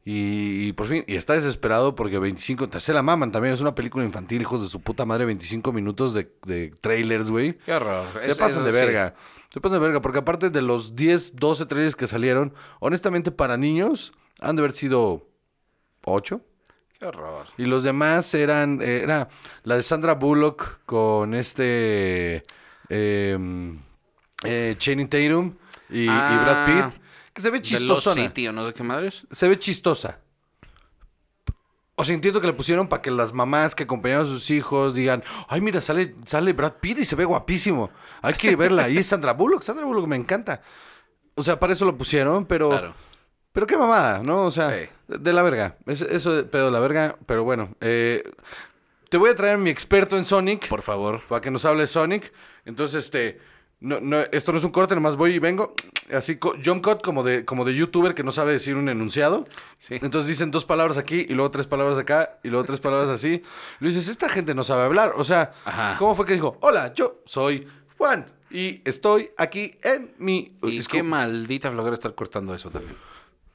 Y, 0.04 0.68
y 0.68 0.72
por 0.72 0.86
fin, 0.88 1.04
y 1.06 1.16
está 1.16 1.34
desesperado 1.34 1.94
porque 1.94 2.18
25, 2.18 2.68
se 2.80 2.92
la 2.94 3.02
maman 3.02 3.32
también, 3.32 3.52
es 3.54 3.60
una 3.60 3.74
película 3.74 4.04
infantil, 4.04 4.40
hijos 4.40 4.62
de 4.62 4.68
su 4.68 4.80
puta 4.80 5.04
madre, 5.04 5.26
25 5.26 5.72
minutos 5.72 6.14
de, 6.14 6.32
de 6.46 6.72
trailers, 6.80 7.30
güey. 7.30 7.58
Qué 7.58 7.72
horror. 7.74 8.06
Se 8.22 8.30
Es- 8.30 8.38
pasan 8.38 8.64
de 8.64 8.72
sí. 8.72 8.76
verga. 8.78 9.14
Se 9.52 9.60
pasan 9.60 9.78
de 9.80 9.86
verga, 9.86 10.00
porque 10.00 10.18
aparte 10.20 10.48
de 10.48 10.62
los 10.62 10.96
10, 10.96 11.36
12 11.36 11.66
trailers 11.66 11.96
que 11.96 12.06
salieron, 12.06 12.54
honestamente 12.78 13.30
para 13.30 13.56
niños 13.58 14.12
han 14.40 14.56
de 14.56 14.62
haber 14.62 14.72
sido 14.72 15.28
8. 16.04 16.40
Qué 16.98 17.04
horror. 17.06 17.46
Y 17.58 17.64
los 17.64 17.82
demás 17.82 18.32
eran, 18.34 18.80
eh, 18.80 19.02
era 19.02 19.28
la 19.64 19.76
de 19.76 19.82
Sandra 19.82 20.14
Bullock 20.14 20.80
con 20.86 21.34
este 21.34 22.42
eh, 22.88 23.38
eh, 24.44 24.74
Channing 24.78 25.08
Tatum 25.08 25.54
y, 25.90 26.02
y 26.02 26.06
Brad 26.06 26.56
Ah, 26.68 26.90
Pitt, 26.92 26.99
que 27.40 27.42
se 27.42 27.50
ve 27.50 27.60
chistosa. 27.62 28.14
City 28.14 28.48
o 28.48 28.52
no 28.52 28.66
sé 28.66 28.74
qué 28.74 28.82
madres. 28.82 29.26
Se 29.30 29.48
ve 29.48 29.58
chistosa. 29.58 30.18
O 31.96 32.04
sea, 32.04 32.14
entiendo 32.14 32.40
que 32.40 32.46
le 32.46 32.54
pusieron 32.54 32.88
para 32.88 33.02
que 33.02 33.10
las 33.10 33.34
mamás 33.34 33.74
que 33.74 33.82
acompañaban 33.82 34.24
a 34.24 34.28
sus 34.28 34.50
hijos 34.50 34.94
digan, 34.94 35.22
ay, 35.48 35.60
mira, 35.60 35.82
sale, 35.82 36.14
sale 36.24 36.54
Brad 36.54 36.74
Pitt 36.80 36.98
y 37.00 37.04
se 37.04 37.14
ve 37.14 37.26
guapísimo. 37.26 37.90
Hay 38.22 38.34
que 38.34 38.56
verla. 38.56 38.88
Y 38.88 39.02
Sandra 39.02 39.34
Bullock, 39.34 39.62
Sandra 39.62 39.84
Bullock 39.84 40.06
me 40.06 40.16
encanta. 40.16 40.62
O 41.34 41.42
sea, 41.42 41.58
para 41.60 41.74
eso 41.74 41.84
lo 41.84 41.96
pusieron, 41.98 42.46
pero... 42.46 42.70
Claro. 42.70 42.94
Pero 43.52 43.66
qué 43.66 43.76
mamada, 43.76 44.22
¿no? 44.22 44.44
O 44.46 44.50
sea, 44.50 44.70
Sí. 44.70 44.88
de, 45.08 45.32
la 45.32 45.42
verga. 45.42 45.76
Es- 45.86 46.00
Eso 46.02 46.32
de 46.34 46.44
pedo 46.44 46.66
de 46.66 46.70
la 46.70 46.78
verga, 46.80 47.16
pero 47.26 47.42
bueno. 47.44 47.74
eh, 47.80 48.22
te 49.08 49.16
voy 49.16 49.30
a 49.30 49.34
traer 49.34 49.54
a 49.56 49.58
mi 49.58 49.70
experto 49.70 50.16
en 50.16 50.24
Sonic 50.24 50.68
Por 50.68 50.82
favor. 50.82 51.20
para 51.28 51.40
que 51.40 51.50
nos 51.50 51.64
hable 51.64 51.86
Sonic. 51.88 52.32
Entonces, 52.64 53.04
este, 53.06 53.40
no, 53.80 53.98
no, 54.00 54.20
esto 54.32 54.52
no 54.52 54.58
es 54.58 54.64
un 54.64 54.70
corte, 54.72 54.94
nomás 54.94 55.16
voy 55.16 55.34
y 55.34 55.38
vengo. 55.38 55.74
Así, 56.12 56.38
jump 56.64 56.84
cut 56.84 57.02
como 57.02 57.22
de, 57.22 57.44
como 57.44 57.64
de 57.64 57.74
youtuber 57.74 58.14
que 58.14 58.22
no 58.24 58.32
sabe 58.32 58.52
decir 58.52 58.76
un 58.76 58.88
enunciado. 58.88 59.46
Sí. 59.78 59.94
Entonces 60.00 60.26
dicen 60.28 60.50
dos 60.50 60.64
palabras 60.64 60.98
aquí 60.98 61.24
y 61.28 61.34
luego 61.34 61.50
tres 61.50 61.66
palabras 61.66 61.96
acá 61.98 62.38
y 62.42 62.48
luego 62.48 62.64
tres 62.66 62.80
palabras 62.80 63.08
así. 63.08 63.42
Le 63.78 63.88
dices, 63.88 64.08
esta 64.08 64.28
gente 64.28 64.54
no 64.54 64.64
sabe 64.64 64.84
hablar. 64.84 65.12
O 65.16 65.24
sea, 65.24 65.52
Ajá. 65.64 65.96
¿cómo 65.98 66.14
fue 66.14 66.26
que 66.26 66.34
dijo? 66.34 66.58
Hola, 66.60 66.92
yo 66.94 67.20
soy 67.24 67.66
Juan 67.96 68.26
y 68.50 68.82
estoy 68.84 69.30
aquí 69.38 69.78
en 69.82 70.12
mi... 70.18 70.56
Y 70.62 70.78
Es 70.78 70.88
qué 70.88 71.02
maldita 71.02 71.70
flojera 71.70 71.94
estar 71.94 72.14
cortando 72.14 72.54
eso 72.54 72.70
también. 72.70 72.96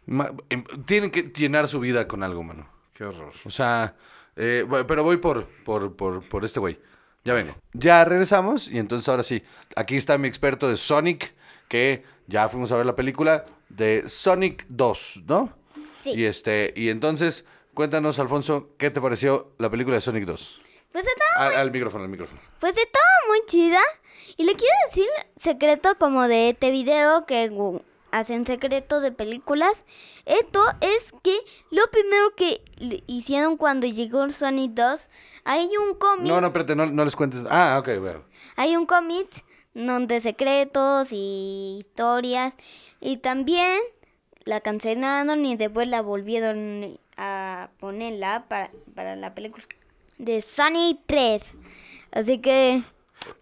Ma- 0.07 0.31
em, 0.49 0.63
tienen 0.85 1.11
que 1.11 1.23
llenar 1.23 1.67
su 1.67 1.79
vida 1.79 2.07
con 2.07 2.23
algo, 2.23 2.41
mano. 2.43 2.67
Qué 2.93 3.03
horror. 3.03 3.33
O 3.43 3.49
sea, 3.49 3.95
eh, 4.37 4.65
pero 4.87 5.03
voy 5.03 5.17
por, 5.17 5.45
por, 5.65 5.95
por, 5.95 6.21
por 6.23 6.45
este 6.45 6.59
güey. 6.61 6.79
Ya 7.25 7.33
vengo. 7.33 7.55
Ya 7.73 8.05
regresamos 8.05 8.67
y 8.67 8.77
entonces 8.77 9.09
ahora 9.09 9.23
sí. 9.23 9.43
Aquí 9.75 9.97
está 9.97 10.17
mi 10.17 10.27
experto 10.27 10.69
de 10.69 10.77
Sonic, 10.77 11.33
que 11.67 12.03
ya 12.27 12.47
fuimos 12.47 12.71
a 12.71 12.77
ver 12.77 12.85
la 12.85 12.95
película 12.95 13.45
de 13.69 14.07
Sonic 14.07 14.65
2, 14.69 15.23
¿no? 15.27 15.51
Sí. 16.03 16.11
Y 16.11 16.25
este, 16.25 16.71
y 16.75 16.89
entonces, 16.89 17.45
cuéntanos, 17.73 18.19
Alfonso, 18.19 18.69
¿qué 18.77 18.91
te 18.91 19.01
pareció 19.01 19.51
la 19.57 19.69
película 19.71 19.95
de 19.95 20.01
Sonic 20.01 20.25
2? 20.25 20.61
Pues 20.91 21.05
estaba, 21.05 21.47
Al, 21.47 21.55
al 21.55 21.71
micrófono, 21.71 22.03
al 22.03 22.09
micrófono. 22.09 22.39
pues 22.59 22.71
estaba 22.77 23.05
muy 23.27 23.39
chida. 23.47 23.81
Y 24.37 24.43
le 24.45 24.53
quiero 24.55 24.73
decir 24.89 25.07
secreto 25.35 25.95
como 25.99 26.27
de 26.27 26.49
este 26.49 26.69
video 26.71 27.25
que 27.25 27.51
hacen 28.11 28.45
secreto 28.45 29.01
de 29.01 29.11
películas. 29.11 29.73
Esto 30.25 30.63
es 30.79 31.11
que 31.23 31.37
lo 31.71 31.81
primero 31.91 32.33
que 32.37 32.61
le 32.77 33.03
hicieron 33.07 33.57
cuando 33.57 33.87
llegó 33.87 34.29
Sonic 34.29 34.71
2, 34.71 35.01
hay 35.45 35.69
un 35.77 35.95
cómic. 35.97 36.27
No, 36.27 36.41
no, 36.41 36.47
espérate, 36.47 36.75
no, 36.75 36.85
no 36.87 37.05
les 37.05 37.15
cuentes. 37.15 37.43
Ah, 37.49 37.77
ok, 37.79 37.99
bueno. 38.01 38.23
Hay 38.57 38.75
un 38.75 38.85
cómic 38.85 39.27
donde 39.73 40.19
secretos 40.21 41.07
y 41.11 41.77
historias. 41.79 42.53
Y 42.99 43.17
también 43.17 43.79
la 44.43 44.59
cancelaron 44.61 45.45
y 45.45 45.55
después 45.55 45.87
la 45.87 46.01
volvieron 46.01 46.99
a 47.17 47.69
ponerla 47.79 48.45
para, 48.49 48.71
para 48.93 49.15
la 49.15 49.33
película 49.33 49.63
de 50.17 50.41
Sonic 50.41 50.99
3. 51.05 51.41
Así 52.11 52.39
que 52.39 52.83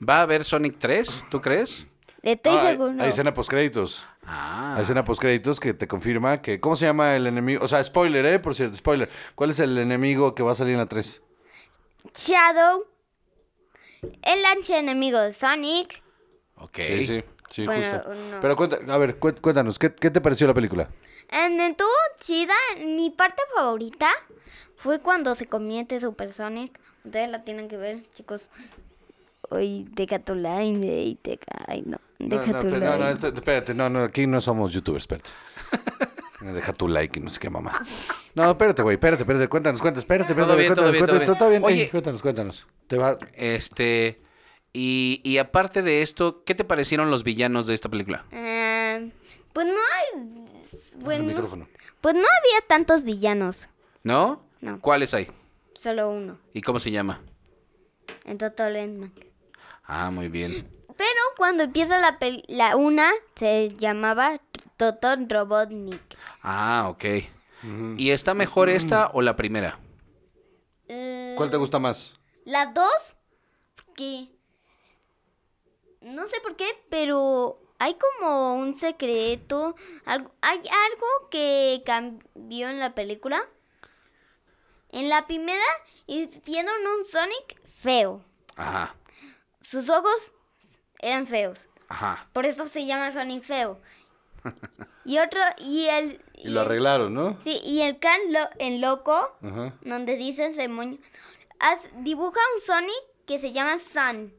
¿Va 0.07 0.17
a 0.19 0.21
haber 0.21 0.43
Sonic 0.45 0.77
3? 0.79 1.25
¿Tú 1.29 1.41
crees? 1.41 1.87
estoy 2.21 2.53
Ah, 2.55 2.61
hay- 2.61 2.77
seguro. 2.77 3.03
Hay 3.03 3.09
escena 3.09 3.33
postcréditos. 3.33 4.05
Ah. 4.25 4.75
Hay 4.77 4.83
escena 4.83 5.03
postcréditos 5.03 5.59
que 5.59 5.73
te 5.73 5.87
confirma 5.89 6.41
que... 6.41 6.59
¿Cómo 6.61 6.75
se 6.77 6.85
llama 6.85 7.15
el 7.17 7.27
enemigo? 7.27 7.63
O 7.65 7.67
sea, 7.67 7.83
spoiler, 7.83 8.25
¿eh? 8.25 8.39
Por 8.39 8.55
cierto, 8.55 8.75
spoiler. 8.77 9.09
¿Cuál 9.35 9.49
es 9.49 9.59
el 9.59 9.77
enemigo 9.77 10.33
que 10.33 10.41
va 10.41 10.53
a 10.53 10.55
salir 10.55 10.73
en 10.73 10.79
la 10.79 10.85
3? 10.87 11.21
Shadow, 12.15 12.85
el 14.21 14.45
enemigo 14.77 15.19
de 15.19 15.33
Sonic. 15.33 16.01
Ok. 16.57 16.77
Sí, 16.77 17.05
sí, 17.05 17.23
sí, 17.49 17.65
Bueno, 17.65 17.99
justo. 17.99 18.13
no. 18.31 18.41
Pero 18.41 18.55
cuenta, 18.55 18.77
a 18.93 18.97
ver, 18.97 19.19
cué- 19.19 19.39
cuéntanos, 19.39 19.79
¿qué, 19.79 19.93
qué 19.93 20.09
te 20.11 20.21
pareció 20.21 20.47
la 20.47 20.53
película? 20.53 20.89
En 21.29 21.59
estuvo 21.59 21.89
chida. 22.19 22.53
Mi 22.85 23.09
parte 23.09 23.41
favorita 23.55 24.09
fue 24.77 24.99
cuando 24.99 25.35
se 25.35 25.47
convierte 25.47 25.99
Super 25.99 26.31
Sonic. 26.33 26.79
Ustedes 27.05 27.29
la 27.29 27.43
tienen 27.43 27.67
que 27.67 27.77
ver, 27.77 28.03
chicos. 28.15 28.49
Hoy 29.49 29.85
deja 29.91 30.19
tu 30.19 30.35
line, 30.35 30.79
de 30.79 31.17
deja, 31.23 31.45
ay 31.67 31.83
no, 31.85 31.97
No, 32.19 32.27
deja 32.37 32.51
no, 32.53 32.61
no, 32.79 32.97
no, 32.97 33.09
espérate, 33.27 33.73
no, 33.73 33.89
no, 33.89 34.03
aquí 34.03 34.25
no 34.25 34.39
somos 34.41 34.71
youtubers, 34.71 35.03
espérate. 35.03 35.29
Deja 36.51 36.73
tu 36.73 36.87
like 36.87 37.19
y 37.19 37.21
no 37.23 37.29
sé 37.29 37.39
qué 37.39 37.49
mamá. 37.49 37.79
No, 38.35 38.49
espérate, 38.49 38.81
güey, 38.81 38.95
espérate, 38.95 39.23
espérate, 39.23 39.47
cuéntanos, 39.47 39.81
cuéntanos, 39.81 40.03
espérate, 40.03 40.31
espérate, 40.31 40.49
Todo 40.49 40.57
bien, 40.57 40.67
cuéntanos, 40.73 40.83
todo 40.83 40.91
bien, 40.91 41.05
todo 41.05 41.17
cuéntanos, 41.17 41.37
todo 41.39 41.49
bien. 41.49 41.61
bien. 41.61 41.73
Ey, 41.73 41.81
Oye. 41.83 41.89
cuéntanos, 41.91 42.21
cuéntanos. 42.21 42.67
Te 42.87 42.97
va... 42.97 43.17
Este. 43.35 44.21
Y, 44.73 45.21
y 45.23 45.37
aparte 45.37 45.81
de 45.83 46.01
esto, 46.01 46.43
¿qué 46.43 46.55
te 46.55 46.63
parecieron 46.63 47.11
los 47.11 47.23
villanos 47.23 47.67
de 47.67 47.75
esta 47.75 47.89
película? 47.89 48.25
Ah, 48.33 48.99
pues 49.53 49.67
no 49.67 49.73
hay. 49.73 50.47
Bueno, 50.97 51.23
micrófono. 51.25 51.67
pues 52.01 52.15
no 52.15 52.21
había 52.21 52.67
tantos 52.67 53.03
villanos, 53.03 53.69
¿No? 54.03 54.41
No. 54.61 54.79
¿Cuáles 54.81 55.13
hay? 55.13 55.27
solo 55.75 56.09
uno. 56.09 56.37
¿Y 56.53 56.61
cómo 56.61 56.79
se 56.79 56.89
llama? 56.91 57.21
En 58.25 58.37
Total 58.37 58.75
Endman. 58.75 59.11
Ah, 59.85 60.09
muy 60.11 60.29
bien. 60.29 60.65
Pero 60.97 61.19
cuando 61.37 61.63
empieza 61.63 61.97
la, 61.99 62.19
pel- 62.19 62.45
la 62.47 62.75
una, 62.77 63.11
se 63.35 63.75
llamaba 63.77 64.39
Total 64.77 65.27
Robotnik. 65.29 66.01
Ah, 66.41 66.87
ok. 66.89 67.05
¿Y 67.97 68.11
está 68.11 68.33
mejor 68.33 68.69
esta 68.69 69.09
o 69.13 69.21
la 69.21 69.35
primera? 69.35 69.79
Eh, 70.87 71.33
¿Cuál 71.37 71.49
te 71.49 71.57
gusta 71.57 71.79
más? 71.79 72.13
Las 72.43 72.73
dos, 72.73 73.15
que 73.95 74.29
no 76.01 76.27
sé 76.27 76.41
por 76.41 76.57
qué, 76.57 76.67
pero 76.89 77.59
hay 77.79 77.95
como 77.95 78.55
un 78.55 78.75
secreto, 78.75 79.75
algo, 80.05 80.33
hay 80.41 80.57
algo 80.57 81.29
que 81.31 81.81
cambió 81.85 82.69
en 82.69 82.79
la 82.79 82.93
película. 82.93 83.41
En 84.89 85.09
la 85.09 85.25
primera 85.25 85.63
hicieron 86.05 86.75
un 86.97 87.05
Sonic 87.05 87.61
feo. 87.81 88.23
Ajá. 88.55 88.95
Sus 89.61 89.89
ojos 89.89 90.33
eran 90.99 91.25
feos. 91.27 91.67
Ajá. 91.87 92.27
Por 92.33 92.45
eso 92.45 92.67
se 92.67 92.85
llama 92.85 93.11
Sonic 93.11 93.43
feo. 93.43 93.79
Y 95.05 95.17
otro, 95.19 95.41
y 95.57 95.87
el... 95.87 96.21
Y 96.35 96.47
lo 96.47 96.61
arreglaron, 96.61 97.13
¿no? 97.13 97.37
Sí, 97.43 97.59
y 97.65 97.81
el 97.81 97.99
can 97.99 98.19
lo, 98.31 98.39
en 98.57 98.79
loco, 98.79 99.35
donde 99.81 100.15
dice 100.15 100.49
demonio, 100.53 100.97
haz- 101.59 101.91
dibuja 102.03 102.39
un 102.55 102.61
Sonic 102.61 102.93
que 103.25 103.37
se 103.39 103.51
llama 103.51 103.79
Sun. 103.79 104.33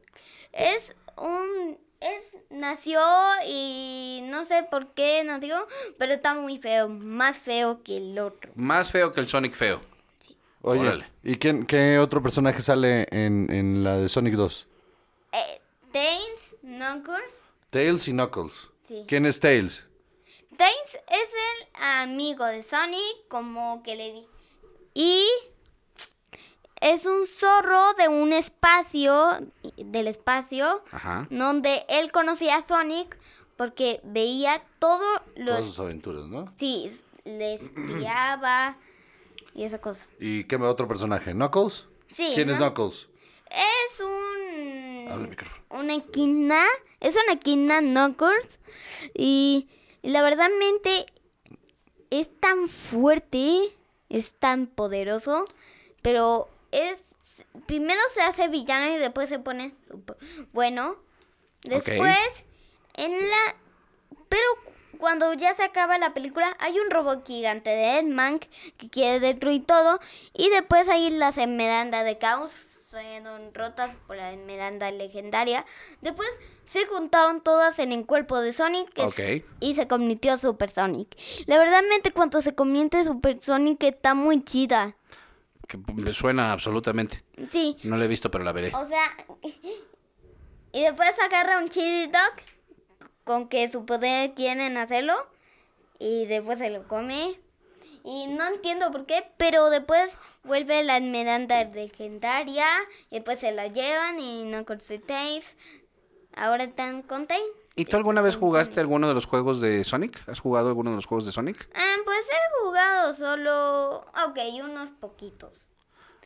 Es 0.53 0.95
un... 1.19 1.77
Es, 2.01 2.23
nació 2.51 3.01
y 3.47 4.21
no 4.25 4.45
sé 4.47 4.62
por 4.71 4.88
qué 4.95 5.23
nació, 5.25 5.67
pero 5.99 6.12
está 6.14 6.35
muy 6.35 6.59
feo, 6.59 6.88
más 6.88 7.37
feo 7.37 7.83
que 7.83 7.97
el 7.99 8.19
otro. 8.19 8.51
Más 8.55 8.90
feo 8.90 9.12
que 9.12 9.21
el 9.21 9.27
Sonic 9.29 9.55
feo. 9.55 9.81
Oye, 10.62 10.81
Órale. 10.81 11.07
¿y 11.23 11.37
quién, 11.37 11.67
qué 11.67 11.99
otro 11.99 12.23
personaje 12.23 12.62
sale 12.62 13.07
en, 13.11 13.51
en 13.53 13.85
la 13.85 13.97
de 13.99 14.09
Sonic 14.09 14.35
2? 14.35 14.67
Eh, 15.33 15.61
Tails, 15.93 16.55
Knuckles. 16.62 17.43
Tails 17.71 18.09
y 18.09 18.12
Knuckles. 18.12 18.69
Sí. 18.88 19.05
¿Quién 19.09 19.25
es 19.27 19.40
Tails? 19.40 19.85
Tails 20.57 20.95
es 21.09 21.29
el 21.29 21.83
amigo 21.83 22.45
de 22.47 22.62
Sonic, 22.62 23.29
como 23.29 23.83
que 23.83 23.97
le 23.97 24.12
di. 24.12 24.27
Y 24.95 25.27
es 26.81 27.07
un 27.07 27.27
zorro 27.27 27.95
de 27.95 28.09
un 28.09 28.33
espacio, 28.33 29.38
del 29.77 30.09
espacio, 30.09 30.83
Ajá. 30.93 31.27
donde 31.31 31.85
él 31.88 32.12
conocía 32.12 32.57
a 32.59 32.67
Sonic 32.67 33.19
porque 33.57 34.01
veía 34.05 34.62
todos 34.79 35.21
Todas 35.35 35.61
los... 35.61 35.67
sus 35.67 35.81
aventuras, 35.81 36.27
¿no? 36.27 36.53
Sí, 36.59 36.90
le 37.25 37.55
espiaba 37.55 38.77
y 39.55 39.64
esa 39.64 39.81
cosa. 39.81 40.07
¿Y 40.19 40.45
qué 40.45 40.57
otro 40.57 40.88
personaje? 40.88 41.33
¿Knuckles? 41.33 41.87
Sí, 42.11 42.33
¿Quién 42.35 42.51
es. 42.51 42.57
Knuckles? 42.57 43.09
Es 43.51 44.01
un... 44.01 45.09
Habla 45.11 45.25
al 45.25 45.31
micrófono. 45.31 45.64
Una 45.71 45.95
equina. 45.95 46.64
Es 47.01 47.17
una 47.23 47.35
equina 47.35 47.81
Knuckles. 47.81 48.59
Y, 49.14 49.69
y 50.05 50.11
la 50.11 50.21
verdad 50.21 50.51
mente 50.59 51.07
es 52.11 52.29
tan 52.38 52.69
fuerte, 52.69 53.75
es 54.11 54.35
tan 54.35 54.67
poderoso, 54.67 55.47
pero 56.03 56.49
es... 56.73 56.99
Primero 57.67 58.01
se 58.12 58.21
hace 58.21 58.49
villano 58.49 58.95
y 58.95 58.99
después 58.99 59.31
se 59.31 59.38
pone 59.38 59.73
super- 59.88 60.19
bueno. 60.53 60.97
Después, 61.62 62.19
en 62.93 63.12
la... 63.12 63.57
Pero 64.29 64.45
cuando 64.99 65.33
ya 65.33 65.55
se 65.55 65.62
acaba 65.62 65.97
la 65.97 66.12
película, 66.12 66.55
hay 66.61 66.79
un 66.79 66.90
robot 66.90 67.27
gigante 67.27 67.71
de 67.71 68.01
Edman 68.01 68.40
que 68.77 68.90
quiere 68.90 69.21
destruir 69.21 69.64
todo. 69.64 70.01
Y 70.35 70.51
después 70.51 70.87
hay 70.90 71.09
las 71.09 71.38
esmeraldas 71.38 72.05
de 72.05 72.19
caos. 72.19 72.53
Fueron 72.90 73.55
rotas 73.55 73.97
por 74.07 74.17
la 74.17 74.33
esmeralda 74.33 74.90
legendaria. 74.90 75.64
Después 76.03 76.29
se 76.68 76.87
juntaron 76.87 77.40
todas 77.42 77.79
en 77.79 77.92
el 77.92 78.07
cuerpo 78.07 78.40
de 78.40 78.53
Sonic 78.53 78.90
y 79.61 79.74
se 79.74 79.87
convirtió 79.88 80.38
Super 80.38 80.70
Sonic. 80.70 81.16
La 81.46 81.59
verdad, 81.59 81.83
cuando 82.14 82.42
se 82.42 82.55
convierte 82.55 83.05
Super 83.05 83.40
Sonic 83.40 83.83
está 83.85 84.14
muy 84.14 84.42
chida. 84.44 84.96
Que 85.68 85.79
me 85.94 86.12
suena 86.12 86.53
absolutamente. 86.53 87.24
Sí, 87.50 87.77
No 87.85 87.96
la 87.96 88.05
he 88.05 88.09
visto, 88.09 88.31
pero 88.31 88.44
la 88.44 88.53
veré. 88.53 88.72
o 88.74 88.87
sea, 88.88 89.16
y 90.72 90.83
después 90.83 91.11
agarra 91.24 91.59
un 91.59 91.68
chili 91.70 92.07
dog 92.09 92.35
con 93.24 93.48
que 93.48 93.70
su 93.70 93.87
poder 93.87 94.35
quieren 94.35 94.77
hacerlo 94.77 95.14
y 95.98 96.27
después 96.27 96.59
se 96.59 96.70
lo 96.70 96.87
come. 96.88 97.38
Y 98.07 98.27
no 98.27 98.46
entiendo 98.48 98.90
por 98.92 99.07
qué, 99.07 99.24
pero 99.38 99.70
después 99.70 100.11
vuelve 100.42 100.83
la 100.85 100.98
esmeralda 100.98 101.64
legendaria 101.64 102.66
y 103.11 103.14
después 103.16 103.40
se 103.40 103.53
la 103.53 103.68
llevan 103.68 104.20
y 104.20 104.42
no 104.44 104.66
consultéis. 104.66 105.55
Ahora 106.37 106.64
están 106.64 107.03
con 107.03 107.27
Tain. 107.27 107.42
¿Y 107.77 107.85
tú 107.85 107.97
alguna 107.97 108.23
vez 108.23 108.37
jugaste 108.37 108.81
alguno 108.81 109.09
de 109.09 109.14
los 109.14 109.27
juegos 109.27 109.61
de 109.61 109.83
Sonic? 109.85 110.29
¿Has 110.29 110.40
jugado 110.40 110.68
alguno 110.68 110.90
de 110.90 110.97
los 110.97 111.07
juegos 111.07 111.27
de 111.27 111.33
Sonic? 111.33 111.68
Ah, 111.75 111.97
pues 112.05 112.20
he 112.20 112.62
jugado 112.62 113.14
solo, 113.14 113.97
ok, 114.29 114.38
unos 114.62 114.90
poquitos. 114.90 115.64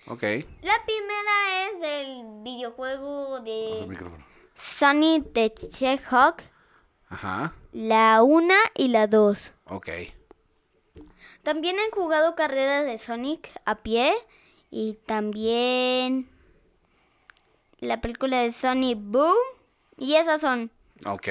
Ok. 0.06 0.22
La 0.62 0.82
primera 0.84 1.66
es 1.66 1.80
del 1.80 2.42
videojuego 2.42 3.40
de. 3.40 3.86
Sonic 4.54 5.32
the 5.32 5.54
Hedgehog. 5.78 6.36
Ajá. 7.10 7.54
La 7.72 8.22
1 8.22 8.54
y 8.74 8.88
la 8.88 9.06
2. 9.06 9.52
Ok. 9.66 9.88
También 11.42 11.76
he 11.76 11.94
jugado 11.94 12.34
carreras 12.34 12.86
de 12.86 12.98
Sonic 12.98 13.50
a 13.64 13.76
pie. 13.76 14.14
Y 14.70 14.94
también 15.06 16.28
la 17.80 18.00
película 18.00 18.42
de 18.42 18.52
Sonic 18.52 18.98
Boom. 19.00 19.36
Y 19.98 20.14
esas 20.14 20.40
son. 20.40 20.70
Ok. 21.04 21.28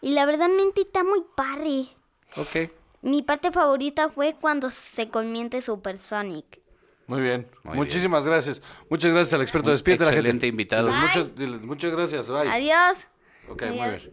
Y 0.00 0.10
la 0.10 0.26
verdad, 0.26 0.48
mente 0.48 0.82
está 0.82 1.04
muy 1.04 1.22
padre. 1.36 1.88
Ok. 2.36 2.70
Mi 3.02 3.22
parte 3.22 3.50
favorita 3.50 4.10
fue 4.10 4.34
cuando 4.40 4.70
se 4.70 5.08
convierte 5.08 5.60
Super 5.60 5.98
Sonic. 5.98 6.60
Muy 7.06 7.20
bien. 7.20 7.48
Muy 7.64 7.76
Muchísimas 7.76 8.24
gracias. 8.26 8.62
Muchas 8.88 9.12
gracias 9.12 9.34
al 9.34 9.42
experto. 9.42 9.70
Despierta 9.70 10.04
la 10.04 10.10
gente. 10.10 10.20
excelente 10.20 10.46
invitado. 10.46 10.88
Diles 10.88 11.60
Muchas, 11.60 11.62
muchas 11.62 11.92
gracias. 11.92 12.28
Bye. 12.28 12.48
Adiós. 12.48 12.98
Ok, 13.48 13.62
muy 13.62 13.72
bien. 13.72 14.12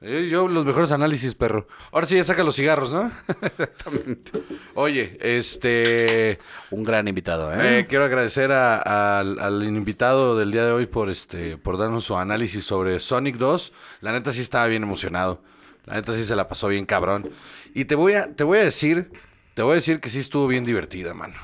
Eh, 0.00 0.28
yo 0.30 0.46
los 0.46 0.64
mejores 0.64 0.92
análisis, 0.92 1.34
perro. 1.34 1.66
Ahora 1.90 2.06
sí 2.06 2.14
ya 2.14 2.22
saca 2.22 2.44
los 2.44 2.54
cigarros, 2.54 2.92
¿no? 2.92 3.10
Exactamente. 3.42 4.30
Oye, 4.74 5.18
este... 5.20 6.38
Un 6.70 6.84
gran 6.84 7.08
invitado, 7.08 7.52
¿eh? 7.52 7.80
Eh, 7.80 7.86
quiero 7.88 8.04
agradecer 8.04 8.52
a- 8.52 9.18
al, 9.18 9.40
al 9.40 9.64
invitado 9.64 10.38
del 10.38 10.52
día 10.52 10.64
de 10.64 10.70
hoy 10.70 10.86
por 10.86 11.10
este 11.10 11.56
por 11.56 11.78
darnos 11.78 12.04
su 12.04 12.16
análisis 12.16 12.62
sobre 12.64 13.00
Sonic 13.00 13.36
2. 13.38 13.72
La 14.00 14.12
neta 14.12 14.32
sí 14.32 14.40
estaba 14.40 14.66
bien 14.68 14.84
emocionado. 14.84 15.42
La 15.84 15.94
neta 15.94 16.12
sí 16.14 16.22
se 16.24 16.36
la 16.36 16.46
pasó 16.46 16.68
bien 16.68 16.86
cabrón. 16.86 17.30
Y 17.74 17.86
te 17.86 17.94
voy 17.96 18.12
a 18.14 18.32
te 18.34 18.44
voy 18.44 18.58
a 18.58 18.64
decir, 18.64 19.10
te 19.54 19.62
voy 19.62 19.72
a 19.72 19.74
decir 19.76 19.98
que 20.00 20.10
sí 20.10 20.20
estuvo 20.20 20.46
bien 20.46 20.62
divertida, 20.64 21.12
mano. 21.12 21.34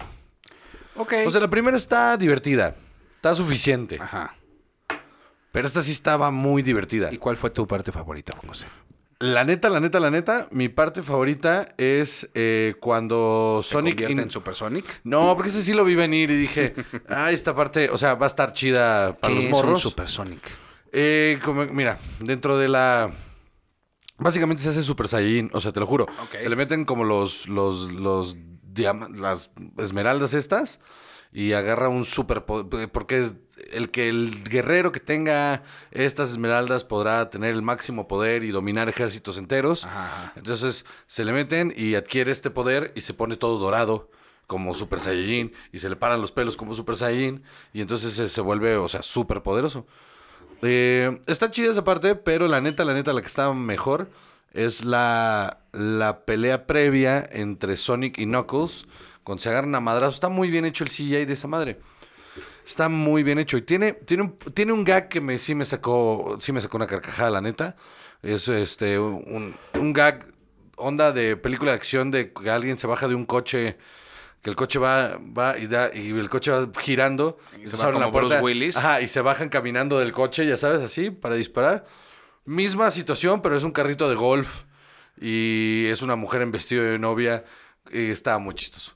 ok. 0.95 1.13
O 1.27 1.31
sea, 1.33 1.41
la 1.41 1.49
primera 1.51 1.77
está 1.77 2.17
divertida. 2.17 2.77
Está 3.17 3.35
suficiente. 3.35 3.99
Ajá. 4.01 4.37
Pero 5.55 5.69
esta 5.69 5.83
sí 5.83 5.93
estaba 5.93 6.33
muy 6.33 6.63
divertida. 6.63 7.13
¿Y 7.13 7.19
cuál 7.19 7.37
fue 7.37 7.51
tu 7.51 7.65
parte 7.69 7.93
favorita, 7.93 8.35
José? 8.45 8.67
La 9.21 9.45
neta, 9.45 9.71
la 9.71 9.79
neta, 9.79 10.01
la 10.01 10.11
neta, 10.11 10.49
mi 10.51 10.69
parte 10.69 11.01
favorita 11.05 11.69
es 11.79 12.29
eh, 12.35 12.75
cuando 12.81 13.61
¿Se 13.63 13.71
Sonic... 13.71 14.01
in- 14.11 14.19
en 14.19 14.31
Supersonic? 14.33 14.85
No, 15.05 15.37
porque 15.37 15.51
ese 15.51 15.63
sí 15.63 15.73
lo 15.73 15.85
vi 15.85 15.95
venir 15.95 16.33
y 16.33 16.37
dije, 16.37 16.75
ah, 17.09 17.31
esta 17.31 17.55
parte, 17.55 17.89
o 17.89 17.97
sea, 17.97 18.17
va 18.17 18.27
a 18.27 18.29
estar 18.29 18.53
chida 18.53 19.17
para 19.17 19.29
¿Qué 19.33 19.35
los 19.37 19.45
es 19.45 19.51
morros. 19.53 19.85
un 19.85 19.91
Supersonic? 19.93 20.43
Eh, 20.91 21.39
como- 21.45 21.67
mira, 21.67 22.01
dentro 22.19 22.59
de 22.59 22.67
la... 22.67 23.13
Básicamente 24.19 24.63
se 24.65 24.71
hace 24.71 24.83
Super 24.83 25.07
Saiyajin, 25.07 25.51
o 25.53 25.61
sea, 25.61 25.71
te 25.71 25.79
lo 25.79 25.87
juro. 25.87 26.07
Se 26.33 26.49
le 26.49 26.57
meten 26.57 26.85
como 26.85 27.05
los, 27.05 27.47
los, 27.49 27.93
los 27.93 28.37
las 28.77 29.51
esmeraldas 29.79 30.35
estas 30.35 30.81
y 31.33 31.53
agarra 31.53 31.89
un 31.89 32.05
super... 32.05 32.45
Porque 32.45 33.23
es 33.23 33.35
el 33.75 33.91
que 33.91 34.09
el 34.09 34.45
guerrero 34.45 34.93
que 34.93 35.01
tenga 35.01 35.63
estas 35.91 36.31
esmeraldas 36.31 36.85
podrá 36.85 37.31
tener 37.31 37.55
el 37.55 37.63
máximo 37.63 38.09
poder 38.09 38.45
y 38.45 38.51
dominar 38.51 38.89
ejércitos 38.89 39.39
enteros. 39.39 39.85
Ajá. 39.85 40.33
Entonces 40.37 40.85
se 41.07 41.25
le 41.25 41.33
meten 41.33 41.73
y 41.77 41.95
adquiere 41.95 42.33
este 42.33 42.51
poder 42.51 42.93
y 42.95 43.03
se 43.03 43.15
pone 43.15 43.37
todo 43.37 43.59
dorado 43.59 44.11
como 44.47 44.75
Super 44.75 45.01
Saiyajin 45.01 45.53
y 45.73 45.79
se 45.79 45.89
le 45.89 45.97
paran 45.97 46.21
los 46.21 46.33
pelos 46.33 46.57
como 46.57 46.75
Super 46.75 46.97
Saiyajin 46.97 47.43
y 47.73 47.81
entonces 47.81 48.15
se, 48.15 48.29
se 48.29 48.41
vuelve, 48.41 48.77
o 48.77 48.89
sea, 48.89 49.03
súper 49.03 49.43
poderoso. 49.43 49.87
Eh, 50.63 51.21
está 51.27 51.51
chida 51.51 51.73
esa 51.73 51.85
parte, 51.85 52.15
pero 52.15 52.49
la 52.49 52.61
neta, 52.61 52.85
la 52.85 52.95
neta, 52.95 53.13
la 53.13 53.21
que 53.21 53.27
está 53.27 53.53
mejor 53.53 54.09
es 54.53 54.85
la, 54.85 55.59
la 55.73 56.25
pelea 56.25 56.67
previa 56.67 57.29
entre 57.33 57.77
Sonic 57.77 58.19
y 58.19 58.25
Knuckles, 58.25 58.87
cuando 59.25 59.43
se 59.43 59.49
agarran 59.49 59.75
a 59.75 59.81
madrazo. 59.81 60.15
Está 60.15 60.29
muy 60.29 60.51
bien 60.51 60.65
hecho 60.65 60.85
el 60.85 60.91
CGI 60.91 61.25
de 61.25 61.33
esa 61.33 61.49
madre. 61.49 61.81
Está 62.67 62.89
muy 62.89 63.23
bien 63.23 63.39
hecho. 63.39 63.57
Y 63.57 63.63
tiene, 63.63 63.93
tiene, 63.93 64.23
un, 64.25 64.39
tiene 64.55 64.73
un 64.73 64.85
gag 64.85 65.09
que 65.09 65.21
me, 65.21 65.39
sí 65.39 65.55
me 65.55 65.65
sacó. 65.65 66.37
Sí 66.41 66.53
me 66.53 66.61
sacó 66.61 66.77
una 66.77 66.87
carcajada, 66.87 67.31
la 67.31 67.41
neta. 67.41 67.77
Es 68.23 68.49
este 68.49 68.99
un, 68.99 69.55
un 69.79 69.93
gag 69.93 70.27
onda 70.77 71.13
de 71.13 71.37
película 71.37 71.73
de 71.73 71.77
acción 71.77 72.11
de 72.11 72.33
que 72.33 72.51
alguien 72.51 72.79
se 72.79 72.87
baja 72.87 73.09
de 73.09 73.15
un 73.15 73.27
coche. 73.27 73.77
Que 74.41 74.51
el 74.51 74.57
coche 74.57 74.79
va, 74.79 75.19
va 75.19 75.59
y 75.59 75.67
da, 75.67 75.91
y 75.95 76.11
el 76.11 76.29
coche 76.29 76.51
va 76.51 76.69
girando. 76.79 77.39
Y 77.63 77.69
se 77.69 77.77
va 77.77 77.87
la 77.87 77.93
como 77.93 78.13
Bruce 78.13 78.27
puerta. 78.27 78.45
Willis. 78.45 78.77
Ajá, 78.77 79.01
y 79.01 79.09
se 79.09 79.23
bajan 79.23 79.49
caminando 79.49 79.99
del 79.99 80.13
coche, 80.13 80.47
ya 80.47 80.59
sabes, 80.59 80.83
así, 80.83 81.11
para 81.11 81.35
disparar. 81.35 81.87
Misma 82.45 82.91
situación, 82.91 83.41
pero 83.41 83.57
es 83.57 83.65
un 83.65 83.73
carrito 83.73 84.09
de 84.09 84.15
golf. 84.15 84.65
Y 85.19 85.87
es 85.87 86.03
una 86.03 86.17
mujer 86.17 86.43
en 86.43 86.51
vestido 86.51 86.85
de 86.85 86.99
novia. 86.99 87.45
Y 87.91 88.11
está 88.11 88.39
muy 88.39 88.55
chistoso. 88.55 88.95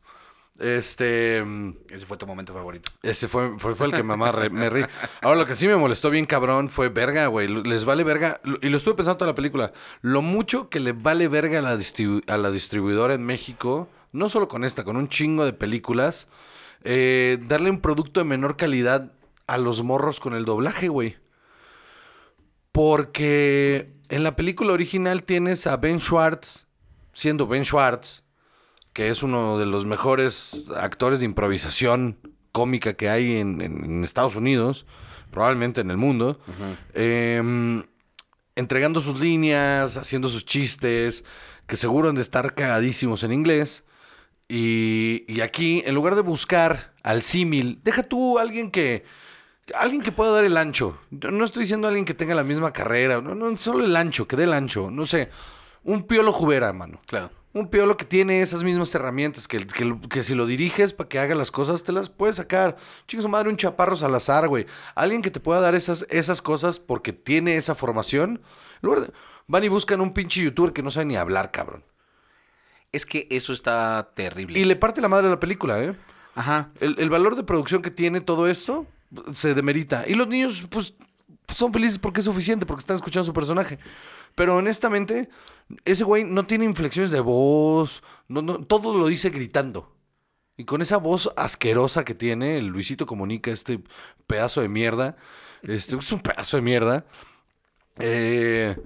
Este. 0.59 1.43
mm, 1.45 1.71
Ese 1.91 2.05
fue 2.07 2.17
tu 2.17 2.27
momento 2.27 2.53
favorito. 2.53 2.91
ese 3.03 3.29
fue, 3.29 3.59
fue, 3.59 3.75
fue 3.75 3.87
el 3.87 3.93
que 3.93 4.03
mamá 4.03 4.33
re- 4.33 4.51
me 4.51 4.69
reí. 4.69 4.85
Ahora, 5.23 5.39
lo 5.39 5.47
que 5.47 5.55
sí 5.55 5.69
me 5.69 5.77
molestó 5.77 6.11
bien 6.11 6.27
cabrón 6.27 6.69
fue 6.69 6.89
verga, 6.89 7.27
güey. 7.29 7.47
Les 7.49 7.85
vale 7.85 8.03
verga. 8.05 8.41
Y 8.63 8.69
lo 8.69 8.77
estuve 8.77 8.95
pensando 8.95 9.19
toda 9.19 9.31
la 9.31 9.37
película. 9.37 9.73
Lo 10.03 10.21
mucho 10.23 10.69
que 10.69 10.81
le 10.81 10.93
vale 10.93 11.29
verga 11.29 11.61
a 11.61 11.63
la, 11.63 11.77
distribu- 11.77 12.25
a 12.29 12.37
la 12.39 12.51
distribuidora 12.51 13.15
en 13.15 13.25
México, 13.25 13.89
no 14.13 14.29
solo 14.29 14.49
con 14.49 14.65
esta, 14.65 14.83
con 14.85 14.97
un 14.97 15.09
chingo 15.09 15.45
de 15.45 15.53
películas, 15.53 16.27
eh, 16.83 17.39
darle 17.47 17.71
un 17.71 17.81
producto 17.81 18.19
de 18.21 18.25
menor 18.25 18.57
calidad 18.57 19.13
a 19.47 19.59
los 19.59 19.83
morros 19.83 20.19
con 20.21 20.35
el 20.35 20.45
doblaje, 20.45 20.89
güey. 20.89 21.17
Porque 22.73 23.93
en 24.09 24.23
la 24.23 24.37
película 24.37 24.73
original 24.73 25.23
tienes 25.25 25.67
a 25.67 25.77
Ben 25.77 26.01
Schwartz, 26.01 26.67
siendo 27.13 27.47
Ben 27.47 27.65
Schwartz, 27.65 28.23
que 28.99 29.11
es 29.11 29.23
uno 29.23 29.59
de 29.59 29.65
los 29.67 29.87
mejores 29.87 30.65
actores 30.77 31.21
de 31.21 31.25
improvisación 31.25 32.19
cómica 32.51 32.95
que 32.95 33.09
hay 33.09 33.37
en, 33.37 33.61
en- 33.61 33.85
en 33.85 34.03
Estados 34.03 34.35
Unidos, 34.35 34.87
probablemente 35.31 35.81
en 35.81 35.93
el 35.93 35.97
mundo, 35.97 36.41
em, 36.95 37.85
entregando 38.57 39.01
sus 39.01 39.21
líneas, 39.21 39.97
haciendo 39.97 40.29
sus 40.29 40.45
chistes, 40.45 41.23
que 41.69 41.77
seguro 41.77 42.09
han 42.09 42.17
de 42.17 42.23
estar 42.23 42.57
cagadísimos 42.57 43.23
en 43.23 43.33
inglés. 43.33 43.85
Y, 44.49 45.25
y 45.29 45.43
aquí, 45.43 45.81
en 45.87 45.95
lugar 45.95 46.17
de 46.17 46.23
buscar 46.23 46.93
al 47.05 47.23
símil, 47.23 47.79
deja 47.85 48.03
tú 48.03 48.37
a 48.41 48.43
alguien 48.43 48.73
que, 48.73 49.05
alguien 49.79 50.03
que 50.03 50.11
pueda 50.11 50.33
dar 50.33 50.45
el 50.45 50.57
ancho. 50.57 50.99
Yo 51.13 51.31
no 51.31 51.45
estoy 51.45 51.61
diciendo 51.63 51.87
alguien 51.87 52.05
que 52.05 52.15
tenga 52.15 52.35
la 52.35 52.43
misma 52.43 52.73
carrera, 52.73 53.21
no, 53.21 53.37
no 53.37 53.57
solo 53.59 53.85
el 53.85 53.95
ancho, 53.95 54.27
que 54.27 54.35
dé 54.35 54.43
el 54.43 54.55
ancho, 54.55 54.91
no 54.91 55.07
sé, 55.07 55.31
un 55.85 56.03
piolo 56.03 56.33
jubera, 56.33 56.73
mano. 56.73 57.01
Claro. 57.07 57.31
Un 57.55 57.69
piolo 57.69 57.97
que 57.97 58.05
tiene 58.05 58.43
esas 58.43 58.63
mismas 58.63 58.95
herramientas, 58.95 59.49
que, 59.49 59.67
que, 59.67 59.99
que 60.11 60.23
si 60.23 60.35
lo 60.35 60.47
diriges 60.47 60.93
para 60.93 61.09
que 61.09 61.19
haga 61.19 61.35
las 61.35 61.51
cosas, 61.51 61.83
te 61.83 61.93
las 61.93 62.11
puede 62.11 62.35
sacar. 62.35 62.77
Chico, 63.07 63.23
su 63.23 63.29
madre, 63.29 63.49
un 63.49 63.57
chaparro 63.57 63.97
Salazar, 63.97 64.49
güey. 64.49 64.67
Alguien 64.95 65.23
que 65.23 65.31
te 65.31 65.41
pueda 65.41 65.61
dar 65.61 65.75
esas, 65.75 66.07
esas 66.11 66.43
cosas 66.43 66.79
porque 66.79 67.13
tiene 67.13 67.57
esa 67.57 67.75
formación. 67.75 68.43
Van 69.47 69.65
y 69.65 69.69
buscan 69.69 70.01
un 70.01 70.13
pinche 70.13 70.43
youtuber 70.43 70.73
que 70.73 70.83
no 70.83 70.91
sabe 70.91 71.07
ni 71.07 71.17
hablar, 71.17 71.51
cabrón. 71.51 71.83
Es 72.93 73.07
que 73.07 73.27
eso 73.31 73.53
está 73.53 74.11
terrible. 74.15 74.59
Y 74.59 74.65
le 74.65 74.77
parte 74.77 75.01
la 75.01 75.09
madre 75.09 75.27
a 75.27 75.31
la 75.31 75.41
película, 75.41 75.83
¿eh? 75.83 75.97
Ajá. 76.35 76.71
El, 76.81 76.97
el 76.99 77.11
valor 77.11 77.35
de 77.35 77.45
producción 77.45 77.83
que 77.83 77.91
tiene 77.91 78.21
todo 78.21 78.47
esto 78.47 78.87
se 79.33 79.55
demerita. 79.55 80.05
Y 80.07 80.15
los 80.15 80.29
niños, 80.29 80.67
pues, 80.71 80.95
son 81.55 81.73
felices 81.73 81.99
porque 81.99 82.21
es 82.21 82.27
suficiente, 82.27 82.67
porque 82.67 82.81
están 82.81 82.97
escuchando 82.97 83.23
a 83.23 83.27
su 83.27 83.33
personaje. 83.33 83.79
Pero 84.39 84.55
honestamente, 84.55 85.29
ese 85.85 86.05
güey 86.05 86.23
no 86.23 86.47
tiene 86.47 86.65
inflexiones 86.65 87.11
de 87.11 87.19
voz, 87.19 88.05
no, 88.29 88.41
no, 88.41 88.61
todo 88.65 88.97
lo 88.97 89.09
dice 89.09 89.31
gritando. 89.31 89.97
Y 90.57 90.65
con 90.65 90.81
esa 90.81 90.97
voz 90.99 91.29
asquerosa 91.37 92.05
que 92.05 92.15
tiene, 92.15 92.57
el 92.57 92.69
Luisito 92.69 93.05
Comunica, 93.05 93.51
este 93.51 93.81
pedazo 94.29 94.61
de 94.61 94.69
mierda, 94.69 95.17
este 95.65 95.97
es 95.97 96.13
un 96.13 96.21
pedazo 96.21 96.57
de 96.57 96.63
mierda. 96.63 97.05
Eh, 97.99 98.77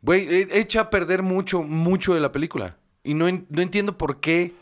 güey, 0.00 0.26
e- 0.26 0.58
echa 0.58 0.80
a 0.80 0.90
perder 0.90 1.22
mucho, 1.22 1.62
mucho 1.62 2.14
de 2.14 2.20
la 2.20 2.32
película. 2.32 2.78
Y 3.04 3.12
no, 3.12 3.26
no 3.26 3.60
entiendo 3.60 3.98
por 3.98 4.20
qué. 4.20 4.54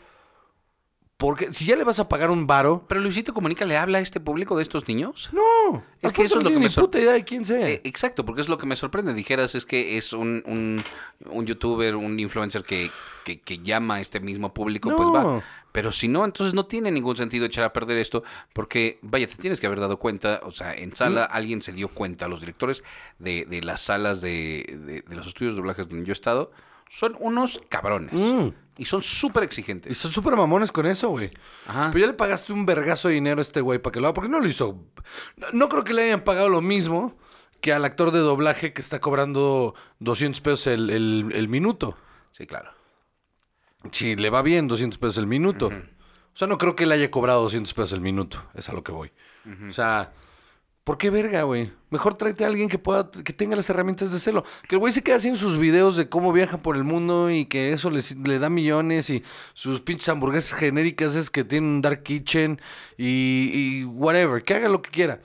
Porque 1.17 1.51
si 1.51 1.65
ya 1.65 1.75
le 1.75 1.83
vas 1.83 1.97
a 1.99 2.07
pagar 2.07 2.29
un 2.29 2.45
varo. 2.45 2.85
Pero 2.87 3.01
Luisito 3.01 3.33
Comunica 3.33 3.65
le 3.65 3.75
habla 3.75 3.97
a 3.97 4.01
este 4.01 4.19
público 4.19 4.55
de 4.55 4.61
estos 4.61 4.87
niños. 4.87 5.31
No, 5.33 5.83
Es 6.03 6.13
que 6.13 6.21
eso 6.21 6.37
es 6.37 6.43
no 6.43 6.49
lo 6.49 6.53
que 6.53 6.59
me 6.59 6.65
ni 6.65 6.69
sor- 6.69 6.83
puta 6.85 6.99
idea 6.99 7.13
de 7.13 7.23
quién 7.23 7.43
sea. 7.43 7.67
Eh, 7.67 7.81
exacto, 7.85 8.23
porque 8.23 8.41
es 8.41 8.47
lo 8.49 8.59
que 8.59 8.67
me 8.67 8.75
sorprende. 8.75 9.15
Dijeras, 9.15 9.55
es 9.55 9.65
que 9.65 9.97
es 9.97 10.13
un, 10.13 10.43
un, 10.45 10.83
un 11.31 11.45
youtuber, 11.47 11.95
un 11.95 12.19
influencer 12.19 12.61
que, 12.61 12.91
que, 13.25 13.39
que 13.41 13.57
llama 13.59 13.95
a 13.95 14.01
este 14.01 14.19
mismo 14.19 14.53
público, 14.53 14.95
pues 14.95 15.09
va. 15.09 15.41
Pero 15.71 15.91
si 15.91 16.07
no, 16.07 16.23
entonces 16.23 16.53
no 16.53 16.67
tiene 16.67 16.91
ningún 16.91 17.17
sentido 17.17 17.45
echar 17.47 17.63
a 17.63 17.73
perder 17.73 17.97
esto, 17.97 18.23
porque, 18.53 18.99
vaya, 19.01 19.27
te 19.27 19.35
tienes 19.35 19.59
que 19.59 19.65
haber 19.67 19.79
dado 19.79 19.97
cuenta, 19.97 20.41
o 20.43 20.51
sea, 20.51 20.73
en 20.73 20.95
sala 20.95 21.23
alguien 21.25 21.61
se 21.63 21.71
dio 21.71 21.87
cuenta, 21.89 22.27
los 22.27 22.39
directores 22.39 22.83
de, 23.19 23.45
de 23.45 23.61
las 23.61 23.81
salas 23.81 24.21
de, 24.21 24.65
de, 24.85 25.01
de 25.01 25.15
los 25.15 25.27
estudios 25.27 25.53
de 25.55 25.61
doblajes 25.61 25.87
donde 25.89 26.05
yo 26.05 26.11
he 26.11 26.13
estado, 26.13 26.51
son 26.89 27.15
unos 27.19 27.59
cabrones. 27.69 28.13
Mm. 28.19 28.49
Y 28.77 28.85
son 28.85 29.01
súper 29.01 29.43
Y 29.43 29.45
exigentes. 29.47 29.97
son 29.97 30.11
súper 30.11 30.35
mamones 30.35 30.71
con 30.71 30.85
eso, 30.85 31.09
güey. 31.09 31.31
Ajá. 31.65 31.89
Pero 31.91 32.01
ya 32.05 32.07
le 32.11 32.13
pagaste 32.17 32.53
un 32.53 32.65
vergazo 32.65 33.07
de 33.07 33.15
dinero 33.15 33.39
a 33.39 33.41
este 33.41 33.61
güey 33.61 33.79
para 33.79 33.91
que 33.93 33.99
lo 33.99 34.07
haga. 34.07 34.13
Porque 34.13 34.29
no 34.29 34.39
lo 34.39 34.47
hizo. 34.47 34.83
No, 35.35 35.47
no 35.53 35.69
creo 35.69 35.83
que 35.83 35.93
le 35.93 36.03
hayan 36.03 36.23
pagado 36.23 36.49
lo 36.49 36.61
mismo 36.61 37.15
que 37.61 37.73
al 37.73 37.83
actor 37.85 38.11
de 38.11 38.19
doblaje 38.19 38.73
que 38.73 38.81
está 38.81 38.99
cobrando 39.01 39.73
200 39.99 40.41
pesos 40.41 40.67
el, 40.67 40.89
el- 40.91 41.31
el 41.33 41.47
minuto. 41.47 41.97
Sí, 42.33 42.45
claro. 42.45 42.71
Si 43.91 44.15
le 44.15 44.29
va 44.29 44.41
bien, 44.41 44.67
200 44.67 44.97
pesos 44.99 45.17
el 45.17 45.27
minuto. 45.27 45.67
O 45.67 46.37
sea, 46.37 46.47
no 46.47 46.57
creo 46.57 46.75
que 46.75 46.85
le 46.85 46.93
haya 46.95 47.09
cobrado 47.09 47.41
200 47.43 47.73
pesos 47.73 47.93
el 47.93 48.01
minuto. 48.01 48.43
Es 48.53 48.69
a 48.69 48.73
lo 48.73 48.83
que 48.83 48.91
voy. 48.91 49.11
O 49.69 49.73
sea, 49.73 50.11
¿por 50.87 50.97
qué 50.97 51.09
verga, 51.09 51.43
güey? 51.43 51.69
Mejor 51.89 52.15
tráete 52.15 52.45
a 52.45 52.47
alguien 52.47 52.69
que 52.69 52.79
pueda, 52.79 53.11
que 53.11 53.33
tenga 53.33 53.57
las 53.57 53.69
herramientas 53.69 54.09
de 54.09 54.15
hacerlo. 54.15 54.45
Que 54.69 54.75
el 54.75 54.79
güey 54.79 54.93
se 54.93 55.03
quede 55.03 55.15
haciendo 55.17 55.37
sus 55.37 55.57
videos 55.57 55.97
de 55.97 56.07
cómo 56.07 56.31
viaja 56.31 56.61
por 56.61 56.77
el 56.77 56.85
mundo 56.85 57.29
y 57.29 57.45
que 57.45 57.73
eso 57.73 57.89
les- 57.91 58.15
le 58.15 58.39
da 58.39 58.49
millones 58.49 59.09
y 59.09 59.21
sus 59.53 59.81
pinches 59.81 60.07
hamburguesas 60.07 60.57
genéricas 60.57 61.13
es 61.17 61.29
que 61.29 61.43
tienen 61.43 61.69
un 61.71 61.81
dark 61.81 62.03
kitchen 62.03 62.61
y, 62.97 63.51
y 63.81 63.83
whatever. 63.83 64.45
Que 64.45 64.53
haga 64.53 64.69
lo 64.69 64.81
que 64.81 64.89
quiera. 64.89 65.19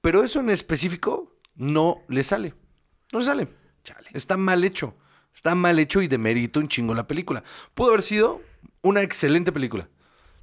Pero 0.00 0.24
eso 0.24 0.40
en 0.40 0.48
específico 0.48 1.36
no 1.54 1.98
le 2.08 2.24
sale. 2.24 2.54
No 3.12 3.18
le 3.18 3.24
sale. 3.26 3.48
Chale. 3.84 4.08
Está 4.14 4.38
mal 4.38 4.64
hecho. 4.64 4.94
Está 5.34 5.54
mal 5.54 5.78
hecho 5.80 6.00
y 6.00 6.08
demerito 6.08 6.60
un 6.60 6.68
chingo 6.68 6.94
la 6.94 7.06
película. 7.06 7.44
Pudo 7.74 7.88
haber 7.88 8.00
sido 8.00 8.40
una 8.80 9.02
excelente 9.02 9.52
película. 9.52 9.86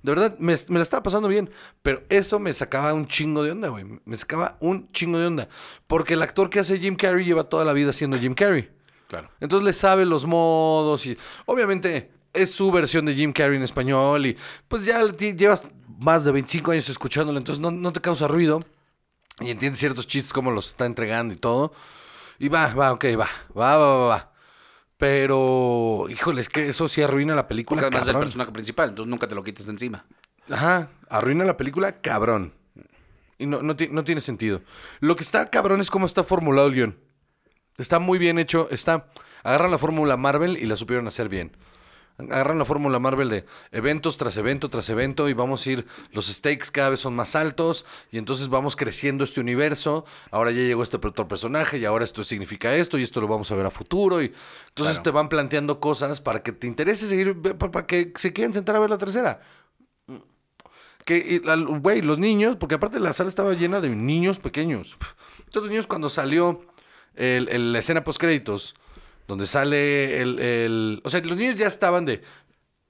De 0.04 0.12
verdad, 0.12 0.36
me, 0.40 0.56
me 0.68 0.80
la 0.80 0.84
estaba 0.84 1.04
pasando 1.04 1.28
bien. 1.28 1.50
Pero 1.82 2.04
eso 2.10 2.40
me 2.40 2.54
sacaba 2.54 2.94
un 2.94 3.08
chingo 3.08 3.44
de 3.44 3.52
onda, 3.52 3.70
güey. 3.70 3.86
Me 4.06 4.18
sacaba 4.18 4.58
un 4.60 4.92
chingo 4.92 5.20
de 5.20 5.28
onda. 5.28 5.50
Porque 5.88 6.14
el 6.14 6.22
actor 6.22 6.50
que 6.50 6.60
hace 6.60 6.80
Jim 6.80 6.96
Carrey 6.96 7.26
lleva 7.26 7.44
toda 7.44 7.66
la 7.66 7.74
vida 7.74 7.94
siendo 7.94 8.18
Jim 8.18 8.34
Carrey. 8.34 8.70
Claro. 9.08 9.30
Entonces 9.40 9.66
le 9.66 9.74
sabe 9.74 10.06
los 10.06 10.26
modos 10.26 11.06
y 11.06 11.18
obviamente 11.46 12.12
es 12.34 12.52
su 12.52 12.72
versión 12.72 13.06
de 13.06 13.14
Jim 13.14 13.34
Carrey 13.34 13.58
en 13.58 13.64
español 13.64 14.26
y 14.26 14.38
pues 14.68 14.86
ya 14.86 15.04
llevas 15.04 15.66
más 16.00 16.24
de 16.24 16.32
25 16.32 16.72
años 16.72 16.88
escuchándolo, 16.88 17.38
entonces 17.38 17.62
no, 17.62 17.72
no 17.72 17.92
te 17.92 18.00
causa 18.00 18.28
ruido 18.28 18.64
y 19.42 19.52
entiendes 19.52 19.80
ciertos 19.80 20.08
chistes 20.08 20.32
como 20.34 20.52
los 20.52 20.68
está 20.68 20.86
entregando 20.86 21.34
y 21.34 21.38
todo. 21.38 21.74
Y 22.40 22.50
va, 22.50 22.74
va, 22.74 22.94
ok, 22.94 23.06
va, 23.20 23.28
va, 23.58 23.78
va, 23.78 23.98
va, 23.98 24.08
va. 24.08 24.31
Pero, 25.02 26.06
híjole, 26.12 26.42
es 26.42 26.48
que 26.48 26.70
eso 26.70 26.88
sí 26.88 27.02
arruina 27.02 27.34
la 27.34 27.48
película. 27.48 27.82
Porque 27.82 27.88
además 27.88 28.04
es 28.04 28.10
el 28.10 28.14
cabrón. 28.14 28.28
personaje 28.28 28.52
principal, 28.52 28.90
entonces 28.90 29.10
nunca 29.10 29.28
te 29.28 29.34
lo 29.34 29.44
quites 29.44 29.66
de 29.66 29.72
encima. 29.72 30.06
Ajá, 30.48 30.90
arruina 31.10 31.44
la 31.44 31.58
película, 31.58 32.02
cabrón. 32.02 32.54
Y 33.40 33.48
no, 33.48 33.64
no, 33.64 33.76
no 33.90 34.04
tiene 34.04 34.22
sentido. 34.22 34.62
Lo 35.00 35.16
que 35.16 35.24
está 35.24 35.50
cabrón 35.50 35.82
es 35.82 35.90
cómo 35.90 36.06
está 36.06 36.24
formulado 36.24 36.68
el 36.68 36.76
guion. 36.76 37.00
Está 37.80 37.98
muy 37.98 38.20
bien 38.20 38.38
hecho. 38.38 38.68
Está. 38.70 39.08
Agarran 39.42 39.72
la 39.72 39.80
fórmula 39.80 40.18
Marvel 40.18 40.56
y 40.60 40.68
la 40.68 40.76
supieron 40.76 41.08
hacer 41.08 41.30
bien. 41.30 41.52
Agarran 42.30 42.60
la 42.60 42.66
fórmula 42.66 43.00
Marvel 43.00 43.30
de 43.30 43.46
eventos 43.72 44.18
tras 44.18 44.38
evento 44.38 44.70
tras 44.70 44.90
evento 44.90 45.30
y 45.30 45.34
vamos 45.34 45.66
a 45.66 45.72
ir, 45.72 45.88
los 46.12 46.28
stakes 46.28 46.72
cada 46.72 46.90
vez 46.90 47.00
son 47.00 47.16
más 47.16 47.36
altos 47.36 47.86
y 48.12 48.18
entonces 48.18 48.50
vamos 48.50 48.76
creciendo 48.76 49.24
este 49.24 49.40
universo. 49.40 50.06
Ahora 50.30 50.52
ya 50.52 50.60
llegó 50.62 50.84
este 50.84 50.98
otro 50.98 51.28
personaje 51.28 51.78
y 51.80 51.86
ahora 51.86 52.04
esto 52.06 52.24
significa 52.24 52.76
esto 52.76 52.98
y 52.98 53.04
esto 53.04 53.22
lo 53.22 53.28
vamos 53.28 53.52
a 53.52 53.56
ver 53.56 53.66
a 53.66 53.72
futuro. 53.72 54.22
Y 54.22 54.34
entonces 54.70 54.96
Claro. 54.96 55.04
te 55.04 55.12
van 55.12 55.30
planteando 55.30 55.80
cosas 55.80 56.22
para 56.22 56.44
que 56.44 56.52
te 56.52 56.68
interese 56.68 57.08
seguir, 57.08 57.36
para 57.58 57.86
que 57.88 58.12
se 58.18 58.34
quieran 58.34 58.54
sentar 58.54 58.76
a 58.76 58.80
ver 58.80 58.90
la 58.90 58.98
tercera. 58.98 59.42
Que, 61.06 61.42
güey, 61.82 62.02
los 62.02 62.20
niños, 62.20 62.58
porque 62.58 62.76
aparte 62.76 63.00
la 63.00 63.14
sala 63.14 63.30
estaba 63.30 63.54
llena 63.56 63.82
de 63.82 63.90
niños 63.90 64.38
pequeños. 64.40 64.98
Los 65.52 65.68
niños, 65.68 65.88
cuando 65.88 66.10
salió 66.12 66.62
el, 67.16 67.50
el- 67.50 67.74
la 67.74 67.80
escena 67.80 68.04
post-créditos, 68.04 68.76
donde 69.32 69.48
sale 69.48 70.22
el, 70.22 70.40
el- 70.40 71.02
O 71.06 71.10
sea, 71.10 71.22
los 71.22 71.38
niños 71.38 71.56
ya 71.56 71.68
estaban 71.68 72.04
de. 72.06 72.22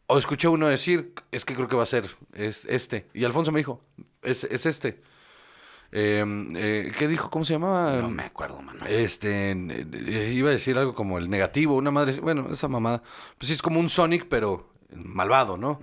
O 0.08 0.18
escuché 0.18 0.48
uno 0.48 0.68
decir, 0.68 1.14
es 1.32 1.46
que 1.46 1.54
creo 1.54 1.68
que 1.68 1.76
va 1.76 1.84
a 1.84 1.86
ser 1.86 2.10
es 2.34 2.66
este. 2.66 3.06
Y 3.14 3.24
Alfonso 3.26 3.52
me 3.52 3.60
dijo, 3.60 3.84
es, 4.24 4.44
es 4.46 4.66
este. 4.66 5.02
Eh, 5.92 6.26
eh, 6.56 6.92
¿Qué 6.98 7.08
dijo? 7.08 7.30
¿Cómo 7.30 7.46
se 7.46 7.54
llamaba? 7.54 7.96
No 7.98 8.10
me 8.10 8.24
acuerdo, 8.24 8.60
mano. 8.62 8.84
Este, 8.88 9.52
eh, 9.52 10.32
iba 10.34 10.50
a 10.50 10.54
decir 10.54 10.78
algo 10.80 10.96
como 10.96 11.20
el 11.20 11.30
negativo, 11.30 11.76
una 11.76 11.92
madre, 11.92 12.20
bueno, 12.20 12.48
esa 12.52 12.68
mamada, 12.68 13.04
pues 13.38 13.48
sí 13.48 13.54
es 13.54 13.62
como 13.62 13.80
un 13.80 13.90
Sonic, 13.90 14.26
pero 14.28 14.74
malvado, 14.94 15.58
¿no? 15.58 15.80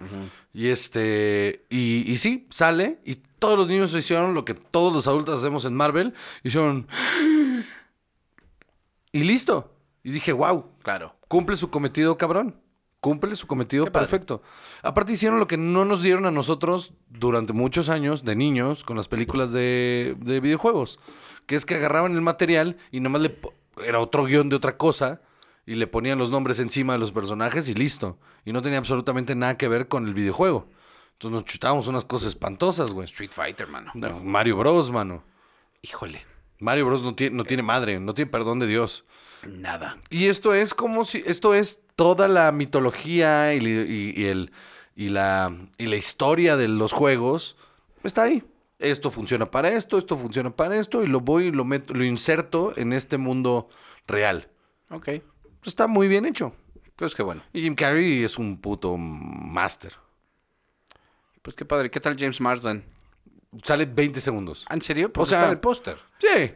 Y 0.52 0.68
este, 0.68 1.66
y, 1.70 2.10
y 2.10 2.16
sí, 2.16 2.48
sale, 2.50 2.98
y 3.04 3.16
todos 3.38 3.56
los 3.56 3.68
niños 3.68 3.94
hicieron 3.94 4.34
lo 4.34 4.44
que 4.44 4.54
todos 4.54 4.92
los 4.92 5.06
adultos 5.06 5.38
hacemos 5.38 5.64
en 5.66 5.74
Marvel, 5.74 6.14
hicieron, 6.42 6.88
y 9.12 9.22
listo. 9.22 9.74
Y 10.02 10.10
dije, 10.10 10.32
wow, 10.32 10.66
Claro. 10.82 11.14
cumple 11.28 11.56
su 11.56 11.70
cometido, 11.70 12.16
cabrón. 12.16 12.56
Cumple 13.00 13.36
su 13.36 13.46
cometido 13.46 13.84
Qué 13.84 13.90
padre. 13.92 14.08
perfecto. 14.08 14.42
Aparte 14.82 15.12
hicieron 15.12 15.38
lo 15.38 15.46
que 15.46 15.56
no 15.56 15.84
nos 15.84 16.02
dieron 16.02 16.26
a 16.26 16.30
nosotros 16.32 16.92
durante 17.08 17.52
muchos 17.52 17.88
años 17.88 18.24
de 18.24 18.34
niños 18.34 18.82
con 18.82 18.96
las 18.96 19.06
películas 19.06 19.52
de, 19.52 20.16
de 20.18 20.40
videojuegos. 20.40 20.98
Que 21.46 21.54
es 21.54 21.64
que 21.64 21.76
agarraban 21.76 22.12
el 22.14 22.20
material 22.22 22.76
y 22.90 23.00
nomás 23.00 23.22
le... 23.22 23.38
Era 23.84 24.00
otro 24.00 24.24
guion 24.24 24.48
de 24.48 24.56
otra 24.56 24.76
cosa 24.76 25.20
y 25.64 25.76
le 25.76 25.86
ponían 25.86 26.18
los 26.18 26.30
nombres 26.32 26.58
encima 26.58 26.94
de 26.94 26.98
los 26.98 27.12
personajes 27.12 27.68
y 27.68 27.74
listo. 27.74 28.18
Y 28.44 28.52
no 28.52 28.62
tenía 28.62 28.78
absolutamente 28.78 29.36
nada 29.36 29.56
que 29.56 29.68
ver 29.68 29.86
con 29.86 30.08
el 30.08 30.14
videojuego. 30.14 30.66
Entonces 31.12 31.34
nos 31.36 31.44
chutábamos 31.44 31.86
unas 31.86 32.04
cosas 32.04 32.28
espantosas, 32.30 32.92
güey. 32.92 33.04
Street 33.04 33.30
Fighter, 33.32 33.68
mano. 33.68 33.92
No, 33.94 34.18
Mario 34.18 34.56
Bros, 34.56 34.90
mano. 34.90 35.22
Híjole. 35.82 36.24
Mario 36.58 36.86
Bros 36.86 37.02
no 37.02 37.14
tiene, 37.14 37.36
no 37.36 37.44
tiene 37.44 37.62
madre, 37.62 38.00
no 38.00 38.14
tiene 38.14 38.28
perdón 38.30 38.58
de 38.58 38.66
Dios. 38.66 39.04
Nada. 39.46 39.98
Y 40.10 40.26
esto 40.26 40.54
es 40.54 40.74
como 40.74 41.04
si, 41.04 41.22
esto 41.26 41.54
es 41.54 41.80
toda 41.96 42.28
la 42.28 42.50
mitología 42.52 43.54
y, 43.54 43.60
li- 43.60 44.12
y- 44.16 44.22
y 44.22 44.26
el, 44.26 44.52
y, 44.96 45.08
la, 45.08 45.54
y 45.78 45.86
la 45.86 45.96
historia 45.96 46.56
de 46.56 46.68
los 46.68 46.92
juegos. 46.92 47.56
Está 48.04 48.22
ahí. 48.24 48.42
Esto 48.78 49.10
funciona 49.10 49.50
para 49.50 49.70
esto, 49.70 49.98
esto 49.98 50.16
funciona 50.16 50.50
para 50.50 50.76
esto, 50.76 51.02
y 51.02 51.08
lo 51.08 51.20
voy 51.20 51.46
y 51.46 51.50
lo 51.50 51.64
meto, 51.64 51.94
lo 51.94 52.04
inserto 52.04 52.72
en 52.76 52.92
este 52.92 53.18
mundo 53.18 53.68
real. 54.06 54.48
Ok. 54.90 55.08
Está 55.64 55.86
muy 55.88 56.06
bien 56.08 56.24
hecho. 56.24 56.52
Pues 56.94 57.14
qué 57.14 57.22
bueno. 57.22 57.42
Y 57.52 57.62
Jim 57.62 57.74
Carrey 57.74 58.22
es 58.24 58.38
un 58.38 58.60
puto 58.60 58.96
máster. 58.96 59.94
Pues 61.42 61.56
qué 61.56 61.64
padre. 61.64 61.90
¿Qué 61.90 62.00
tal 62.00 62.16
James 62.18 62.40
Marsden? 62.40 62.84
Sale 63.64 63.86
20 63.86 64.20
segundos. 64.20 64.64
¿Ah, 64.68 64.74
¿En 64.74 64.82
serio? 64.82 65.12
Pues 65.12 65.26
O 65.26 65.28
sea- 65.28 65.38
está 65.38 65.46
en 65.48 65.54
el 65.54 65.60
póster. 65.60 65.98
Sí. 66.18 66.54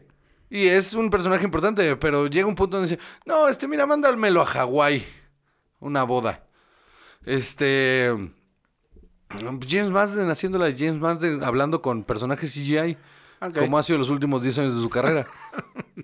Y 0.52 0.68
es 0.68 0.92
un 0.92 1.08
personaje 1.08 1.46
importante, 1.46 1.96
pero 1.96 2.26
llega 2.26 2.46
un 2.46 2.54
punto 2.54 2.76
donde 2.76 2.90
dice, 2.90 3.02
no, 3.24 3.48
este, 3.48 3.66
mira, 3.66 3.86
mándamelo 3.86 4.42
a 4.42 4.44
Hawái. 4.44 5.02
Una 5.80 6.02
boda. 6.02 6.44
Este... 7.24 8.10
James 9.66 9.90
Marsden 9.90 10.28
haciendo 10.28 10.58
la 10.58 10.66
de 10.66 10.76
James 10.76 11.00
Marsden 11.00 11.42
hablando 11.42 11.80
con 11.80 12.04
personajes 12.04 12.52
CGI. 12.52 12.98
Ok. 13.40 13.60
Como 13.60 13.78
ha 13.78 13.82
sido 13.82 13.98
los 13.98 14.10
últimos 14.10 14.42
10 14.42 14.58
años 14.58 14.74
de 14.74 14.82
su 14.82 14.90
carrera. 14.90 15.26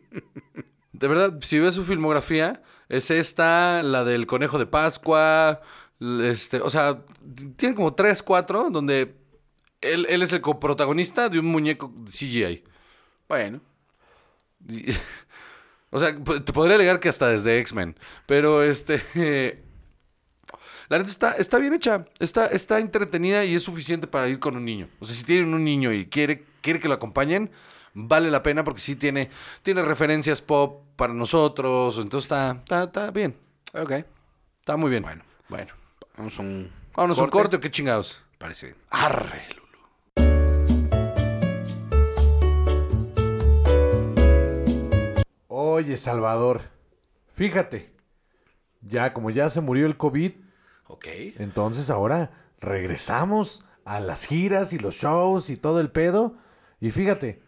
de 0.95 1.09
verdad, 1.09 1.39
si 1.43 1.59
ves 1.59 1.75
su 1.75 1.85
filmografía, 1.85 2.63
es 2.89 3.11
esta, 3.11 3.83
la 3.83 4.03
del 4.03 4.27
Conejo 4.27 4.59
de 4.59 4.65
Pascua, 4.65 5.61
este, 6.01 6.63
o 6.63 6.71
sea, 6.71 7.03
tiene 7.57 7.75
como 7.75 7.93
3, 7.93 8.23
4, 8.23 8.71
donde 8.71 9.15
él, 9.83 10.07
él 10.09 10.23
es 10.23 10.33
el 10.33 10.41
coprotagonista 10.41 11.29
de 11.29 11.39
un 11.39 11.45
muñeco 11.45 11.93
CGI. 12.07 12.65
Bueno. 13.29 13.61
O 15.91 15.99
sea, 15.99 16.15
te 16.15 16.53
podría 16.53 16.77
alegar 16.77 17.01
que 17.01 17.09
hasta 17.09 17.29
desde 17.29 17.59
X-Men. 17.61 17.97
Pero 18.27 18.63
este. 18.63 19.03
La 20.89 20.99
neta 20.99 21.11
está, 21.11 21.33
está 21.33 21.59
bien 21.59 21.75
hecha. 21.75 22.07
Está, 22.19 22.47
está 22.47 22.79
entretenida 22.79 23.45
y 23.45 23.55
es 23.55 23.63
suficiente 23.63 24.07
para 24.07 24.29
ir 24.29 24.39
con 24.39 24.57
un 24.57 24.65
niño. 24.65 24.89
O 25.01 25.07
sea, 25.07 25.15
si 25.15 25.23
tienen 25.25 25.53
un 25.53 25.63
niño 25.63 25.93
y 25.93 26.07
quiere, 26.07 26.45
quiere 26.63 26.81
que 26.81 26.89
lo 26.89 26.95
acompañen, 26.95 27.51
vale 27.93 28.31
la 28.31 28.43
pena 28.43 28.65
porque 28.65 28.81
sí 28.81 28.97
tiene, 28.97 29.31
tiene 29.63 29.83
referencias 29.83 30.41
pop 30.41 30.85
para 30.97 31.13
nosotros. 31.13 31.99
Entonces 31.99 32.25
está, 32.25 32.53
está, 32.53 32.85
está 32.85 33.11
bien. 33.11 33.37
Ok. 33.75 33.93
Está 34.61 34.77
muy 34.77 34.91
bien. 34.91 35.03
Bueno. 35.03 35.25
bueno. 35.49 35.75
Vamos 36.17 36.39
a 36.39 36.43
un. 36.43 36.71
Vámonos 36.95 37.19
un 37.19 37.29
corte 37.29 37.57
o 37.57 37.61
qué 37.61 37.71
chingados. 37.71 38.23
Parece 38.39 38.67
bien. 38.67 38.79
Arre, 38.91 39.43
Oye, 45.79 45.97
Salvador, 45.97 46.61
fíjate, 47.35 47.93
ya 48.83 49.13
como 49.15 49.31
ya 49.31 49.49
se 49.49 49.61
murió 49.61 49.87
el 49.87 49.97
COVID, 49.97 50.33
Ok. 50.89 51.07
entonces 51.39 51.89
ahora 51.89 52.33
regresamos 52.59 53.63
a 53.85 54.01
las 54.01 54.25
giras 54.25 54.73
y 54.73 54.79
los 54.81 54.97
shows 54.97 55.51
y 55.51 55.57
todo 55.57 55.81
el 55.81 55.93
pedo. 55.93 56.35
Y 56.81 56.91
fíjate, 56.91 57.45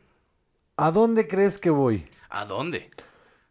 ¿a 0.77 0.93
dónde 0.93 1.27
crees 1.27 1.59
que 1.59 1.71
voy? 1.71 2.09
¿A 2.29 2.45
dónde? 2.45 2.93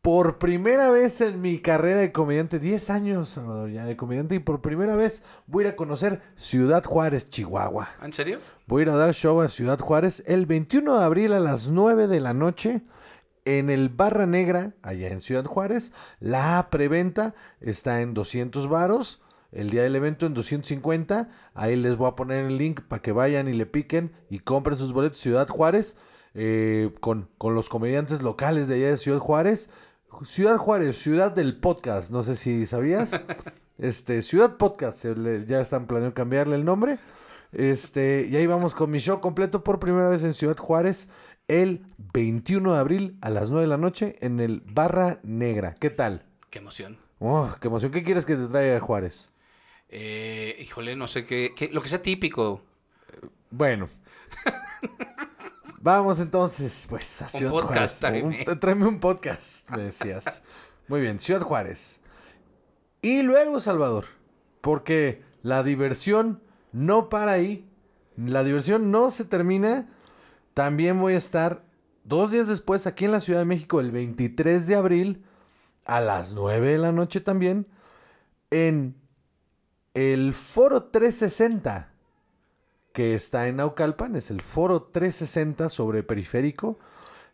Por 0.02 0.40
primera 0.40 0.92
vez 0.92 1.20
en 1.20 1.42
mi 1.42 1.60
carrera 1.60 2.00
de 2.00 2.14
comediante, 2.14 2.58
10 2.58 2.90
años, 2.90 3.28
Salvador, 3.28 3.70
ya 3.72 3.84
de 3.84 3.98
comediante, 3.98 4.36
y 4.36 4.40
por 4.40 4.62
primera 4.62 4.96
vez 4.96 5.24
voy 5.46 5.66
a 5.66 5.68
ir 5.68 5.74
a 5.74 5.76
conocer 5.76 6.22
Ciudad 6.38 6.86
Juárez, 6.86 7.30
Chihuahua. 7.30 7.90
¿Ah, 8.00 8.06
¿En 8.06 8.14
serio? 8.14 8.40
Voy 8.66 8.80
a 8.80 8.84
ir 8.84 8.90
a 8.92 8.96
dar 8.96 9.14
show 9.14 9.42
a 9.42 9.50
Ciudad 9.50 9.78
Juárez 9.78 10.24
el 10.26 10.46
21 10.46 11.00
de 11.00 11.04
abril 11.04 11.34
a 11.34 11.42
las 11.42 11.68
9 11.68 12.08
de 12.08 12.22
la 12.22 12.34
noche 12.34 12.82
en 13.46 13.70
el 13.70 13.90
Barra 13.90 14.26
Negra, 14.26 14.74
allá 14.82 15.10
en 15.10 15.22
Ciudad 15.22 15.46
Juárez. 15.46 15.92
La 16.20 16.68
preventa 16.70 17.36
está 17.62 18.02
en 18.02 18.14
200 18.14 18.68
varos. 18.68 19.22
El 19.52 19.72
día 19.72 19.84
del 19.84 19.96
evento 19.96 20.26
en 20.26 20.34
250. 20.34 21.30
Ahí 21.54 21.76
les 21.76 21.98
voy 21.98 22.08
a 22.08 22.16
poner 22.16 22.46
el 22.46 22.58
link 22.58 22.82
para 22.82 23.02
que 23.02 23.12
vayan 23.12 23.48
y 23.48 23.54
le 23.54 23.66
piquen 23.66 24.14
y 24.30 24.40
compren 24.40 24.78
sus 24.78 24.94
boletos 24.94 25.20
Ciudad 25.20 25.48
Juárez 25.48 25.96
eh, 26.36 26.94
con, 27.00 27.30
con 27.38 27.56
los 27.56 27.70
comediantes 27.70 28.22
locales 28.22 28.68
de 28.68 28.76
allá 28.76 28.90
de 28.90 28.98
Ciudad 28.98 29.20
Juárez. 29.20 29.70
Ciudad 30.24 30.58
Juárez, 30.58 30.98
ciudad 30.98 31.32
del 31.32 31.60
podcast. 31.60 32.12
No 32.12 32.24
sé 32.24 32.36
si 32.36 32.66
sabías. 32.66 33.12
Este, 33.80 34.24
Ciudad 34.24 34.58
Podcast, 34.58 35.06
ya 35.48 35.62
están 35.62 35.88
planeando 35.88 36.14
cambiarle 36.14 36.58
el 36.58 36.66
nombre. 36.66 37.00
Este, 37.54 38.28
y 38.30 38.36
ahí 38.36 38.46
vamos 38.46 38.76
con 38.76 38.92
mi 38.92 39.00
show 39.00 39.22
completo 39.22 39.64
por 39.64 39.80
primera 39.80 40.10
vez 40.10 40.22
en 40.24 40.34
Ciudad 40.34 40.58
Juárez 40.58 41.08
el 41.50 41.86
21 42.14 42.74
de 42.74 42.80
abril 42.80 43.18
a 43.22 43.30
las 43.30 43.50
9 43.52 43.64
de 43.64 43.68
la 43.68 43.78
noche 43.78 44.16
en 44.22 44.40
el 44.40 44.62
Barra 44.66 45.20
Negra. 45.24 45.76
¿Qué 45.80 45.90
tal? 45.90 46.24
Qué 46.50 46.60
emoción. 46.60 46.98
Oh, 47.20 47.54
qué 47.60 47.68
emoción. 47.68 47.92
¿Qué 47.92 48.04
quieres 48.04 48.24
que 48.26 48.36
te 48.36 48.48
traiga 48.48 48.74
de 48.76 48.80
Juárez? 48.80 49.30
Eh, 49.90 50.56
híjole, 50.62 50.96
no 50.96 51.08
sé 51.08 51.26
qué, 51.26 51.54
qué- 51.56 51.70
Lo 51.74 51.82
que 51.82 51.90
sea 51.90 52.02
típico. 52.02 52.62
Bueno. 53.52 53.90
Vamos 55.82 56.20
entonces, 56.20 56.86
pues, 56.90 57.22
a 57.22 57.26
Un 57.26 57.32
Ciudad 57.32 57.52
podcast, 57.52 58.00
Juárez. 58.02 58.24
Un- 58.24 58.32
tráeme. 58.34 58.56
tráeme 58.60 58.86
un 58.88 59.00
podcast, 59.00 59.70
me 59.70 59.84
decías. 59.84 60.44
Muy 60.88 61.00
bien, 61.02 61.20
Ciudad 61.20 61.42
Juárez. 61.42 62.00
Y 63.02 63.22
luego, 63.22 63.60
Salvador, 63.62 64.06
porque 64.62 65.24
la 65.42 65.64
diversión 65.64 66.42
no 66.74 67.08
para 67.10 67.32
ahí. 67.34 67.66
La 68.18 68.44
diversión 68.44 68.92
no 68.92 69.10
se 69.12 69.24
termina. 69.24 69.88
También 70.60 71.00
voy 71.00 71.14
a 71.14 71.18
estar 71.18 71.64
dos 72.04 72.34
días 72.34 72.50
después 72.50 72.86
aquí 72.86 73.06
en 73.06 73.14
la 73.14 73.22
Ciudad 73.22 73.40
de 73.40 73.46
México, 73.46 73.80
el 73.80 73.92
23 73.92 74.68
de 74.68 74.76
abril, 74.76 75.24
a 75.86 76.02
las 76.02 76.34
9 76.34 76.74
de 76.74 76.78
la 76.78 76.92
noche 76.92 77.22
también 77.22 77.66
en 78.52 78.94
el 79.94 80.34
Foro 80.34 80.84
360 80.84 81.94
que 82.92 83.16
está 83.16 83.48
en 83.48 83.56
Naucalpan, 83.56 84.18
es 84.18 84.32
el 84.32 84.42
Foro 84.42 84.82
360 84.82 85.70
sobre 85.70 86.04
Periférico, 86.04 86.78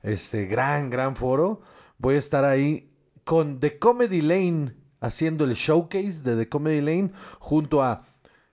este 0.04 0.46
gran, 0.46 0.92
gran 0.92 1.16
foro. 1.16 1.62
Voy 1.98 2.18
a 2.18 2.20
estar 2.20 2.46
ahí 2.46 2.92
con 3.24 3.60
The 3.60 3.80
Comedy 3.80 4.22
Lane 4.22 4.76
haciendo 5.00 5.46
el 5.46 5.56
showcase 5.56 6.22
de 6.22 6.36
The 6.36 6.48
Comedy 6.48 6.82
Lane 6.82 7.12
junto 7.40 7.82
a 7.82 8.06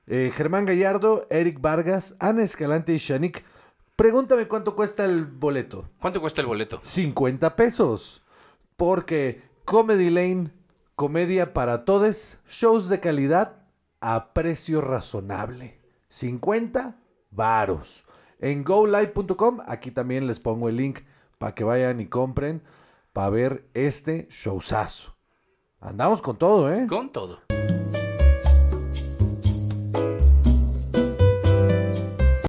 eh, 0.06 0.32
Germán 0.34 0.64
Gallardo, 0.64 1.26
Eric 1.28 1.60
Vargas, 1.60 2.16
Ana 2.18 2.42
Escalante 2.42 2.94
y 2.94 2.96
Shanik. 2.96 3.44
Pregúntame 3.96 4.48
cuánto 4.48 4.74
cuesta 4.74 5.04
el 5.04 5.26
boleto. 5.26 5.88
¿Cuánto 6.00 6.20
cuesta 6.20 6.40
el 6.40 6.46
boleto? 6.46 6.80
50 6.82 7.56
pesos. 7.56 8.22
Porque 8.76 9.42
Comedy 9.64 10.10
Lane, 10.10 10.50
comedia 10.96 11.52
para 11.52 11.84
todos, 11.84 12.38
shows 12.48 12.88
de 12.88 13.00
calidad 13.00 13.56
a 14.00 14.32
precio 14.32 14.80
razonable. 14.80 15.80
50 16.08 16.96
varos. 17.30 18.04
En 18.40 18.64
golive.com, 18.64 19.58
aquí 19.66 19.90
también 19.90 20.26
les 20.26 20.40
pongo 20.40 20.68
el 20.68 20.76
link 20.76 21.00
para 21.38 21.54
que 21.54 21.64
vayan 21.64 22.00
y 22.00 22.06
compren 22.06 22.62
para 23.12 23.30
ver 23.30 23.68
este 23.74 24.26
showzazo. 24.30 25.14
Andamos 25.80 26.22
con 26.22 26.36
todo, 26.36 26.72
¿eh? 26.72 26.86
Con 26.88 27.12
todo. 27.12 27.40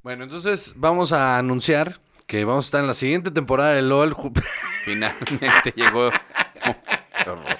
Bueno, 0.04 0.24
entonces 0.24 0.74
vamos 0.76 1.12
a 1.12 1.38
anunciar 1.38 1.98
que 2.26 2.44
vamos 2.44 2.66
a 2.66 2.68
estar 2.68 2.80
en 2.82 2.88
la 2.88 2.92
siguiente 2.92 3.30
temporada 3.30 3.72
de 3.72 3.80
LOL. 3.80 4.14
Finalmente 4.84 5.72
llegó. 5.74 6.10
Qué 6.10 7.30
horror. 7.30 7.58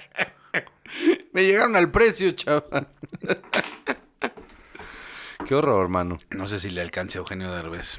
Me 1.33 1.43
llegaron 1.43 1.75
al 1.75 1.91
precio, 1.91 2.31
chaval. 2.33 2.87
Qué 5.49 5.55
horror, 5.55 5.85
hermano. 5.85 6.19
No 6.33 6.47
sé 6.47 6.61
si 6.61 6.69
le 6.69 6.83
alcance 6.83 7.17
a 7.17 7.21
Eugenio 7.21 7.51
Derbez. 7.51 7.99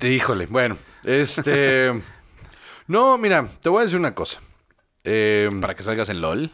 Híjole, 0.00 0.46
bueno, 0.46 0.78
este... 1.04 1.92
No, 2.86 3.18
mira, 3.18 3.46
te 3.60 3.68
voy 3.68 3.80
a 3.80 3.84
decir 3.84 3.98
una 3.98 4.14
cosa. 4.14 4.40
Eh, 5.04 5.50
Para 5.60 5.74
que 5.74 5.82
salgas 5.82 6.08
en 6.08 6.22
LOL. 6.22 6.50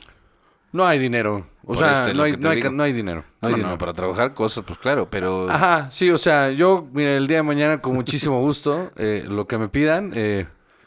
No 0.72 0.86
hay 0.86 0.98
dinero. 0.98 1.46
O 1.64 1.74
sea, 1.74 2.06
este, 2.06 2.14
no, 2.14 2.22
hay, 2.24 2.32
que 2.32 2.36
te 2.38 2.42
no, 2.44 2.50
hay, 2.50 2.56
digo. 2.56 2.70
no 2.70 2.82
hay 2.82 2.92
dinero. 2.92 3.24
No 3.40 3.48
hay 3.48 3.52
no, 3.52 3.58
dinero. 3.58 3.78
para 3.78 3.92
trabajar 3.92 4.34
cosas, 4.34 4.64
pues 4.66 4.78
claro, 4.78 5.08
pero. 5.10 5.48
Ajá, 5.50 5.90
sí, 5.90 6.10
o 6.10 6.18
sea, 6.18 6.50
yo, 6.50 6.88
mira, 6.92 7.16
el 7.16 7.26
día 7.26 7.38
de 7.38 7.42
mañana 7.44 7.80
con 7.80 7.94
muchísimo 7.94 8.40
gusto, 8.42 8.90
eh, 8.96 9.24
lo 9.28 9.46
que 9.46 9.58
me 9.58 9.68
pidan, 9.68 10.12
eh, 10.14 10.46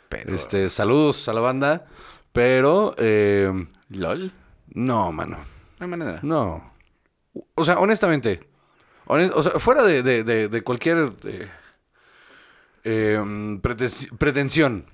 Pero- 0.10 0.36
este, 0.36 0.70
saludos 0.70 1.28
a 1.30 1.34
la 1.34 1.42
banda, 1.42 1.86
pero, 2.34 2.96
eh, 2.98 3.52
¿LOL? 3.90 4.32
no, 4.74 5.12
mano, 5.12 5.38
No 5.80 5.84
hay 5.86 5.88
manera. 5.88 6.20
no. 6.24 6.74
O 7.56 7.64
sea, 7.66 7.80
honestamente, 7.80 8.42
honest- 9.06 9.34
o 9.36 9.42
sea, 9.44 9.52
fuera 9.60 9.84
de, 9.84 10.04
de- 10.04 10.24
de- 10.24 10.48
de 10.50 10.62
cualquier 10.64 11.14
eh, 11.24 11.48
eh, 12.84 13.18
pretensi- 13.62 14.16
pretensión, 14.18 14.86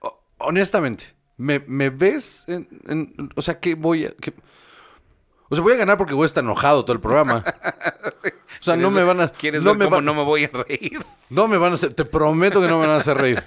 ho- 0.00 0.22
honestamente, 0.38 1.14
¿me, 1.36 1.60
me 1.66 1.90
ves? 1.90 2.44
En, 2.46 2.68
en- 2.88 3.30
o 3.34 3.42
sea, 3.42 3.58
¿qué 3.60 3.74
voy 3.74 4.06
a...? 4.06 4.12
qué- 4.20 4.34
o 5.48 5.54
sea, 5.54 5.62
voy 5.62 5.74
a 5.74 5.76
ganar 5.76 5.96
porque 5.96 6.12
voy 6.14 6.24
a 6.24 6.26
estar 6.26 6.42
enojado 6.42 6.84
todo 6.84 6.92
el 6.94 7.00
programa. 7.00 7.44
O 8.58 8.62
sea, 8.64 8.74
no 8.74 8.88
¿Quieres 8.88 8.92
me 8.94 9.04
van 9.04 9.20
a... 9.20 9.28
¿Quieres 9.28 9.62
no 9.62 9.70
ver 9.72 9.78
me 9.80 9.84
cómo 9.84 10.00
no 10.00 10.14
me 10.14 10.22
voy 10.24 10.44
a 10.44 10.48
reír? 10.48 11.04
No 11.28 11.46
me 11.46 11.58
van 11.58 11.72
a 11.72 11.74
hacer, 11.74 11.92
te 11.92 12.06
prometo 12.06 12.60
que 12.60 12.66
no 12.68 12.78
me 12.80 12.86
van 12.86 12.96
a 12.96 12.98
hacer 13.00 13.16
reír. 13.18 13.44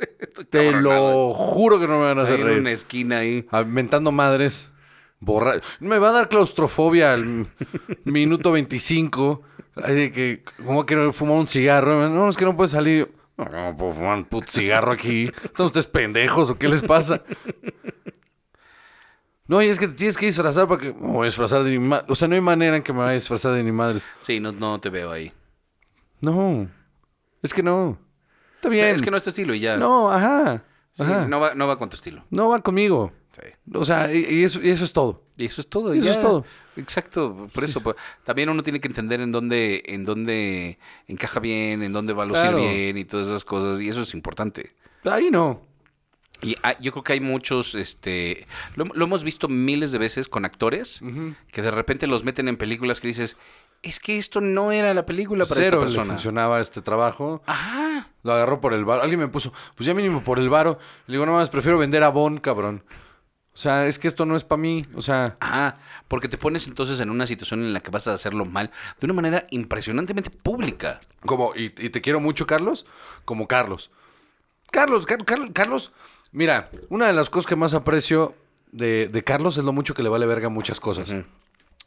te 0.50 0.70
lo 0.72 1.34
juro 1.34 1.80
que 1.80 1.88
no 1.88 1.98
me 1.98 2.04
van 2.06 2.18
a 2.18 2.22
Ahí 2.22 2.26
hacer 2.28 2.40
en 2.40 2.46
una 2.46 2.54
reír. 2.54 2.68
esquina 2.68 3.18
ahí. 3.18 3.46
Inventando 3.52 4.12
madres. 4.12 4.70
Borra... 5.18 5.60
Me 5.80 5.98
va 5.98 6.10
a 6.10 6.12
dar 6.12 6.28
claustrofobia 6.28 7.12
al 7.12 7.46
minuto 8.04 8.52
25. 8.52 9.42
Ay, 9.82 9.94
de 9.96 10.12
que, 10.12 10.44
¿cómo 10.64 10.86
quiero 10.86 11.12
fumar 11.12 11.36
un 11.38 11.48
cigarro? 11.48 12.08
No, 12.08 12.28
es 12.30 12.36
que 12.36 12.44
no 12.44 12.56
puede 12.56 12.68
salir. 12.70 13.10
No, 13.36 13.44
no 13.46 13.76
puedo 13.76 13.92
fumar 13.94 14.18
un 14.18 14.24
puto 14.24 14.50
cigarro 14.50 14.92
aquí. 14.92 15.30
¿Están 15.44 15.66
ustedes 15.66 15.86
pendejos 15.86 16.50
o 16.50 16.58
qué 16.58 16.68
les 16.68 16.82
pasa? 16.82 17.22
No, 19.46 19.60
y 19.60 19.66
es 19.66 19.78
que 19.78 19.88
te 19.88 19.94
tienes 19.94 20.16
que 20.16 20.26
disfrazar 20.26 20.68
para 20.68 20.80
que... 20.80 20.92
Me 20.92 21.08
voy 21.08 21.22
a 21.22 21.24
disfrazar 21.26 21.62
de 21.64 21.70
ni 21.70 21.78
ma- 21.78 22.04
O 22.08 22.14
sea, 22.14 22.28
no 22.28 22.34
hay 22.34 22.40
manera 22.40 22.76
en 22.76 22.82
que 22.82 22.92
me 22.92 23.00
vaya 23.00 23.10
a 23.10 23.14
disfrazar 23.14 23.52
de 23.54 23.62
ni 23.62 23.72
madres. 23.72 24.06
Sí, 24.20 24.40
no, 24.40 24.52
no 24.52 24.80
te 24.80 24.88
veo 24.88 25.10
ahí. 25.10 25.32
No. 26.20 26.68
Es 27.42 27.52
que 27.52 27.62
no. 27.62 27.98
Está 28.56 28.68
bien. 28.68 28.94
Es 28.94 29.02
que 29.02 29.10
no 29.10 29.16
es 29.16 29.22
tu 29.24 29.30
estilo 29.30 29.54
y 29.54 29.60
ya. 29.60 29.76
No, 29.76 30.10
ajá. 30.10 30.62
Sí, 30.92 31.02
ajá. 31.02 31.26
no, 31.26 31.40
va, 31.40 31.54
no 31.54 31.66
va 31.66 31.76
con 31.78 31.88
tu 31.90 31.96
estilo. 31.96 32.24
No 32.30 32.48
va 32.50 32.60
conmigo. 32.60 33.12
Sí. 33.34 33.48
O 33.74 33.84
sea, 33.84 34.12
y, 34.12 34.24
y 34.24 34.44
eso, 34.44 34.60
y 34.62 34.70
eso 34.70 34.84
es 34.84 34.92
todo. 34.92 35.24
Y 35.42 35.46
eso 35.46 35.60
es 35.60 35.68
todo. 35.68 35.92
Eso 35.92 36.04
ya. 36.04 36.12
es 36.12 36.20
todo. 36.20 36.44
Exacto. 36.76 37.48
Por 37.52 37.64
eso. 37.64 37.80
pues, 37.82 37.96
también 38.24 38.48
uno 38.48 38.62
tiene 38.62 38.80
que 38.80 38.88
entender 38.88 39.20
en 39.20 39.32
dónde, 39.32 39.82
en 39.86 40.04
dónde 40.04 40.78
encaja 41.06 41.40
bien, 41.40 41.82
en 41.82 41.92
dónde 41.92 42.12
va 42.12 42.22
a 42.22 42.26
lucir 42.26 42.42
Claro. 42.42 42.58
bien 42.58 42.96
y 42.98 43.04
todas 43.04 43.26
esas 43.26 43.44
cosas. 43.44 43.80
Y 43.80 43.88
eso 43.88 44.02
es 44.02 44.14
importante. 44.14 44.74
Ahí 45.04 45.30
no. 45.30 45.62
Y 46.40 46.56
yo 46.80 46.90
creo 46.90 47.04
que 47.04 47.12
hay 47.12 47.20
muchos, 47.20 47.76
este, 47.76 48.48
lo, 48.74 48.84
lo 48.86 49.04
hemos 49.04 49.22
visto 49.22 49.46
miles 49.48 49.92
de 49.92 49.98
veces 49.98 50.28
con 50.28 50.44
actores 50.44 51.00
que 51.52 51.62
de 51.62 51.70
repente 51.70 52.08
los 52.08 52.24
meten 52.24 52.48
en 52.48 52.56
películas 52.56 53.00
que 53.00 53.06
dices, 53.06 53.36
es 53.82 54.00
que 54.00 54.18
esto 54.18 54.40
no 54.40 54.72
era 54.72 54.92
la 54.92 55.06
película 55.06 55.44
para 55.46 55.60
Cero 55.60 55.66
esta 55.76 55.78
le 55.78 55.82
persona. 55.84 56.12
funcionaba 56.14 56.60
este 56.60 56.82
trabajo. 56.82 57.42
Ajá. 57.46 58.08
Lo 58.24 58.32
agarró 58.32 58.60
por 58.60 58.74
el 58.74 58.84
bar. 58.84 59.00
Alguien 59.02 59.20
me 59.20 59.28
puso, 59.28 59.52
pues 59.76 59.86
ya 59.86 59.94
mínimo 59.94 60.24
por 60.24 60.40
el 60.40 60.48
varo. 60.48 60.80
Le 61.06 61.12
digo, 61.14 61.26
no 61.26 61.32
más, 61.32 61.48
prefiero 61.48 61.78
vender 61.78 62.02
a 62.02 62.08
Bon, 62.08 62.38
cabrón. 62.38 62.82
O 63.54 63.58
sea, 63.58 63.86
es 63.86 63.98
que 63.98 64.08
esto 64.08 64.24
no 64.24 64.34
es 64.34 64.44
para 64.44 64.60
mí. 64.62 64.86
O 64.94 65.02
sea, 65.02 65.36
Ah, 65.40 65.76
porque 66.08 66.28
te 66.28 66.38
pones 66.38 66.66
entonces 66.66 67.00
en 67.00 67.10
una 67.10 67.26
situación 67.26 67.60
en 67.60 67.72
la 67.74 67.80
que 67.80 67.90
vas 67.90 68.06
a 68.08 68.14
hacerlo 68.14 68.44
mal 68.46 68.70
de 68.98 69.04
una 69.06 69.14
manera 69.14 69.46
impresionantemente 69.50 70.30
pública. 70.30 71.00
como, 71.26 71.52
y, 71.54 71.66
y 71.78 71.90
te 71.90 72.00
quiero 72.00 72.20
mucho, 72.20 72.46
Carlos, 72.46 72.86
como 73.24 73.46
Carlos. 73.46 73.90
Carlos, 74.70 75.06
Car- 75.06 75.24
Carlos, 75.24 75.50
Carlos. 75.52 75.92
Mira, 76.32 76.70
una 76.88 77.06
de 77.06 77.12
las 77.12 77.28
cosas 77.28 77.46
que 77.46 77.56
más 77.56 77.74
aprecio 77.74 78.34
de, 78.70 79.08
de 79.08 79.22
Carlos 79.22 79.58
es 79.58 79.64
lo 79.64 79.72
mucho 79.74 79.92
que 79.94 80.02
le 80.02 80.08
vale 80.08 80.24
verga 80.26 80.48
muchas 80.48 80.80
cosas. 80.80 81.12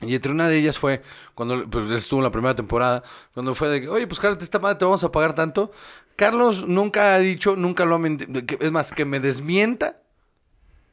Y 0.01 0.13
entre 0.13 0.31
una 0.31 0.47
de 0.47 0.57
ellas 0.59 0.77
fue, 0.77 1.01
cuando 1.33 1.67
pues, 1.67 1.89
estuvo 1.91 2.19
en 2.19 2.25
la 2.25 2.31
primera 2.31 2.55
temporada, 2.55 3.01
cuando 3.33 3.55
fue 3.55 3.69
de 3.69 3.81
que, 3.81 3.87
oye, 3.89 4.05
pues 4.05 4.19
Carlos, 4.19 4.43
esta 4.43 4.59
madre 4.59 4.77
te 4.77 4.85
vamos 4.85 5.03
a 5.03 5.11
pagar 5.11 5.33
tanto. 5.33 5.71
Carlos 6.15 6.67
nunca 6.67 7.15
ha 7.15 7.19
dicho, 7.19 7.55
nunca 7.55 7.85
lo 7.85 7.95
ha 7.95 7.99
mentido. 7.99 8.41
Es 8.59 8.71
más, 8.71 8.91
que 8.91 9.03
me 9.05 9.19
desmienta 9.19 9.97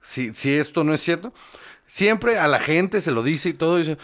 si, 0.03 0.35
si 0.35 0.55
esto 0.55 0.85
no 0.85 0.95
es 0.95 1.01
cierto. 1.01 1.33
Siempre 1.87 2.39
a 2.39 2.49
la 2.49 2.59
gente 2.59 3.03
se 3.03 3.11
lo 3.11 3.23
dice 3.23 3.51
y 3.51 3.53
todo. 3.53 3.77
Dice, 3.77 3.99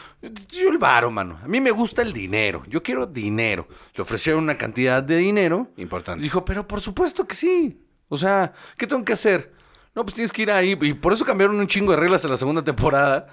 yo 0.51 0.69
el 0.69 0.77
varo, 0.77 1.11
mano. 1.11 1.39
A 1.43 1.49
mí 1.49 1.59
me 1.61 1.71
gusta 1.71 2.03
el 2.03 2.13
dinero. 2.13 2.63
Yo 2.69 2.83
quiero 2.83 3.07
dinero. 3.07 3.67
Le 3.95 4.03
ofrecieron 4.03 4.43
una 4.45 4.59
cantidad 4.59 5.03
de 5.03 5.17
dinero. 5.17 5.71
Importante. 5.79 6.23
Dijo, 6.23 6.45
pero 6.45 6.69
por 6.69 6.83
supuesto 6.83 7.27
que 7.27 7.35
sí. 7.35 7.81
O 8.11 8.19
sea, 8.19 8.53
¿qué 8.77 8.87
tengo 8.87 9.05
que 9.05 9.15
hacer? 9.15 9.53
No, 9.95 10.05
pues 10.05 10.15
tienes 10.15 10.33
que 10.33 10.43
ir 10.43 10.51
ahí. 10.51 10.77
Y 10.81 10.93
por 10.93 11.15
eso 11.15 11.25
cambiaron 11.25 11.59
un 11.59 11.67
chingo 11.67 11.93
de 11.93 11.97
reglas 11.97 12.23
en 12.25 12.31
la 12.31 12.37
segunda 12.37 12.63
temporada. 12.63 13.29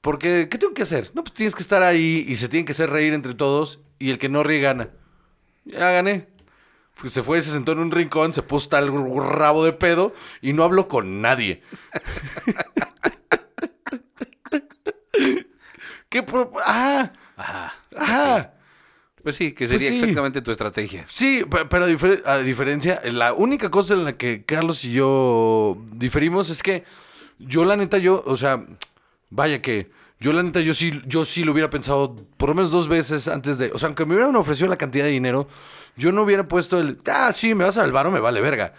Porque, 0.00 0.48
¿qué 0.50 0.58
tengo 0.58 0.74
que 0.74 0.82
hacer? 0.82 1.12
No, 1.14 1.22
pues 1.22 1.34
tienes 1.34 1.54
que 1.54 1.62
estar 1.62 1.84
ahí 1.84 2.24
y 2.26 2.36
se 2.36 2.48
tienen 2.48 2.66
que 2.66 2.72
hacer 2.72 2.90
reír 2.90 3.14
entre 3.14 3.34
todos. 3.34 3.78
Y 4.00 4.10
el 4.10 4.18
que 4.18 4.28
no 4.28 4.42
ríe 4.42 4.60
gana. 4.60 4.90
Ya 5.64 5.92
gané. 5.92 6.26
Pues 7.00 7.12
se 7.12 7.22
fue, 7.22 7.42
se 7.42 7.50
sentó 7.50 7.72
en 7.72 7.80
un 7.80 7.90
rincón, 7.90 8.32
se 8.32 8.42
puso 8.42 8.70
tal 8.70 8.90
rabo 8.90 9.64
de 9.64 9.72
pedo 9.72 10.14
y 10.40 10.52
no 10.54 10.64
habló 10.64 10.88
con 10.88 11.20
nadie. 11.20 11.62
¿Qué 16.08 16.22
pro- 16.22 16.52
¡Ah! 16.64 17.12
Ajá. 17.36 17.74
¡Ah! 17.96 18.50
Pues 19.22 19.36
sí, 19.36 19.52
que 19.52 19.66
Pues 19.66 19.70
sería 19.80 19.88
sí. 19.90 19.94
exactamente 19.96 20.40
tu 20.40 20.52
estrategia. 20.52 21.04
Sí, 21.08 21.44
pe- 21.50 21.64
pero 21.68 21.84
a, 21.84 21.88
difer- 21.88 22.22
a 22.24 22.38
diferencia, 22.38 23.00
la 23.10 23.32
única 23.32 23.70
cosa 23.70 23.94
en 23.94 24.04
la 24.04 24.16
que 24.16 24.44
Carlos 24.44 24.84
y 24.84 24.92
yo 24.92 25.78
diferimos 25.92 26.48
es 26.48 26.62
que 26.62 26.84
yo 27.38 27.64
la 27.64 27.76
neta, 27.76 27.98
yo, 27.98 28.22
o 28.24 28.36
sea, 28.36 28.64
vaya 29.30 29.60
que 29.60 29.90
yo 30.20 30.32
la 30.32 30.42
neta, 30.44 30.60
yo 30.60 30.74
sí, 30.74 31.02
yo 31.06 31.24
sí 31.24 31.42
lo 31.42 31.52
hubiera 31.52 31.70
pensado 31.70 32.14
por 32.36 32.50
lo 32.50 32.54
menos 32.54 32.70
dos 32.70 32.86
veces 32.88 33.26
antes 33.26 33.58
de, 33.58 33.72
o 33.72 33.78
sea, 33.78 33.88
aunque 33.88 34.06
me 34.06 34.14
hubieran 34.14 34.36
ofrecido 34.36 34.68
la 34.68 34.76
cantidad 34.78 35.04
de 35.04 35.10
dinero, 35.10 35.48
yo 35.96 36.12
no 36.12 36.22
hubiera 36.22 36.46
puesto 36.48 36.78
el, 36.78 36.98
ah, 37.06 37.32
sí, 37.34 37.54
me 37.54 37.64
vas 37.64 37.76
a 37.76 37.82
salvar 37.82 38.06
o 38.06 38.10
me 38.10 38.20
vale 38.20 38.40
verga. 38.40 38.74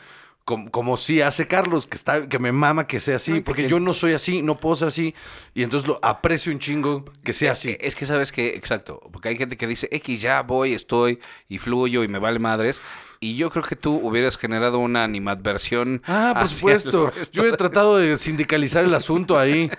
Como, 0.45 0.71
como 0.71 0.95
sí 0.95 1.21
hace 1.21 1.45
Carlos, 1.45 1.87
que 1.87 1.97
está, 1.97 2.29
que 2.29 2.39
me 2.39 2.53
mama 2.53 2.87
que 2.87 3.01
sea 3.01 3.17
así, 3.17 3.33
Ay, 3.33 3.41
porque 3.41 3.63
porque- 3.63 3.69
yo 3.69 3.81
no 3.81 3.93
soy 3.93 4.13
así, 4.13 4.41
no 4.41 4.55
puedo 4.55 4.77
ser 4.77 4.87
así, 4.87 5.13
y 5.53 5.61
entonces 5.63 5.89
lo 5.89 5.99
aprecio 6.01 6.53
un 6.53 6.59
chingo 6.59 7.03
que 7.21 7.33
sea 7.33 7.51
así. 7.51 7.75
Es 7.81 7.95
que 7.95 8.05
sabes 8.05 8.31
que, 8.31 8.55
exacto, 8.55 9.01
porque 9.11 9.27
hay 9.27 9.37
gente 9.37 9.57
que 9.57 9.67
dice, 9.67 9.89
X, 9.91 10.21
ya 10.21 10.43
voy, 10.43 10.73
estoy 10.73 11.19
y 11.49 11.57
fluyo 11.57 12.01
y 12.03 12.07
me 12.07 12.19
vale 12.19 12.39
madres. 12.39 12.81
Y 13.19 13.35
yo 13.35 13.49
creo 13.49 13.63
que 13.63 13.75
tú 13.75 13.95
hubieras 13.95 14.37
generado 14.37 14.77
una 14.77 15.03
animadversión. 15.03 16.03
Ah, 16.05 16.35
por 16.37 16.47
supuesto. 16.47 17.11
Yo 17.33 17.45
he 17.45 17.57
tratado 17.57 17.97
de 17.97 18.15
sindicalizar 18.15 18.83
el 18.83 18.93
asunto 18.93 19.39
ahí. 19.39 19.71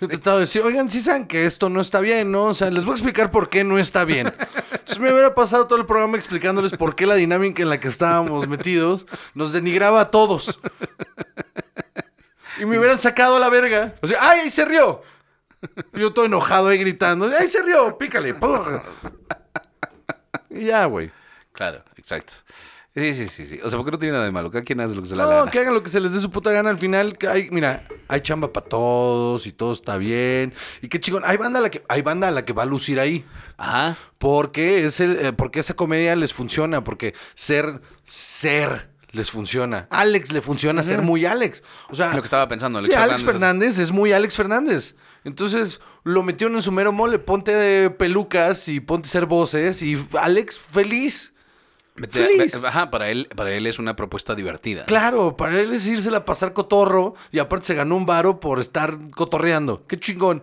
He 0.00 0.08
tratado 0.08 0.38
de 0.38 0.40
decir, 0.42 0.60
oigan, 0.62 0.90
sí 0.90 1.00
saben 1.00 1.28
que 1.28 1.46
esto 1.46 1.68
no 1.70 1.80
está 1.80 2.00
bien, 2.00 2.32
¿no? 2.32 2.46
O 2.46 2.54
sea, 2.54 2.68
les 2.68 2.84
voy 2.84 2.92
a 2.92 2.96
explicar 2.96 3.30
por 3.30 3.48
qué 3.48 3.62
no 3.62 3.78
está 3.78 4.04
bien. 4.04 4.34
Entonces 4.80 4.98
me 4.98 5.12
hubiera 5.12 5.34
pasado 5.34 5.66
todo 5.66 5.78
el 5.78 5.86
programa 5.86 6.16
explicándoles 6.16 6.72
por 6.72 6.94
qué 6.96 7.06
la 7.06 7.14
dinámica 7.14 7.62
en 7.62 7.68
la 7.68 7.78
que 7.78 7.88
estábamos 7.88 8.48
metidos 8.48 9.06
nos 9.34 9.52
denigraba 9.52 10.00
a 10.00 10.10
todos. 10.10 10.60
Y 12.58 12.64
me 12.66 12.78
hubieran 12.78 12.98
sacado 12.98 13.36
a 13.36 13.38
la 13.38 13.48
verga. 13.48 13.94
O 14.02 14.08
sea, 14.08 14.18
¡ay, 14.20 14.40
ahí 14.40 14.50
se 14.50 14.64
rió! 14.64 15.02
Yo 15.92 16.12
todo 16.12 16.24
enojado 16.24 16.68
ahí 16.68 16.78
gritando, 16.78 17.30
¡ay, 17.38 17.48
se 17.48 17.62
rió! 17.62 17.96
¡Pícale! 17.96 18.34
¡pum! 18.34 18.60
Y 20.50 20.64
ya, 20.64 20.84
güey. 20.86 21.12
Claro, 21.52 21.84
exacto. 21.96 22.32
Sí, 22.94 23.14
sí, 23.14 23.28
sí, 23.28 23.46
sí. 23.46 23.60
O 23.62 23.70
sea, 23.70 23.78
porque 23.78 23.92
no 23.92 23.98
tiene 23.98 24.14
nada 24.14 24.24
de 24.24 24.32
malo. 24.32 24.50
Cada 24.50 24.64
quien 24.64 24.80
hace 24.80 24.96
lo 24.96 25.02
que 25.02 25.08
se 25.08 25.14
le 25.14 25.22
No, 25.22 25.44
la 25.44 25.50
que 25.50 25.60
hagan 25.60 25.74
lo 25.74 25.82
que 25.82 25.90
se 25.90 26.00
les 26.00 26.12
dé 26.12 26.18
su 26.18 26.30
puta 26.30 26.50
gana 26.50 26.70
al 26.70 26.78
final. 26.78 27.16
Que 27.16 27.28
hay, 27.28 27.48
mira, 27.50 27.86
hay 28.08 28.20
chamba 28.20 28.52
para 28.52 28.66
todos 28.66 29.46
y 29.46 29.52
todo 29.52 29.72
está 29.72 29.96
bien. 29.96 30.52
Y 30.82 30.88
qué 30.88 30.98
chingón. 30.98 31.22
Hay 31.24 31.36
banda 31.36 31.60
a 31.60 31.62
la 31.62 31.70
que, 31.70 31.84
hay 31.88 32.02
banda 32.02 32.26
a 32.26 32.30
la 32.32 32.44
que 32.44 32.52
va 32.52 32.64
a 32.64 32.66
lucir 32.66 32.98
ahí. 32.98 33.24
Ajá. 33.58 33.96
Porque 34.18 34.84
es 34.86 34.98
el, 34.98 35.24
eh, 35.24 35.32
porque 35.32 35.60
esa 35.60 35.74
comedia 35.74 36.16
les 36.16 36.34
funciona, 36.34 36.82
porque 36.82 37.14
ser, 37.34 37.80
ser 38.06 38.90
les 39.12 39.30
funciona. 39.30 39.86
Alex 39.90 40.32
le 40.32 40.40
funciona 40.40 40.82
ser 40.82 41.02
muy 41.02 41.26
Alex. 41.26 41.62
O 41.90 41.94
sea, 41.94 42.14
Lo 42.14 42.22
que 42.22 42.26
estaba 42.26 42.48
pensando, 42.48 42.82
sí, 42.82 42.86
Alex 42.86 43.02
Alex 43.02 43.24
Fernández. 43.24 43.40
Fernández 43.40 43.78
es 43.78 43.92
muy 43.92 44.12
Alex 44.12 44.36
Fernández. 44.36 44.96
Entonces 45.24 45.80
lo 46.02 46.22
metieron 46.24 46.56
en 46.56 46.62
su 46.62 46.72
mero 46.72 46.92
mole. 46.92 47.20
Ponte 47.20 47.90
pelucas 47.90 48.66
y 48.66 48.80
ponte 48.80 49.08
hacer 49.08 49.26
voces 49.26 49.80
y 49.82 49.96
Alex 50.18 50.58
feliz. 50.58 51.34
Feliz. 52.10 52.54
Ajá, 52.64 52.90
para 52.90 53.10
él, 53.10 53.28
para 53.34 53.52
él 53.52 53.66
es 53.66 53.78
una 53.78 53.96
propuesta 53.96 54.34
divertida. 54.34 54.84
Claro, 54.86 55.36
para 55.36 55.60
él 55.60 55.72
es 55.72 55.86
írsela 55.86 56.18
a 56.18 56.24
pasar 56.24 56.52
cotorro 56.52 57.14
y 57.30 57.38
aparte 57.38 57.66
se 57.66 57.74
ganó 57.74 57.96
un 57.96 58.06
varo 58.06 58.40
por 58.40 58.60
estar 58.60 58.96
cotorreando. 59.10 59.86
Qué 59.86 59.98
chingón. 59.98 60.42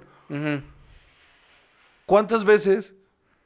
¿Cuántas 2.05 2.43
veces 2.43 2.93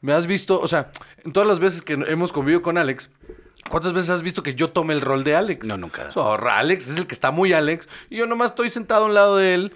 me 0.01 0.13
has 0.13 0.27
visto, 0.27 0.59
o 0.59 0.67
sea, 0.67 0.91
en 1.23 1.31
todas 1.31 1.47
las 1.47 1.59
veces 1.59 1.81
que 1.81 1.93
hemos 1.93 2.33
convivido 2.33 2.61
con 2.61 2.77
Alex, 2.77 3.09
¿cuántas 3.69 3.93
veces 3.93 4.09
has 4.09 4.23
visto 4.23 4.43
que 4.43 4.55
yo 4.55 4.71
tome 4.71 4.93
el 4.93 5.01
rol 5.01 5.23
de 5.23 5.35
Alex? 5.35 5.65
No, 5.65 5.77
nunca. 5.77 6.09
O 6.09 6.11
sea, 6.11 6.57
Alex 6.57 6.89
es 6.89 6.97
el 6.97 7.07
que 7.07 7.13
está 7.13 7.31
muy 7.31 7.53
Alex 7.53 7.87
y 8.09 8.17
yo 8.17 8.27
nomás 8.27 8.51
estoy 8.51 8.69
sentado 8.69 9.05
a 9.05 9.07
un 9.07 9.13
lado 9.13 9.37
de 9.37 9.53
él 9.53 9.73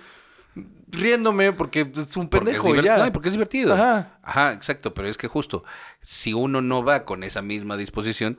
riéndome 0.87 1.51
porque 1.53 1.81
es 1.81 2.15
un 2.17 2.29
Porque 2.29 2.51
es 2.51 2.57
pendejo 2.57 2.75
y 2.75 2.79
diver- 2.79 2.83
ya. 2.85 2.97
No, 3.05 3.11
porque 3.11 3.29
es 3.29 3.33
divertido. 3.33 3.73
Ajá. 3.73 4.19
Ajá, 4.23 4.53
exacto. 4.53 4.93
Pero 4.93 5.07
es 5.07 5.17
que 5.17 5.27
justo, 5.27 5.63
si 6.01 6.33
uno 6.33 6.61
no 6.61 6.83
va 6.83 7.05
con 7.05 7.23
esa 7.23 7.41
misma 7.41 7.77
disposición, 7.77 8.37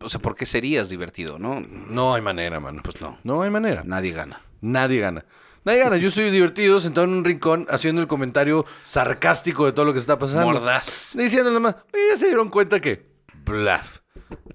o 0.00 0.08
sea, 0.08 0.20
¿por 0.20 0.34
qué 0.36 0.46
serías 0.46 0.88
divertido, 0.88 1.38
no? 1.38 1.60
No 1.60 2.14
hay 2.14 2.22
manera, 2.22 2.60
mano. 2.60 2.82
Pues 2.84 3.00
no. 3.00 3.18
No 3.24 3.42
hay 3.42 3.50
manera. 3.50 3.82
Nadie 3.84 4.12
gana. 4.12 4.40
Nadie 4.60 5.00
gana. 5.00 5.24
Nadie 5.64 5.80
gana. 5.80 5.96
Yo 5.96 6.10
soy 6.10 6.30
divertido 6.30 6.80
sentado 6.80 7.04
en 7.06 7.12
un 7.14 7.24
rincón 7.24 7.66
haciendo 7.68 8.00
el 8.00 8.06
comentario 8.08 8.64
sarcástico 8.84 9.66
de 9.66 9.72
todo 9.72 9.84
lo 9.84 9.92
que 9.92 9.98
está 9.98 10.18
pasando. 10.18 10.44
Mordaz. 10.46 11.10
Diciéndole 11.14 11.58
más, 11.60 11.76
ya 12.10 12.16
se 12.16 12.26
dieron 12.26 12.48
cuenta 12.48 12.80
que. 12.80 13.06
Bluff. 13.44 14.00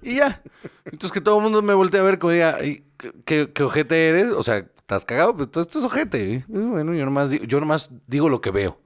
Y 0.02 0.16
ya. 0.16 0.42
Entonces 0.84 1.10
que 1.12 1.20
todo 1.20 1.36
el 1.38 1.42
mundo 1.42 1.60
me 1.62 1.74
voltee 1.74 2.00
a 2.00 2.04
ver 2.04 2.18
como 2.18 2.32
diga, 2.32 2.56
"Ay, 2.60 2.84
¿qué, 2.96 3.12
qué, 3.24 3.52
qué 3.52 3.62
ojete 3.64 4.08
eres? 4.10 4.26
O 4.32 4.42
sea, 4.42 4.66
¿estás 4.84 5.04
cagado? 5.06 5.34
Pues 5.34 5.48
esto 5.54 5.78
es 5.78 5.84
ojete. 5.84 6.34
¿eh? 6.34 6.44
Y 6.46 6.52
Bueno, 6.58 6.92
yo 6.94 7.04
nomás, 7.06 7.30
digo, 7.30 7.44
yo 7.46 7.58
nomás 7.58 7.90
digo 8.06 8.28
lo 8.28 8.40
que 8.42 8.50
veo. 8.50 8.78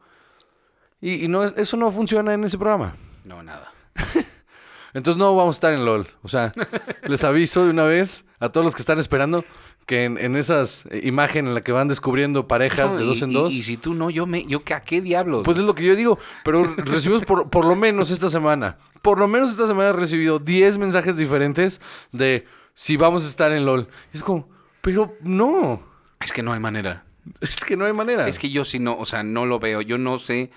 Y, 1.00 1.24
y 1.24 1.28
no, 1.28 1.42
eso 1.44 1.76
no 1.76 1.90
funciona 1.90 2.32
en 2.34 2.44
ese 2.44 2.56
programa. 2.56 2.94
No, 3.26 3.42
nada. 3.42 3.72
Entonces 4.94 5.18
no 5.18 5.34
vamos 5.34 5.56
a 5.56 5.58
estar 5.58 5.72
en 5.72 5.84
LOL. 5.84 6.06
O 6.22 6.28
sea, 6.28 6.52
les 7.02 7.22
aviso 7.24 7.64
de 7.64 7.70
una 7.70 7.84
vez 7.84 8.24
a 8.38 8.48
todos 8.50 8.64
los 8.64 8.74
que 8.74 8.82
están 8.82 8.98
esperando 8.98 9.44
que 9.86 10.04
en, 10.04 10.18
en 10.18 10.36
esas 10.36 10.84
eh, 10.90 11.00
imágenes 11.04 11.48
en 11.48 11.54
la 11.54 11.62
que 11.62 11.72
van 11.72 11.88
descubriendo 11.88 12.46
parejas 12.46 12.92
No, 12.92 12.98
de 12.98 13.04
y- 13.04 13.08
dos 13.08 13.22
en 13.22 13.30
y- 13.30 13.34
dos, 13.34 13.52
Y, 13.52 13.62
si 13.62 13.76
tú 13.76 13.94
no, 13.94 14.10
yo 14.10 14.26
me, 14.26 14.44
yo 14.46 14.62
¿a 14.74 14.80
qué 14.80 15.00
diablos? 15.00 15.42
pues 15.44 15.58
es 15.58 15.64
lo 15.64 15.74
que 15.74 15.84
yo 15.84 15.96
digo. 15.96 16.18
Pero 16.44 16.74
recibimos 16.76 17.24
por, 17.24 17.50
por 17.50 17.64
lo 17.64 17.74
menos 17.74 18.10
esta 18.10 18.28
semana, 18.28 18.78
por 19.02 19.18
lo 19.18 19.26
menos 19.28 19.50
esta 19.50 19.66
semana 19.66 19.88
he 19.90 19.92
recibido 19.94 20.38
10 20.38 20.78
mensajes 20.78 21.16
diferentes 21.16 21.80
de 22.12 22.46
si 22.74 22.96
vamos 22.96 23.24
a 23.24 23.28
estar 23.28 23.50
en 23.52 23.64
LOL. 23.66 23.88
Y 24.12 24.18
es 24.18 24.22
como, 24.22 24.48
pero 24.80 25.14
no, 25.22 25.82
es 26.20 26.32
que 26.32 26.42
no 26.42 26.52
hay 26.52 26.60
manera. 26.60 27.04
es 27.40 27.56
que 27.64 27.76
no 27.76 27.84
hay 27.84 27.92
manera. 27.92 28.26
Es 28.28 28.38
que 28.38 28.50
yo 28.50 28.64
sí 28.64 28.78
no, 28.78 28.96
o 28.96 29.04
sea, 29.04 29.22
no 29.22 29.46
lo 29.46 29.58
veo. 29.58 29.80
Yo 29.82 29.98
no 29.98 30.18
sé. 30.18 30.50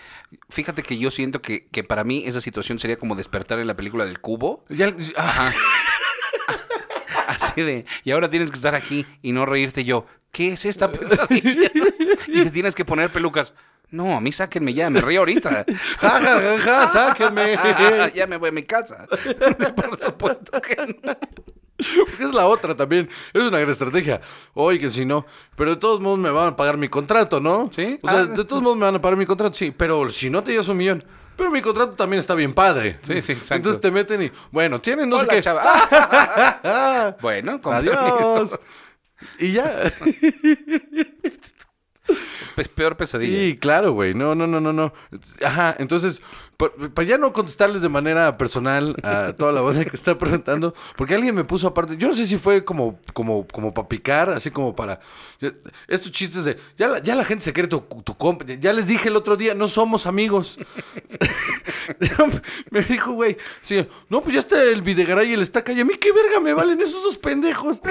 Fíjate 0.50 0.84
que 0.84 0.98
yo 0.98 1.12
siento 1.12 1.42
que, 1.42 1.68
que 1.68 1.84
para 1.84 2.04
mí 2.04 2.24
esa 2.26 2.42
situación 2.42 2.80
sería 2.80 2.98
como 2.98 3.16
despertar 3.16 3.60
en 3.60 3.68
la 3.68 3.76
película 3.76 4.06
del 4.06 4.20
cubo. 4.20 4.64
Ya- 4.70 4.94
ah, 5.18 5.52
Así 7.28 7.62
de, 7.62 7.86
y 8.04 8.12
ahora 8.12 8.30
tienes 8.30 8.50
que 8.52 8.58
estar 8.58 8.76
aquí 8.76 9.06
y 9.22 9.32
no 9.32 9.46
reírte 9.46 9.84
yo. 9.84 10.06
¿Qué 10.32 10.54
es 10.54 10.66
esta 10.66 10.92
pesadilla? 10.92 11.70
y 12.28 12.44
te 12.44 12.52
tienes 12.52 12.74
que 12.76 12.86
poner 12.86 13.10
pelucas. 13.12 13.54
No, 13.90 14.16
a 14.16 14.22
mí 14.22 14.32
sáquenme 14.32 14.74
ya, 14.74 14.90
me 14.90 15.02
río 15.02 15.20
ahorita. 15.20 15.66
ja, 16.00 16.10
ja, 16.10 16.20
ja, 16.22 16.60
ja, 16.60 16.88
sáquenme. 16.88 17.58
ya 18.16 18.26
me 18.28 18.38
voy 18.38 18.50
a 18.50 18.52
mi 18.54 18.64
casa. 18.64 19.06
Por 19.76 20.00
supuesto 20.00 20.62
que 20.62 20.76
no. 21.04 21.18
Porque 22.06 22.24
es 22.24 22.34
la 22.34 22.48
otra 22.48 22.76
también. 22.76 23.10
Es 23.34 23.42
una 23.42 23.58
gran 23.60 23.70
estrategia. 23.72 24.22
Oye, 24.54 24.80
que 24.80 24.90
si 24.90 25.06
no. 25.06 25.26
Pero 25.56 25.72
de 25.72 25.78
todos 25.78 26.00
modos 26.00 26.20
me 26.20 26.30
van 26.30 26.50
a 26.50 26.56
pagar 26.56 26.78
mi 26.78 26.90
contrato, 26.90 27.40
¿no? 27.40 27.70
¿Sí? 27.72 28.00
O 28.02 28.10
sea, 28.10 28.20
Ah. 28.20 28.26
de 28.26 28.46
todos 28.46 28.62
modos 28.62 28.78
me 28.78 28.86
van 28.86 28.96
a 28.96 29.02
pagar 29.02 29.18
mi 29.18 29.26
contrato, 29.26 29.54
sí. 29.56 29.72
Pero 29.76 30.10
si 30.10 30.30
no 30.30 30.44
te 30.44 30.52
llevas 30.52 30.68
un 30.68 30.78
millón. 30.78 31.04
Pero 31.38 31.50
mi 31.50 31.62
contrato 31.62 31.94
también 31.94 32.20
está 32.20 32.36
bien 32.36 32.54
padre. 32.54 33.00
Sí, 33.02 33.22
sí, 33.22 33.32
exacto. 33.32 33.56
Entonces 33.56 33.82
te 33.82 33.90
meten 33.90 34.22
y. 34.24 34.32
Bueno, 34.52 34.80
tienen 34.80 35.10
no 35.10 35.16
Hola, 35.18 35.26
sé 35.30 35.36
qué. 35.36 35.42
chava. 35.42 37.16
Bueno, 37.22 37.60
con 37.62 37.74
Adiós. 37.74 37.98
permiso. 37.98 38.60
Y 39.40 39.52
ya. 39.54 39.92
Peor 42.76 42.98
pesadilla. 42.98 43.38
Sí, 43.38 43.58
claro, 43.58 43.94
güey. 43.94 44.14
No, 44.14 44.36
no, 44.36 44.48
no, 44.48 44.60
no, 44.60 44.74
no. 44.74 44.94
Ajá, 45.46 45.76
entonces, 45.80 46.22
pa- 46.58 46.72
para 46.94 47.08
ya 47.08 47.18
no 47.18 47.34
contestarles 47.34 47.82
de 47.82 47.90
manera 47.90 48.38
personal 48.38 48.96
a 49.04 49.34
toda 49.34 49.52
la 49.52 49.62
banda 49.62 49.86
que 49.86 49.96
está 49.96 50.18
preguntando, 50.18 50.74
porque 50.96 51.16
alguien 51.16 51.36
me 51.36 51.44
puso 51.44 51.68
aparte, 51.68 51.98
yo 51.98 52.08
no 52.08 52.16
sé 52.16 52.26
si 52.26 52.38
fue 52.38 52.64
como, 52.64 53.00
como, 53.14 53.48
como 53.48 53.74
para 53.74 53.88
picar, 53.88 54.30
así 54.30 54.52
como 54.52 54.76
para 54.76 55.00
estos 55.88 56.12
chistes 56.12 56.46
de, 56.46 56.58
ya 56.78 56.88
la, 56.88 57.00
ya 57.02 57.16
la 57.16 57.26
gente 57.26 57.44
se 57.46 57.54
cree 57.54 57.68
tu, 57.68 57.82
tu 58.04 58.16
compa, 58.16 58.46
ya 58.46 58.74
les 58.74 58.88
dije 58.88 59.10
el 59.10 59.16
otro 59.16 59.38
día, 59.38 59.54
no 59.56 59.68
somos 59.68 60.06
amigos. 60.06 60.58
me 62.72 62.82
dijo, 62.82 63.12
güey, 63.14 63.38
sí, 63.62 63.86
no, 64.10 64.22
pues 64.22 64.34
ya 64.34 64.40
está 64.40 64.62
el 64.64 64.82
Videgaray 64.82 65.30
y 65.30 65.34
el 65.34 65.42
Estaca, 65.42 65.72
y 65.74 65.80
a 65.80 65.86
mí 65.86 65.94
qué 66.00 66.12
verga 66.12 66.40
me 66.40 66.54
valen 66.54 66.80
esos 66.82 67.04
dos 67.04 67.18
pendejos. 67.18 67.82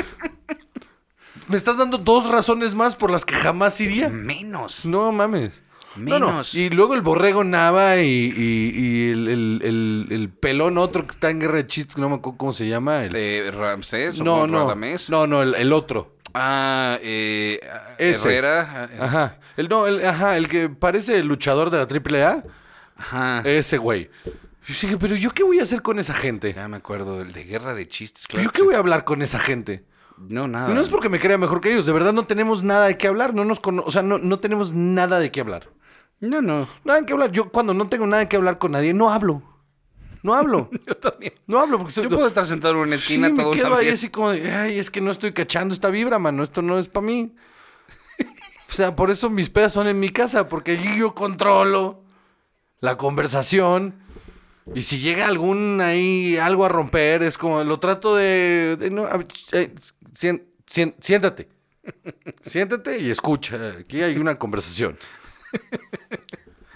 Me 1.50 1.56
estás 1.56 1.76
dando 1.76 1.98
dos 1.98 2.28
razones 2.28 2.74
más 2.74 2.96
por 2.96 3.10
las 3.10 3.24
que 3.24 3.34
jamás 3.34 3.80
iría. 3.80 4.08
Menos. 4.08 4.84
No 4.84 5.10
mames. 5.12 5.62
No, 5.96 6.18
no. 6.20 6.26
Menos. 6.28 6.54
Y 6.54 6.70
luego 6.70 6.94
el 6.94 7.02
borrego 7.02 7.42
Nava 7.42 7.96
y, 7.98 8.06
y- 8.36 8.70
y 8.74 9.10
el, 9.10 9.28
el- 9.28 9.60
el- 9.64 10.06
el 10.10 10.28
pelón 10.28 10.78
otro 10.78 11.04
que 11.06 11.12
está 11.14 11.30
en 11.30 11.40
guerra 11.40 11.56
de 11.56 11.66
chistes, 11.66 11.96
que 11.96 12.00
no 12.00 12.08
me 12.08 12.14
acuerdo 12.16 12.38
cómo 12.38 12.52
se 12.52 12.68
llama. 12.68 13.04
el- 13.04 13.14
Eh, 13.16 13.50
Ramsés 13.50 14.20
o 14.20 14.24
no, 14.24 14.46
no. 14.46 14.62
Radamés. 14.62 15.10
No, 15.10 15.26
no, 15.26 15.42
el, 15.42 15.72
otro. 15.72 16.14
Ah, 16.32 16.96
eh, 17.02 17.58
Ese. 17.98 18.28
Herrera. 18.28 18.88
eh, 18.92 18.98
Ajá. 19.00 19.38
El, 19.56 19.68
no, 19.68 19.88
el, 19.88 20.06
ajá, 20.06 20.36
el 20.36 20.48
que 20.48 20.68
parece 20.68 21.18
el 21.18 21.26
luchador 21.26 21.70
de 21.70 21.78
la 21.78 21.86
AAA. 21.88 22.44
Ajá. 22.96 23.42
Ese 23.44 23.76
güey. 23.78 24.08
Yo 24.24 24.74
dije, 24.82 24.96
pero 24.98 25.16
¿yo 25.16 25.32
qué 25.32 25.42
voy 25.42 25.58
a 25.58 25.64
hacer 25.64 25.82
con 25.82 25.98
esa 25.98 26.14
gente? 26.14 26.52
Ya 26.52 26.68
me 26.68 26.76
acuerdo, 26.76 27.20
el 27.22 27.32
de 27.32 27.42
Guerra 27.44 27.74
de 27.74 27.88
Chistes, 27.88 28.28
claro. 28.28 28.44
¿Yo 28.44 28.52
qué 28.52 28.62
voy 28.62 28.74
a 28.74 28.78
hablar 28.78 29.02
con 29.04 29.22
esa 29.22 29.40
gente? 29.40 29.82
No, 30.28 30.46
nada. 30.46 30.68
No 30.74 30.80
es 30.80 30.88
porque 30.88 31.08
me 31.08 31.18
crea 31.18 31.38
mejor 31.38 31.60
que 31.60 31.72
ellos, 31.72 31.86
de 31.86 31.92
verdad 31.92 32.12
no 32.12 32.26
tenemos 32.26 32.62
nada 32.62 32.86
de 32.86 32.96
qué 32.98 33.08
hablar, 33.08 33.34
no 33.34 33.44
nos 33.44 33.60
cono- 33.60 33.82
o 33.86 33.90
sea, 33.90 34.02
no, 34.02 34.18
no 34.18 34.38
tenemos 34.38 34.72
nada 34.74 35.18
de 35.18 35.30
qué 35.30 35.40
hablar. 35.40 35.68
No, 36.20 36.42
no. 36.42 36.68
Nada 36.84 37.00
de 37.00 37.06
qué 37.06 37.12
hablar. 37.14 37.32
Yo 37.32 37.50
cuando 37.50 37.72
no 37.74 37.88
tengo 37.88 38.06
nada 38.06 38.20
de 38.22 38.28
qué 38.28 38.36
hablar 38.36 38.58
con 38.58 38.72
nadie, 38.72 38.92
no 38.92 39.10
hablo. 39.10 39.42
No 40.22 40.34
hablo. 40.34 40.68
Yo 40.86 40.94
también. 40.98 41.32
No 41.46 41.58
hablo 41.58 41.78
porque 41.78 41.92
soy- 41.94 42.04
Yo 42.04 42.10
puedo 42.10 42.26
estar 42.26 42.44
sentado 42.44 42.74
en 42.74 42.80
una 42.80 42.96
Sí, 42.98 43.02
esquina 43.14 43.28
me 43.30 43.42
todo 43.42 43.52
quedo 43.52 43.68
una 43.68 43.76
ahí 43.78 43.88
así 43.88 44.10
como 44.10 44.30
de, 44.30 44.50
ay, 44.52 44.78
es 44.78 44.90
que 44.90 45.00
no 45.00 45.10
estoy 45.10 45.32
cachando 45.32 45.72
esta 45.72 45.88
vibra, 45.88 46.18
mano, 46.18 46.42
esto 46.42 46.60
no 46.60 46.78
es 46.78 46.88
para 46.88 47.06
mí. 47.06 47.34
O 48.68 48.72
sea, 48.72 48.94
por 48.94 49.10
eso 49.10 49.30
mis 49.30 49.48
pedas 49.50 49.72
son 49.72 49.88
en 49.88 49.98
mi 49.98 50.10
casa, 50.10 50.48
porque 50.48 50.72
allí 50.72 50.98
yo 50.98 51.14
controlo 51.14 52.02
la 52.80 52.96
conversación. 52.96 53.94
Y 54.74 54.82
si 54.82 54.98
llega 54.98 55.26
algún 55.26 55.80
ahí 55.80 56.36
algo 56.36 56.64
a 56.64 56.68
romper, 56.68 57.22
es 57.24 57.36
como 57.36 57.64
lo 57.64 57.80
trato 57.80 58.14
de, 58.14 58.76
de 58.78 58.90
no, 58.90 59.04
a 59.06 59.24
eh, 59.52 59.74
sien- 60.20 60.44
sien- 60.66 60.94
siéntate. 61.00 61.48
Siéntate 62.46 62.98
y 62.98 63.10
escucha. 63.10 63.56
Aquí 63.80 64.02
hay 64.02 64.16
una 64.18 64.38
conversación. 64.38 64.98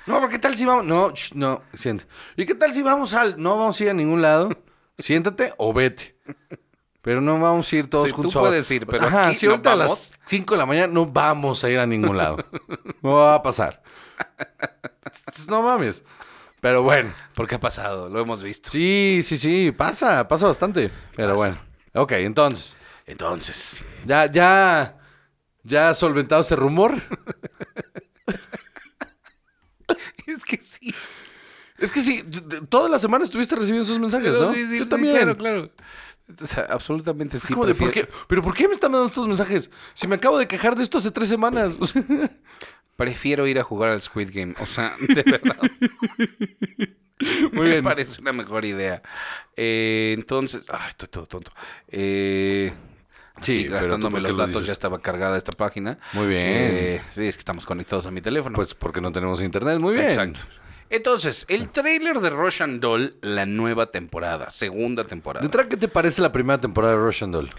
No, 0.07 0.17
pero 0.17 0.29
¿qué 0.29 0.39
tal 0.39 0.57
si 0.57 0.65
vamos? 0.65 0.85
No, 0.85 1.11
sh, 1.15 1.35
no, 1.35 1.63
siéntate. 1.75 2.11
¿Y 2.37 2.45
qué 2.47 2.55
tal 2.55 2.73
si 2.75 2.83
vamos 2.83 3.15
al? 3.15 3.41
No 3.41 3.57
vamos 3.59 3.81
a 3.81 3.85
ir 3.85 3.91
a 3.91 3.95
ningún 3.95 4.21
lado. 4.23 4.51
Siéntate 4.99 5.53
o 5.57 5.73
vete. 5.73 6.17
Pero 7.03 7.21
no 7.21 7.39
vamos 7.41 7.71
a 7.73 7.77
ir 7.77 7.89
todos 7.91 8.07
Sí, 8.07 8.11
tú 8.13 8.17
juntos. 8.17 8.37
a- 8.37 8.41
puedes 8.41 8.71
ir, 8.71 8.87
pero 8.87 9.07
Ajá, 9.07 9.29
aquí 9.29 9.37
si 9.37 9.47
no 9.47 9.53
ahorita 9.53 9.73
a 9.73 9.77
vamos. 9.77 10.11
las 10.11 10.21
5 10.27 10.55
de 10.55 10.59
la 10.59 10.67
mañana 10.67 10.87
no 10.93 11.07
vamos 11.07 11.63
a 11.65 11.71
ir 11.71 11.79
a 11.79 11.87
ningún 11.87 12.17
lado. 12.17 12.39
No 13.03 13.15
va 13.17 13.35
a 13.35 13.43
pasar. 13.43 13.83
No 15.49 15.63
mames. 15.63 16.03
Pero 16.61 16.83
bueno. 16.83 17.13
Porque 17.35 17.57
ha 17.57 17.61
pasado, 17.61 18.09
lo 18.09 18.21
hemos 18.21 18.43
visto. 18.43 18.71
Sí, 18.71 19.21
sí, 19.23 19.37
sí, 19.37 19.71
pasa, 19.71 20.27
pasa 20.29 20.47
bastante. 20.47 20.91
Pero 21.15 21.29
Pasa. 21.35 21.37
bueno. 21.37 21.59
Ok, 21.95 22.13
entonces. 22.13 22.77
Entonces, 23.07 23.83
Ya, 24.05 24.31
ya, 24.31 24.99
ya 25.63 25.91
ha 25.91 25.95
solventado 25.95 26.43
ese 26.43 26.57
rumor. 26.57 26.95
es 30.27 30.45
que 30.45 30.59
sí. 30.59 30.95
Es 31.79 31.91
que 31.91 32.01
sí, 32.01 32.25
toda 32.69 32.89
la 32.89 32.99
semana 32.99 33.25
estuviste 33.25 33.57
recibiendo 33.57 33.85
esos 33.85 33.99
mensajes, 33.99 34.33
¿no? 34.33 34.55
Sí, 34.55 34.67
sí, 34.67 34.79
Yo 34.79 34.85
sí, 34.85 34.91
también. 34.91 35.17
Claro, 35.17 35.37
claro. 35.37 35.71
O 36.41 36.47
sea, 36.47 36.67
absolutamente 36.71 37.39
sí. 37.39 37.55
De, 37.55 37.75
¿por 37.75 37.91
qué? 37.91 38.09
¿Pero 38.29 38.43
por 38.43 38.55
qué 38.55 38.67
me 38.67 38.75
están 38.75 38.93
dando 38.93 39.07
estos 39.07 39.29
mensajes? 39.29 39.71
Si 39.93 40.07
me 40.07 40.15
acabo 40.15 40.39
de 40.39 40.49
quejar 40.49 40.75
de 40.77 40.83
esto 40.83 40.99
hace 40.99 41.11
tres 41.11 41.29
semanas. 41.29 41.77
Prefiero 42.97 43.47
ir 43.47 43.59
a 43.59 43.65
jugar 43.65 43.91
al 43.91 44.01
Squid 44.01 44.31
Game. 44.33 44.55
O 44.61 44.67
sea, 44.67 44.95
de 45.01 45.23
verdad. 45.23 45.57
Muy 47.53 47.69
Me 47.69 47.83
parece 47.83 48.21
una 48.21 48.33
mejor 48.33 48.65
idea. 48.65 49.03
Eh, 49.57 50.15
entonces, 50.17 50.63
ay, 50.69 50.91
estoy 50.91 51.09
todo 51.09 51.27
tonto. 51.27 51.53
Eh, 51.89 52.73
Sí, 53.45 53.65
pero 53.69 53.81
¿tú 53.81 53.83
gastándome 53.87 54.21
los 54.21 54.33
lo 54.33 54.37
datos, 54.39 54.67
ya 54.67 54.73
estaba 54.73 55.01
cargada 55.01 55.37
esta 55.37 55.53
página. 55.53 55.99
Muy 56.13 56.27
bien. 56.27 56.41
Eh, 56.47 57.03
sí, 57.11 57.27
es 57.27 57.37
que 57.37 57.41
estamos 57.41 57.65
conectados 57.67 58.07
a 58.07 58.11
mi 58.11 58.21
teléfono. 58.21 58.55
pues 58.57 58.75
porque 58.75 59.01
no 59.01 59.13
tenemos 59.13 59.41
internet. 59.41 59.79
Muy 59.81 59.95
bien. 59.95 60.07
Exacto. 60.07 60.41
Entonces, 60.91 61.45
el 61.49 61.71
tráiler 61.71 62.21
de 62.21 62.31
Russian 62.31 62.79
Doll, 62.79 63.17
la 63.23 63.47
nueva 63.47 63.87
temporada, 63.91 64.51
segunda 64.51 65.05
temporada. 65.05 65.47
De 65.47 65.69
¿qué 65.69 65.77
te 65.77 65.89
parece 65.89 66.21
la 66.23 66.31
primera 66.31 66.61
temporada 66.61 66.95
de 66.95 67.01
Russian 67.01 67.31
Doll? 67.33 67.51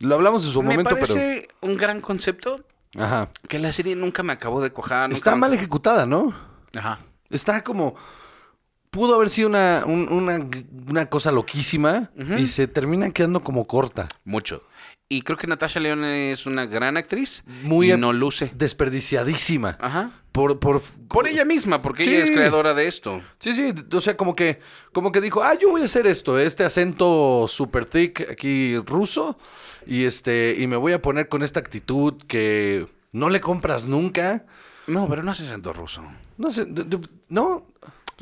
Lo 0.00 0.14
hablamos 0.16 0.44
en 0.44 0.50
su 0.50 0.62
Me 0.62 0.70
momento, 0.70 0.90
parece 0.90 1.48
un 1.60 1.76
gran 1.76 2.00
concepto 2.00 2.64
pero... 2.92 3.04
Ajá. 3.04 3.28
que 3.48 3.58
la 3.58 3.70
serie 3.72 3.94
nunca 3.96 4.22
me 4.22 4.32
acabó 4.32 4.60
de 4.60 4.72
cojar. 4.72 5.08
nunca 5.08 5.16
Está 5.16 5.30
me- 5.32 5.42
mal 5.42 5.54
ejecutada, 5.54 6.04
¿no? 6.06 6.34
Ajá. 6.76 6.98
Está 7.30 7.62
como... 7.62 7.94
Pudo 8.90 9.14
haber 9.14 9.30
sido 9.30 9.48
una, 9.48 9.84
un- 9.86 10.10
una, 10.12 10.46
una 10.88 11.06
cosa 11.06 11.32
loquísima 11.32 12.10
y 12.36 12.46
se 12.46 12.66
termina 12.68 13.10
quedando 13.10 13.40
como 13.42 13.66
corta. 13.66 14.08
Mucho. 14.24 14.62
Y 15.14 15.20
creo 15.20 15.36
que 15.36 15.46
Natasha 15.46 15.78
León 15.78 16.04
es 16.04 16.46
una 16.46 16.64
gran 16.64 16.96
actriz. 16.96 17.44
Muy 17.62 17.92
y 17.92 17.96
no 17.98 18.14
luce. 18.14 18.50
Desperdiciadísima. 18.54 19.76
Ajá. 19.78 20.10
Por, 20.32 20.58
por, 20.58 20.80
Por 21.08 21.28
ella 21.28 21.44
misma, 21.44 21.82
porque 21.82 22.04
Sí. 22.04 22.10
ella 22.14 22.24
es 22.24 22.30
creadora 22.30 22.72
de 22.72 22.86
esto. 22.86 23.20
Sí, 23.38 23.52
sí, 23.52 23.74
o 23.92 24.00
sea, 24.00 24.16
como 24.16 24.34
que, 24.34 24.60
como 24.94 25.12
que 25.12 25.20
dijo, 25.20 25.42
ah, 25.42 25.52
yo 25.52 25.68
voy 25.68 25.82
a 25.82 25.84
hacer 25.84 26.06
esto, 26.06 26.38
este 26.38 26.64
acento 26.64 27.46
super 27.46 27.84
thick 27.84 28.26
aquí 28.30 28.78
ruso, 28.78 29.38
y 29.86 30.04
este, 30.06 30.56
y 30.58 30.66
me 30.66 30.76
voy 30.78 30.92
a 30.92 31.02
poner 31.02 31.28
con 31.28 31.42
esta 31.42 31.60
actitud 31.60 32.14
que 32.26 32.86
no 33.12 33.28
le 33.28 33.42
compras 33.42 33.86
nunca. 33.86 34.46
No, 34.86 35.06
pero 35.10 35.22
no 35.22 35.32
hace 35.32 35.44
acento 35.44 35.74
ruso. 35.74 36.02
No 36.38 36.50
sé, 36.50 36.66
no, 37.28 37.66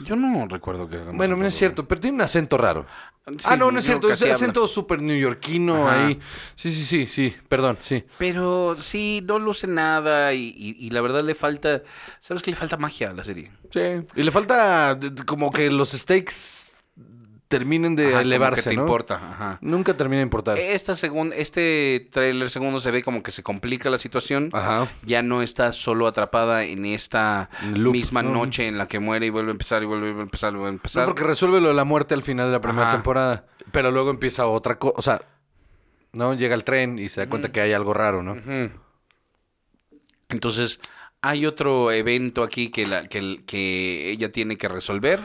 Yo 0.04 0.16
no 0.16 0.46
recuerdo 0.48 0.88
que 0.88 0.96
haga 0.96 1.12
bueno, 1.12 1.36
no 1.36 1.46
es 1.46 1.54
cierto, 1.54 1.86
pero 1.86 2.00
tiene 2.00 2.16
un 2.16 2.20
acento 2.22 2.56
raro. 2.56 2.86
Sí, 3.26 3.36
ah, 3.44 3.56
no, 3.56 3.70
no 3.70 3.78
es 3.78 3.84
cierto, 3.84 4.10
es 4.10 4.20
acento 4.22 4.66
súper 4.66 5.00
neoyorquino 5.02 5.88
Ajá. 5.88 6.06
ahí. 6.06 6.18
Sí, 6.56 6.72
sí, 6.72 6.84
sí, 6.84 7.06
sí, 7.06 7.34
perdón, 7.48 7.78
sí. 7.80 8.04
Pero 8.18 8.76
sí, 8.80 9.22
no 9.24 9.38
luce 9.38 9.66
nada 9.66 10.32
y, 10.34 10.54
y- 10.56 10.76
y 10.86 10.90
la 10.90 11.00
verdad 11.00 11.22
le 11.22 11.34
falta... 11.34 11.82
¿Sabes 12.20 12.42
que 12.42 12.50
le 12.50 12.56
falta 12.56 12.76
magia 12.76 13.10
a 13.10 13.12
la 13.12 13.22
serie? 13.22 13.52
Sí, 13.72 13.80
y 14.16 14.22
le 14.22 14.30
falta 14.32 14.98
como 15.26 15.52
que 15.52 15.70
los 15.70 15.90
stakes 15.92 16.69
terminen 17.50 17.96
de 17.96 18.04
Ajá, 18.04 18.10
como 18.12 18.20
elevarse, 18.22 18.62
que 18.62 18.70
te 18.70 18.76
¿no? 18.76 18.82
importa. 18.82 19.14
Ajá. 19.16 19.58
Nunca 19.60 19.96
termina 19.96 20.18
de 20.18 20.22
importar. 20.22 20.56
Esta 20.56 20.94
segun- 20.94 21.32
este 21.36 22.08
tráiler 22.10 22.48
segundo 22.48 22.78
se 22.80 22.90
ve 22.92 23.02
como 23.02 23.22
que 23.22 23.32
se 23.32 23.42
complica 23.42 23.90
la 23.90 23.98
situación. 23.98 24.50
Ajá. 24.52 24.88
Ya 25.02 25.22
no 25.22 25.42
está 25.42 25.72
solo 25.72 26.06
atrapada 26.06 26.62
en 26.64 26.86
esta 26.86 27.50
Loop, 27.74 27.92
misma 27.92 28.22
¿no? 28.22 28.30
noche 28.30 28.68
en 28.68 28.78
la 28.78 28.86
que 28.88 29.00
muere 29.00 29.26
y 29.26 29.30
vuelve 29.30 29.50
a 29.50 29.52
empezar 29.52 29.82
y 29.82 29.86
vuelve 29.86 30.08
a 30.18 30.22
empezar 30.22 30.52
y 30.52 30.56
vuelve 30.56 30.68
a 30.68 30.72
empezar. 30.74 31.02
No, 31.02 31.08
porque 31.08 31.24
resuelve 31.24 31.60
lo 31.60 31.68
de 31.68 31.74
la 31.74 31.84
muerte 31.84 32.14
al 32.14 32.22
final 32.22 32.46
de 32.46 32.52
la 32.52 32.60
primera 32.60 32.84
Ajá. 32.88 32.96
temporada. 32.96 33.46
Pero 33.72 33.90
luego 33.90 34.10
empieza 34.10 34.46
otra 34.46 34.78
cosa. 34.78 34.94
O 34.96 35.02
sea, 35.02 35.20
¿no? 36.12 36.34
Llega 36.34 36.54
el 36.54 36.62
tren 36.64 36.98
y 37.00 37.08
se 37.08 37.20
da 37.20 37.28
cuenta 37.28 37.50
que 37.52 37.60
hay 37.60 37.72
algo 37.72 37.92
raro, 37.92 38.22
¿no? 38.22 38.36
Entonces, 40.28 40.80
hay 41.22 41.46
otro 41.46 41.90
evento 41.90 42.42
aquí 42.42 42.70
que, 42.70 42.86
la, 42.86 43.06
que 43.08 44.10
ella 44.10 44.30
tiene 44.32 44.56
que 44.56 44.68
resolver, 44.68 45.20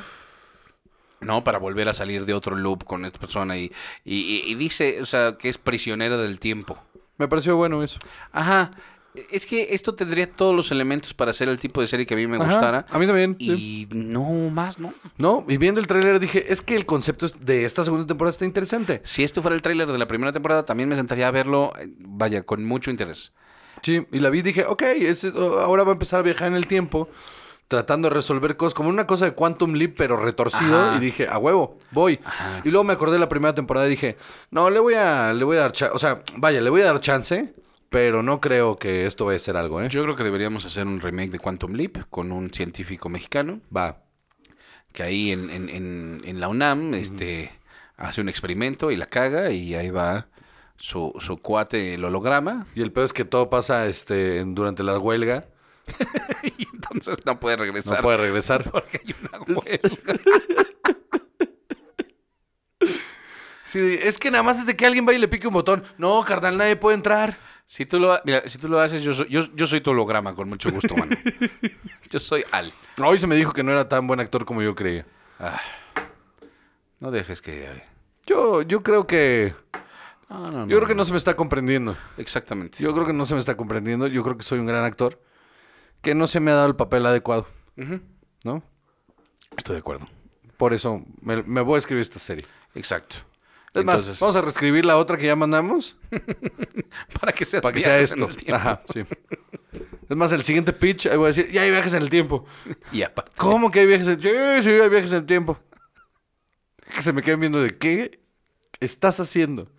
¿no? 1.26 1.44
Para 1.44 1.58
volver 1.58 1.90
a 1.90 1.94
salir 1.94 2.26
de 2.26 2.34
otro 2.34 2.56
loop 2.56 2.84
con 2.86 3.04
esta 3.06 3.20
persona 3.20 3.58
y, 3.58 3.72
y, 4.06 4.56
dice, 4.56 5.02
o 5.02 5.06
sea, 5.06 5.38
que 5.38 5.50
es 5.50 5.58
prisionera 5.58 6.18
del 6.18 6.40
tiempo. 6.40 6.78
Me 7.18 7.28
pareció 7.28 7.56
bueno 7.58 7.84
eso. 7.84 8.00
Ajá. 8.32 8.72
Es 9.32 9.46
que 9.46 9.74
esto 9.74 9.96
tendría 9.96 10.30
todos 10.30 10.54
los 10.54 10.72
elementos 10.72 11.14
para 11.14 11.32
hacer 11.32 11.48
el 11.48 11.58
tipo 11.58 11.80
de 11.80 11.88
serie 11.88 12.06
que 12.06 12.16
a 12.16 12.18
mí 12.18 12.28
me 12.28 12.36
Ajá, 12.36 12.46
gustara. 12.46 12.86
A 12.90 13.00
mí 13.00 13.08
también. 13.08 13.38
sí. 13.40 13.88
Y 13.92 13.96
no 13.96 14.50
más, 14.50 14.78
¿no? 14.78 14.94
No, 15.18 15.46
y 15.48 15.56
viendo 15.56 15.80
el 15.80 15.88
tráiler 15.88 16.20
dije, 16.20 16.52
es 16.52 16.62
que 16.62 16.76
el 16.76 16.86
concepto 16.86 17.30
de 17.40 17.64
esta 17.64 17.86
segunda 17.86 18.06
temporada 18.06 18.32
está 18.32 18.44
interesante. 18.44 19.00
Si 19.06 19.24
esto 19.24 19.42
fuera 19.42 19.56
el 19.56 19.62
tráiler 19.62 19.90
de 19.90 19.98
la 19.98 20.06
primera 20.08 20.34
temporada, 20.34 20.66
también 20.66 20.90
me 20.90 20.98
sentaría 20.98 21.30
a 21.30 21.32
verlo, 21.32 21.72
eh, 21.80 21.88
vaya, 21.98 22.44
con 22.44 22.66
mucho 22.66 22.92
interés. 22.92 23.32
Sí, 23.82 24.06
y 24.12 24.20
la 24.20 24.30
vi 24.30 24.40
y 24.40 24.42
dije, 24.42 24.66
ok, 24.66 24.82
es- 24.82 25.24
ahora 25.34 25.84
va 25.86 25.92
a 25.92 25.94
empezar 25.94 26.20
a 26.20 26.24
viajar 26.24 26.50
en 26.50 26.56
el 26.56 26.68
tiempo, 26.68 27.08
tratando 27.68 28.10
de 28.10 28.16
resolver 28.16 28.58
cosas, 28.58 28.74
como 28.74 28.90
una 28.90 29.08
cosa 29.08 29.26
de 29.26 29.32
Quantum 29.34 29.74
Leap, 29.74 29.96
pero 29.98 30.18
retorcido, 30.18 30.80
Ajá. 30.90 30.98
y 30.98 31.00
dije, 31.00 31.28
a 31.28 31.38
huevo, 31.38 31.78
voy. 31.92 32.20
Ajá. 32.24 32.62
Y 32.64 32.70
luego 32.70 32.84
me 32.84 32.94
acordé 32.94 33.14
de 33.14 33.20
la 33.20 33.30
primera 33.30 33.56
temporada 33.56 33.88
y 33.88 33.92
dije, 33.92 34.18
no, 34.52 34.70
le 34.70 34.80
voy 34.80 34.94
a, 34.94 35.34
le 35.34 35.44
voy 35.44 35.58
a 35.58 35.62
dar 35.62 35.72
chance, 35.72 35.94
o 35.96 36.00
sea, 36.00 36.22
vaya, 36.38 36.62
le 36.62 36.70
voy 36.70 36.82
a 36.82 36.86
dar 36.86 37.00
chance, 37.00 37.54
pero 37.90 38.22
no 38.24 38.40
creo 38.42 38.78
que 38.78 39.06
esto 39.06 39.26
vaya 39.26 39.38
a 39.38 39.40
ser 39.40 39.58
algo, 39.58 39.82
¿eh? 39.82 39.90
Yo 39.90 40.04
creo 40.04 40.16
que 40.16 40.24
deberíamos 40.24 40.66
hacer 40.66 40.86
un 40.86 41.00
remake 41.02 41.32
de 41.32 41.40
Quantum 41.40 41.74
Leap 41.74 41.98
con 42.10 42.32
un 42.32 42.52
científico 42.52 43.10
mexicano 43.10 43.62
Va. 43.76 43.98
que 44.94 45.04
ahí 45.04 45.32
en, 45.32 45.50
en, 45.50 45.70
en, 45.70 46.22
en 46.26 46.40
la 46.40 46.48
UNAM 46.50 46.94
este, 46.94 47.52
hace 47.98 48.22
un 48.22 48.30
experimento 48.30 48.92
y 48.92 48.96
la 48.96 49.06
caga 49.08 49.52
y 49.52 49.76
ahí 49.76 49.90
va 49.90 50.28
su, 50.78 51.14
su 51.20 51.38
cuate, 51.38 51.94
el 51.94 52.04
holograma, 52.04 52.68
Y 52.76 52.82
el 52.82 52.92
peor 52.92 53.06
es 53.06 53.14
que 53.14 53.24
todo 53.26 53.50
pasa 53.50 53.86
este, 53.88 54.44
durante 54.46 54.84
la 54.84 55.00
huelga, 55.00 55.46
y 56.58 56.68
entonces 56.74 57.18
no 57.26 57.40
puede 57.40 57.58
regresar. 57.58 57.98
no 57.98 58.04
puede 58.04 58.18
regresar. 58.18 58.64
Porque 58.72 59.02
hay 59.06 59.16
una 59.22 59.40
huelga. 59.62 60.20
Sí, 63.66 64.00
es 64.02 64.18
que 64.18 64.32
nada 64.32 64.44
más 64.44 64.60
es 64.60 64.66
de 64.66 64.76
que 64.76 64.86
alguien 64.86 65.06
vaya 65.06 65.18
y 65.18 65.22
le 65.22 65.28
pique 65.28 65.48
un 65.48 65.54
botón. 65.54 65.84
No, 65.98 66.24
carnal, 66.24 66.58
nadie 66.58 66.76
puede 66.76 66.96
entrar. 66.96 67.38
Si 67.68 67.86
tú 67.86 68.00
lo, 68.00 68.20
mira, 68.24 68.48
si 68.48 68.58
tú 68.58 68.68
lo 68.68 68.80
haces, 68.80 69.02
yo 69.02 69.14
soy, 69.14 69.28
yo, 69.28 69.42
yo 69.54 69.66
soy 69.66 69.82
tu 69.82 69.92
holograma, 69.92 70.36
con 70.36 70.48
mucho 70.48 70.70
gusto, 70.72 70.96
mano. 70.96 71.16
Yo 72.10 72.20
soy 72.20 72.46
Al. 72.52 72.72
Hoy 73.04 73.20
se 73.20 73.28
me 73.28 73.36
dijo 73.36 73.52
que 73.52 73.64
no 73.64 73.72
era 73.72 73.90
tan 73.90 74.06
buen 74.06 74.20
actor 74.20 74.46
como 74.46 74.62
yo 74.62 74.76
creía. 74.76 75.06
Ah, 75.40 75.60
no 77.00 77.12
dejes 77.12 77.42
que... 77.42 77.84
Yo, 78.26 78.62
yo 78.62 78.84
creo 78.84 79.06
que... 79.08 79.56
No, 80.30 80.52
no, 80.52 80.68
Yo 80.68 80.78
creo 80.78 80.88
que 80.88 80.96
no 80.96 81.06
se 81.06 81.12
me 81.12 81.18
está 81.18 81.36
comprendiendo. 81.36 81.98
Exactamente. 82.18 82.82
Yo 82.82 82.94
creo 82.94 83.06
que 83.06 83.14
no 83.14 83.26
se 83.26 83.34
me 83.34 83.40
está 83.40 83.56
comprendiendo. 83.56 84.08
Yo 84.08 84.24
creo 84.24 84.38
que 84.38 84.44
soy 84.44 84.60
un 84.60 84.66
gran 84.66 84.84
actor. 84.84 85.20
Que 86.06 86.16
no 86.16 86.28
se 86.28 86.40
me 86.40 86.52
ha 86.52 86.54
dado 86.54 86.68
el 86.68 86.76
papel 86.76 87.06
adecuado. 87.06 87.48
¿no? 88.44 88.64
Estoy 89.58 89.74
de 89.74 89.80
acuerdo. 89.80 90.08
Por 90.58 90.74
eso 90.74 91.04
me, 91.22 91.42
me 91.44 91.62
voy 91.62 91.76
a 91.76 91.80
escribir 91.80 92.02
esta 92.04 92.20
serie. 92.20 92.46
Exacto. 92.76 93.18
Es 93.74 93.84
más, 93.84 93.98
Entonces, 93.98 94.20
vamos 94.20 94.36
a 94.38 94.42
reescribir 94.42 94.86
la 94.86 94.98
otra 94.98 95.18
que 95.18 95.26
ya 95.26 95.36
mandamos 95.36 95.98
para 97.20 97.34
que 97.34 97.44
sea, 97.44 97.60
para 97.60 97.74
que 97.74 97.82
sea 97.82 98.00
esto. 98.00 98.30
Aja, 98.54 98.82
sí. 98.94 99.04
Es 100.10 100.16
más, 100.16 100.32
el 100.32 100.44
siguiente 100.44 100.72
pitch, 100.72 101.08
ahí 101.08 101.18
voy 101.18 101.26
a 101.26 101.28
decir, 101.30 101.52
ya 101.52 101.64
hay 101.64 101.72
viajes 101.72 101.94
en 101.94 102.04
el 102.04 102.10
tiempo. 102.10 102.46
Y 102.94 103.02
aparte- 103.02 103.32
¿Cómo 103.36 103.72
que 103.72 103.80
hay 103.82 103.88
viajes 103.88 104.08
en 104.08 104.14
el 104.14 104.20
tiempo? 104.20 104.40
Sí, 104.58 104.64
sí, 104.64 104.70
hay 104.80 104.90
viajes 104.90 105.12
en 105.12 105.18
el 105.18 105.26
tiempo. 105.26 105.60
Que 106.94 107.02
se 107.02 107.12
me 107.12 107.22
queden 107.24 107.40
viendo 107.42 107.62
de 107.62 107.78
qué 107.78 108.22
estás 108.80 109.20
haciendo. 109.20 109.70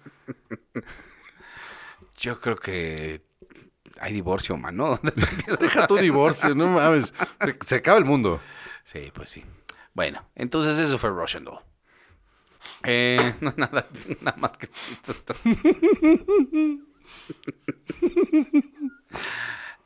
Yo 2.19 2.41
creo 2.41 2.57
que 2.57 3.25
hay 4.01 4.13
divorcio, 4.13 4.57
mano. 4.57 5.01
Deja 5.61 5.87
tu 5.87 5.97
divorcio, 5.97 6.55
no 6.55 6.69
mames. 6.69 7.13
Se, 7.41 7.57
se 7.65 7.75
acaba 7.77 7.99
el 7.99 8.05
mundo. 8.05 8.41
sí, 8.85 9.11
pues 9.15 9.31
sí. 9.31 9.45
Bueno, 9.95 10.25
entonces 10.35 10.79
eso 10.79 10.99
fue 10.99 11.11
Russian 11.11 11.45
Doll. 11.45 11.61
Eh, 12.83 13.35
no, 13.41 13.55
nada, 13.57 13.87
nada 14.21 14.37
más 14.37 14.51
que 14.59 14.69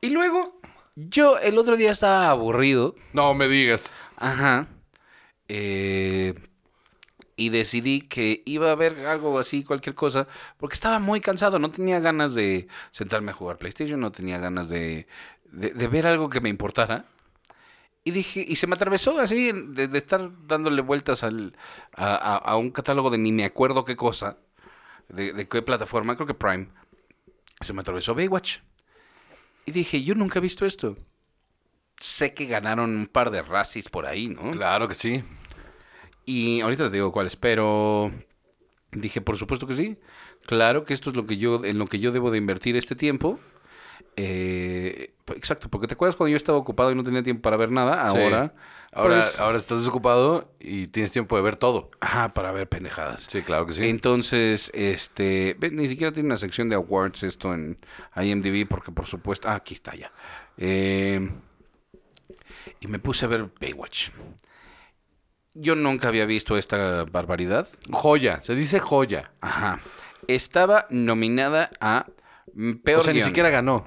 Y 0.01 0.09
luego, 0.11 0.61
yo 0.97 1.39
el 1.39 1.59
otro 1.59 1.77
día 1.77 1.93
estaba 1.93 2.31
aburrido. 2.31 2.95
No 3.13 3.35
me 3.35 3.49
digas. 3.49 3.93
Ajá. 4.17 4.67
Eh, 5.49 6.35
y 7.41 7.49
decidí 7.49 8.03
que 8.03 8.43
iba 8.45 8.71
a 8.71 8.75
ver 8.75 9.07
algo 9.07 9.39
así, 9.39 9.65
cualquier 9.65 9.95
cosa, 9.95 10.29
porque 10.59 10.75
estaba 10.75 10.99
muy 10.99 11.23
cansado, 11.23 11.59
no 11.59 11.71
tenía 11.71 11.99
ganas 11.99 12.35
de 12.35 12.69
sentarme 12.91 13.31
a 13.31 13.35
jugar 13.35 13.57
PlayStation, 13.57 13.99
no 13.99 14.13
tenía 14.13 14.39
ganas 14.39 14.69
de, 14.69 15.07
de, 15.45 15.89
ver 15.89 16.07
algo 16.07 16.29
que 16.29 16.43
me 16.43 16.51
importara. 16.51 17.07
Y 18.05 18.11
dije, 18.11 18.45
y 18.47 18.57
se 18.57 18.67
me 18.67 18.75
atravesó 18.75 19.19
así, 19.19 19.53
de, 19.53 19.89
estar 19.97 20.31
dándole 20.47 20.83
vueltas 20.83 21.23
al, 21.23 21.57
a, 21.95 22.55
un 22.59 22.73
catálogo 22.73 23.09
de 23.09 23.17
ni 23.17 23.33
me 23.33 23.47
acuerdo 23.47 23.87
qué 23.87 23.97
cosa, 23.97 24.37
de, 25.09 25.49
qué 25.49 25.63
plataforma, 25.63 26.17
creo 26.17 26.27
que 26.27 26.35
Prime. 26.35 26.69
Se 27.63 27.73
me 27.73 27.81
atravesó 27.81 28.15
Baywatch. 28.15 28.59
Y 29.65 29.73
dije, 29.73 30.03
yo 30.03 30.15
nunca 30.15 30.41
he 30.41 30.43
visto 30.43 30.67
esto. 30.67 30.99
Sé 31.97 32.35
que 32.35 32.45
ganaron 32.45 32.95
un 32.95 33.07
par 33.07 33.31
de 33.31 33.41
Razzies 33.41 33.89
por 33.89 34.05
ahí, 34.05 34.29
¿no? 34.29 34.51
Claro 34.51 34.89
que 34.89 34.95
sí. 34.95 35.25
Y 36.31 36.61
ahorita 36.61 36.85
te 36.85 36.95
digo 36.95 37.11
cuáles, 37.11 37.35
pero 37.35 38.13
dije, 38.93 39.21
por 39.21 39.37
supuesto 39.37 39.67
que 39.67 39.75
sí. 39.75 39.97
Claro 40.47 40.85
que 40.85 40.95
esto 40.95 41.11
es 41.11 41.17
lo 41.17 41.27
que 41.27 41.39
yo, 41.39 41.65
en 41.65 41.77
lo 41.77 41.89
que 41.89 41.99
yo 41.99 42.13
debo 42.13 42.31
de 42.31 42.39
invertir 42.39 42.77
este 42.77 42.95
tiempo. 42.95 43.41
Eh, 44.15 45.13
exacto, 45.35 45.69
porque 45.69 45.89
te 45.89 45.95
acuerdas 45.95 46.15
cuando 46.15 46.31
yo 46.31 46.37
estaba 46.37 46.57
ocupado 46.57 46.93
y 46.93 46.95
no 46.95 47.03
tenía 47.03 47.25
tiempo 47.25 47.43
para 47.43 47.57
ver 47.57 47.73
nada, 47.73 48.09
Sí. 48.11 48.17
ahora... 48.17 48.55
Pues, 48.93 49.41
ahora 49.41 49.59
estás 49.59 49.79
desocupado 49.81 50.53
y 50.61 50.87
tienes 50.87 51.11
tiempo 51.11 51.35
de 51.35 51.43
ver 51.43 51.57
todo. 51.57 51.91
Ajá, 51.99 52.33
para 52.33 52.53
ver 52.53 52.69
pendejadas. 52.69 53.27
Sí, 53.29 53.43
claro 53.43 53.67
que 53.67 53.73
sí. 53.73 53.89
Entonces, 53.89 54.71
este, 54.73 55.57
ni 55.73 55.89
siquiera 55.89 56.13
tiene 56.13 56.29
una 56.29 56.39
sección 56.39 56.69
de 56.69 56.77
awards 56.77 57.25
esto 57.25 57.53
en 57.55 57.77
IMDb 58.17 58.69
porque 58.69 58.93
por 58.93 59.07
supuesto, 59.07 59.49
ah, 59.49 59.57
aquí 59.57 59.75
está 59.75 59.97
ya. 59.97 60.13
Eh, 60.59 61.29
y 62.81 62.87
me 62.87 63.01
puse 63.01 63.25
a 63.27 63.29
ver 63.29 63.49
Baywatch. 63.61 64.11
Yo 65.55 65.75
nunca 65.75 66.09
había 66.09 66.27
visto 66.27 66.57
esta 66.57 67.05
barbaridad. 67.05 67.69
Joya, 67.91 68.41
se 68.43 68.55
dice 68.55 68.79
joya. 68.79 69.33
Ajá. 69.41 69.81
Estaba 70.29 70.87
nominada 70.91 71.71
a 71.81 72.07
peor 72.85 73.01
o 73.01 73.05
sea, 73.05 73.13
ni 73.13 73.21
siquiera 73.23 73.51
ganó. 73.51 73.87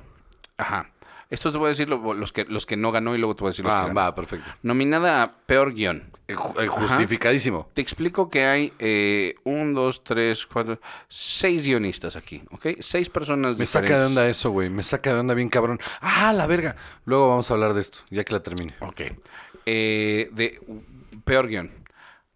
Ajá. 0.58 0.90
Esto 1.30 1.52
te 1.52 1.58
voy 1.58 1.68
a 1.68 1.70
decir 1.70 1.90
lo- 1.90 2.14
los 2.14 2.32
que 2.32 2.46
los 2.46 2.66
que 2.66 2.78
no 2.78 2.92
ganó 2.92 3.16
y 3.16 3.18
luego 3.18 3.36
te 3.36 3.42
voy 3.42 3.50
a 3.50 3.52
decir 3.52 3.66
los 3.66 3.74
Ah, 3.74 3.82
que 3.84 3.88
ganó. 3.88 4.00
va, 4.00 4.14
perfecto. 4.16 4.52
Nominada 4.62 5.24
a 5.24 5.32
peor 5.46 5.74
guion. 5.74 6.12
Eh, 6.28 6.36
eh, 6.60 6.68
justificadísimo. 6.68 7.70
Te 7.74 7.82
explico 7.82 8.30
que 8.30 8.46
hay 8.46 8.74
eh, 8.80 9.36
un, 9.44 9.74
dos, 9.74 10.04
tres, 10.04 10.46
cuatro, 10.46 10.80
seis 11.10 11.64
guionistas 11.66 12.16
aquí, 12.16 12.44
¿ok? 12.52 12.68
Seis 12.80 13.10
personas 13.10 13.58
Me 13.58 13.66
saca 13.66 14.00
de 14.00 14.06
onda 14.06 14.28
eso, 14.28 14.52
güey. 14.52 14.70
Me 14.70 14.84
saca 14.84 15.14
de 15.14 15.20
onda 15.22 15.34
bien 15.34 15.50
cabrón. 15.50 15.80
Ah, 16.02 16.32
la 16.34 16.46
verga. 16.46 16.76
Luego 17.06 17.30
vamos 17.30 17.50
a 17.50 17.54
hablar 17.56 17.74
de 17.74 17.82
esto, 17.82 18.00
ya 18.10 18.24
que 18.24 18.34
la 18.34 18.42
termine. 18.42 18.76
Ok. 18.82 19.02
Eh, 19.66 20.30
de 20.34 20.62
peor 21.24 21.48
guion. 21.48 21.72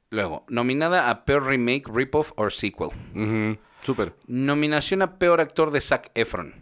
Luego, 0.09 0.45
nominada 0.47 1.09
a 1.09 1.25
peor 1.25 1.45
remake, 1.45 1.87
rip-off 1.87 2.31
or 2.35 2.51
sequel. 2.53 2.89
Ujú, 3.13 3.57
Súper. 3.83 4.13
Nominación 4.27 5.01
a 5.01 5.17
peor 5.17 5.41
actor 5.41 5.71
de 5.71 5.81
Zac 5.81 6.11
Efron. 6.15 6.53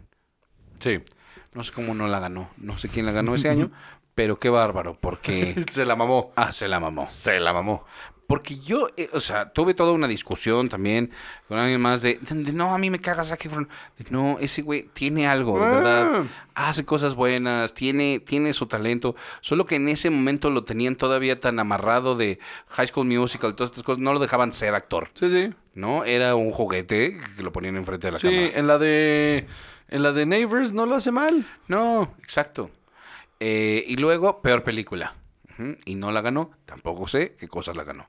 Sí. 0.80 1.00
No 1.54 1.62
sé 1.62 1.72
cómo 1.72 1.94
no 1.94 2.06
la 2.08 2.20
ganó. 2.20 2.50
No 2.56 2.76
sé 2.78 2.88
quién 2.88 3.06
la 3.06 3.12
ganó 3.12 3.34
ese 3.34 3.48
año, 3.48 3.70
pero 4.14 4.38
qué 4.38 4.50
bárbaro, 4.50 4.98
porque... 5.00 5.64
Se 5.72 5.84
la 5.84 5.96
mamó. 5.96 6.32
Ah, 6.36 6.52
se 6.52 6.68
la 6.68 6.80
mamó. 6.80 7.08
Se 7.08 7.40
la 7.40 7.52
mamó. 7.52 7.84
Porque 8.26 8.58
yo, 8.58 8.88
eh, 8.96 9.08
o 9.12 9.20
sea, 9.20 9.50
tuve 9.52 9.72
toda 9.74 9.92
una 9.92 10.08
discusión 10.08 10.68
también 10.68 11.12
con 11.46 11.58
alguien 11.58 11.80
más 11.80 12.02
de, 12.02 12.18
de, 12.20 12.52
no, 12.52 12.74
a 12.74 12.78
mí 12.78 12.90
me 12.90 12.98
caga 12.98 13.22
Zac 13.24 13.44
Efron. 13.46 13.68
De, 13.98 14.04
no, 14.10 14.38
ese 14.40 14.62
güey 14.62 14.88
tiene 14.92 15.28
algo, 15.28 15.60
de 15.60 15.66
verdad. 15.66 16.24
Hace 16.54 16.84
cosas 16.84 17.14
buenas, 17.14 17.72
tiene, 17.72 18.18
tiene 18.18 18.52
su 18.52 18.66
talento. 18.66 19.14
Solo 19.42 19.64
que 19.64 19.76
en 19.76 19.88
ese 19.88 20.10
momento 20.10 20.50
lo 20.50 20.64
tenían 20.64 20.96
todavía 20.96 21.38
tan 21.38 21.60
amarrado 21.60 22.16
de 22.16 22.40
High 22.70 22.88
School 22.88 23.06
Musical 23.06 23.50
y 23.50 23.54
todas 23.54 23.70
estas 23.70 23.84
cosas. 23.84 24.00
No 24.02 24.12
lo 24.12 24.18
dejaban 24.18 24.50
ser 24.52 24.74
actor, 24.74 25.10
Sí, 25.14 25.30
sí. 25.30 25.54
¿no? 25.74 26.02
Era 26.04 26.34
un 26.34 26.50
juguete 26.50 27.20
que 27.36 27.42
lo 27.44 27.52
ponían 27.52 27.76
enfrente 27.76 28.08
de 28.08 28.12
la 28.12 28.18
Sí, 28.18 28.26
cámara. 28.28 28.58
en 28.58 28.66
la 28.66 28.78
de. 28.78 29.46
En 29.88 30.02
la 30.02 30.12
de 30.12 30.26
Neighbors 30.26 30.72
no 30.72 30.84
lo 30.84 30.96
hace 30.96 31.12
mal. 31.12 31.46
No, 31.68 32.12
exacto. 32.24 32.70
Eh, 33.38 33.84
y 33.86 33.96
luego, 33.96 34.42
peor 34.42 34.64
película. 34.64 35.14
Y 35.84 35.94
no 35.94 36.12
la 36.12 36.20
ganó. 36.20 36.50
Tampoco 36.64 37.08
sé 37.08 37.36
qué 37.36 37.48
cosas 37.48 37.76
la 37.76 37.84
ganó. 37.84 38.08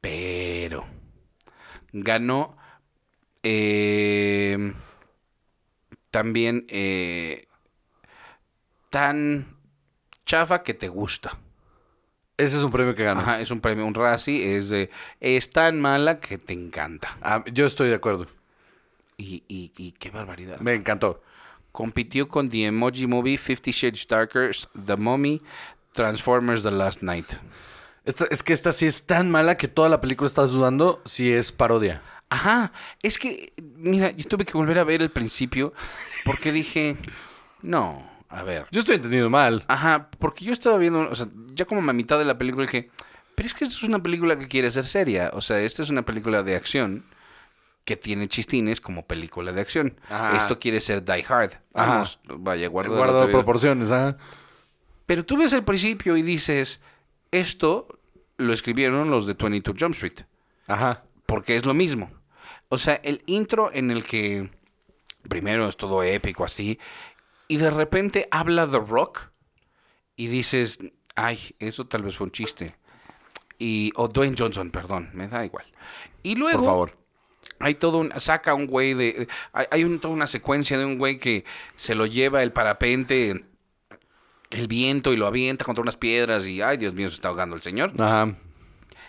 Pero 0.00 0.84
ganó 1.92 2.56
eh, 3.42 4.72
también 6.10 6.66
eh, 6.68 7.46
tan 8.90 9.56
chafa 10.24 10.62
que 10.62 10.74
te 10.74 10.88
gusta. 10.88 11.38
Ese 12.36 12.58
es 12.58 12.62
un 12.62 12.70
premio 12.70 12.94
que 12.94 13.04
gana. 13.04 13.20
Ajá, 13.20 13.40
es 13.40 13.50
un 13.50 13.60
premio, 13.60 13.86
un 13.86 13.94
Razzie, 13.94 14.56
es 14.56 14.68
de 14.68 14.90
es 15.20 15.50
tan 15.50 15.80
mala 15.80 16.20
que 16.20 16.36
te 16.36 16.52
encanta. 16.52 17.16
Ah, 17.22 17.42
yo 17.50 17.66
estoy 17.66 17.88
de 17.88 17.94
acuerdo. 17.94 18.26
Y, 19.16 19.42
y, 19.48 19.72
y 19.76 19.92
qué 19.92 20.10
barbaridad. 20.10 20.60
Me 20.60 20.74
encantó. 20.74 21.22
Compitió 21.72 22.28
con 22.28 22.50
The 22.50 22.66
Emoji 22.66 23.06
Movie, 23.06 23.38
Fifty 23.38 23.70
Shades 23.70 24.06
Darker, 24.06 24.54
The 24.84 24.96
Mummy, 24.96 25.40
Transformers 25.96 26.62
The 26.62 26.70
Last 26.70 27.02
Night. 27.02 27.26
Esta- 28.04 28.26
es 28.30 28.42
que 28.44 28.52
esta 28.52 28.72
sí 28.72 28.86
es 28.86 29.02
tan 29.04 29.30
mala 29.30 29.56
que 29.56 29.66
toda 29.66 29.88
la 29.88 30.00
película 30.00 30.28
estás 30.28 30.50
dudando 30.52 31.02
si 31.04 31.32
es 31.32 31.50
parodia. 31.50 32.02
Ajá, 32.28 32.72
es 33.02 33.18
que, 33.18 33.52
mira, 33.76 34.10
yo 34.10 34.24
tuve 34.28 34.44
que 34.44 34.52
volver 34.52 34.78
a 34.78 34.84
ver 34.84 35.02
el 35.02 35.10
principio 35.10 35.72
porque 36.24 36.52
dije, 36.52 36.96
no, 37.62 38.08
a 38.28 38.42
ver. 38.42 38.66
Yo 38.70 38.80
estoy 38.80 38.96
entendiendo 38.96 39.30
mal. 39.30 39.64
Ajá, 39.68 40.08
porque 40.18 40.44
yo 40.44 40.52
estaba 40.52 40.76
viendo, 40.78 41.00
o 41.10 41.14
sea, 41.14 41.26
ya 41.54 41.64
como 41.64 41.88
a 41.88 41.92
mitad 41.92 42.18
de 42.18 42.24
la 42.24 42.36
película 42.38 42.66
dije, 42.66 42.90
pero 43.34 43.46
es 43.48 43.54
que 43.54 43.64
esta 43.64 43.76
es 43.76 43.82
una 43.82 44.02
película 44.02 44.38
que 44.38 44.48
quiere 44.48 44.70
ser 44.70 44.86
seria. 44.86 45.30
O 45.34 45.40
sea, 45.40 45.60
esta 45.60 45.82
es 45.82 45.90
una 45.90 46.02
película 46.02 46.42
de 46.42 46.56
acción 46.56 47.04
que 47.84 47.96
tiene 47.96 48.26
chistines 48.26 48.80
como 48.80 49.06
película 49.06 49.52
de 49.52 49.60
acción. 49.60 49.94
Ajá. 50.10 50.36
Esto 50.36 50.58
quiere 50.58 50.80
ser 50.80 51.04
Die 51.04 51.24
Hard. 51.28 51.52
Ajá. 51.74 52.04
Vaya, 52.24 52.66
guarda 52.68 52.90
Guardado 52.96 53.30
proporciones, 53.30 53.90
¿ah? 53.92 54.16
Pero 55.06 55.24
tú 55.24 55.36
ves 55.36 55.52
el 55.52 55.64
principio 55.64 56.16
y 56.16 56.22
dices, 56.22 56.80
esto 57.30 57.86
lo 58.36 58.52
escribieron 58.52 59.10
los 59.10 59.26
de 59.26 59.34
22 59.34 59.76
Jump 59.78 59.94
Street, 59.94 60.20
Ajá. 60.66 61.04
porque 61.26 61.56
es 61.56 61.64
lo 61.64 61.74
mismo. 61.74 62.10
O 62.68 62.78
sea, 62.78 62.94
el 62.96 63.22
intro 63.26 63.70
en 63.72 63.90
el 63.90 64.04
que 64.04 64.50
primero 65.28 65.68
es 65.68 65.76
todo 65.76 66.02
épico 66.02 66.44
así, 66.44 66.78
y 67.48 67.56
de 67.58 67.70
repente 67.70 68.26
habla 68.30 68.68
The 68.68 68.78
Rock 68.80 69.30
y 70.16 70.26
dices, 70.26 70.78
ay, 71.14 71.54
eso 71.60 71.86
tal 71.86 72.02
vez 72.02 72.16
fue 72.16 72.24
un 72.26 72.32
chiste. 72.32 72.74
Y, 73.58 73.92
o 73.96 74.08
Dwayne 74.08 74.36
Johnson, 74.38 74.70
perdón, 74.70 75.10
me 75.14 75.28
da 75.28 75.44
igual. 75.44 75.64
Y 76.22 76.34
luego... 76.34 76.58
Por 76.58 76.66
favor. 76.66 76.98
Hay 77.60 77.76
todo 77.76 77.98
un, 77.98 78.12
saca 78.20 78.52
un 78.54 78.66
güey 78.66 78.92
de, 78.94 79.28
hay, 79.52 79.66
hay 79.70 79.84
un- 79.84 79.98
toda 80.00 80.12
una 80.12 80.26
secuencia 80.26 80.76
de 80.76 80.84
un 80.84 80.98
güey 80.98 81.18
que 81.18 81.44
se 81.76 81.94
lo 81.94 82.04
lleva 82.04 82.42
el 82.42 82.52
parapente, 82.52 83.44
el 84.50 84.68
viento 84.68 85.12
y 85.12 85.16
lo 85.16 85.26
avienta 85.26 85.64
contra 85.64 85.82
unas 85.82 85.96
piedras 85.96 86.46
y, 86.46 86.62
ay 86.62 86.76
Dios 86.76 86.94
mío, 86.94 87.08
se 87.08 87.16
está 87.16 87.28
ahogando 87.28 87.56
el 87.56 87.62
señor. 87.62 87.92
Ajá. 87.98 88.34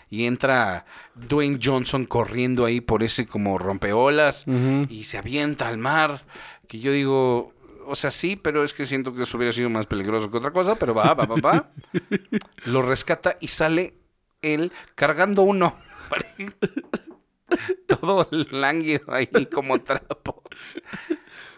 Y 0.10 0.26
entra 0.26 0.86
Dwayne 1.16 1.60
Johnson 1.62 2.06
corriendo 2.06 2.66
ahí 2.66 2.80
por 2.80 3.04
ese 3.04 3.26
como 3.26 3.58
rompeolas 3.58 4.46
y 4.88 5.04
se 5.04 5.18
avienta 5.18 5.68
al 5.68 5.78
mar, 5.78 6.24
que 6.68 6.80
yo 6.80 6.94
digo, 6.94 7.54
o 7.86 7.96
sea, 7.96 8.10
sí, 8.10 8.38
pero 8.38 8.64
es 8.64 8.74
que 8.74 8.86
siento 8.86 9.14
que 9.14 9.24
eso 9.24 9.36
hubiera 9.36 9.52
sido 9.52 9.70
más 9.70 9.86
peligroso 9.86 10.32
que 10.32 10.38
otra 10.38 10.52
cosa, 10.52 10.76
pero 10.76 10.94
va, 10.94 11.14
va, 11.14 11.26
va, 11.26 11.36
va. 11.42 11.72
lo 12.66 12.84
rescata 12.84 13.38
y 13.42 13.50
sale 13.50 13.96
él 14.42 14.72
cargando 14.96 15.42
uno. 15.42 15.76
Todo 17.88 18.30
lánguido 18.52 19.12
ahí 19.12 19.28
como 19.52 19.80
trapo. 19.80 20.42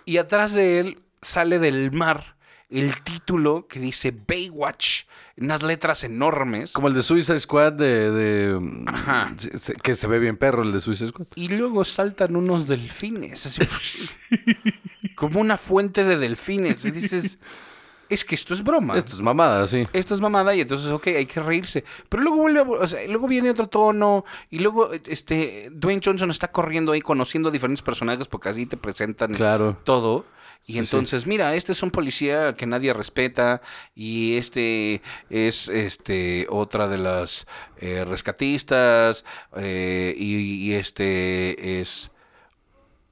Y 0.06 0.18
atrás 0.18 0.54
de 0.54 0.80
él 0.80 1.04
sale 1.22 1.60
del 1.60 1.92
mar 1.92 2.36
el 2.70 3.02
título 3.02 3.66
que 3.68 3.80
dice 3.80 4.12
Baywatch, 4.28 5.04
en 5.36 5.46
unas 5.46 5.64
letras 5.64 6.04
enormes. 6.04 6.72
Como 6.72 6.88
el 6.88 6.94
de 6.94 7.02
Suicide 7.04 7.40
Squad 7.40 7.74
de... 7.74 8.12
de- 8.12 8.84
Ajá. 8.88 9.34
Que 9.82 9.96
se 9.96 10.06
ve 10.08 10.20
bien 10.20 10.38
perro 10.38 10.62
el 10.64 10.72
de 10.72 10.80
Suicide 10.80 11.10
Squad. 11.10 11.28
Y 11.36 11.48
luego 11.48 11.84
saltan 11.84 12.36
unos 12.36 12.68
delfines, 12.68 13.46
así, 13.46 13.62
como 15.16 15.40
una 15.42 15.58
fuente 15.58 16.04
de 16.04 16.18
delfines. 16.18 16.86
Y 16.86 16.92
dices, 16.92 17.38
es 18.10 18.26
que 18.26 18.36
esto 18.36 18.54
es 18.54 18.64
broma. 18.64 18.98
Esto 18.98 19.16
es 19.16 19.22
mamada, 19.22 19.66
sí. 19.68 19.84
Esto 19.94 20.14
es 20.14 20.22
mamada 20.22 20.54
y 20.56 20.62
entonces, 20.62 20.90
ok, 20.92 21.08
hay 21.08 21.26
que 21.26 21.42
reírse. 21.42 21.84
Pero 22.08 22.24
luego 22.24 22.38
vuelve, 22.38 22.60
a- 22.60 22.64
o 22.64 22.88
sea, 22.88 23.06
luego 23.08 23.28
viene 23.28 23.50
otro 23.50 23.68
tono 23.68 24.26
y 24.50 24.60
luego, 24.60 24.92
este, 24.94 25.70
Dwayne 25.72 26.02
Johnson 26.04 26.30
está 26.32 26.50
corriendo 26.52 26.92
ahí 26.92 27.02
conociendo 27.02 27.50
a 27.50 27.52
diferentes 27.52 27.82
personajes 27.82 28.28
porque 28.28 28.50
así 28.50 28.66
te 28.66 28.78
presentan 28.78 29.34
Claro. 29.34 29.78
todo. 29.84 30.26
Y 30.70 30.78
entonces, 30.78 31.26
mira, 31.26 31.56
este 31.56 31.72
es 31.72 31.82
un 31.82 31.90
policía 31.90 32.54
que 32.54 32.68
nadie 32.68 32.94
respeta 32.94 33.60
y 33.96 34.38
este 34.38 35.02
es 35.32 35.68
este 35.68 36.46
otra 36.48 36.88
de 36.88 37.00
las 37.00 37.48
eh, 37.78 38.06
rescatistas 38.06 39.26
eh, 39.58 40.14
y, 40.16 40.36
y 40.68 40.74
este 40.76 41.80
es 41.82 42.12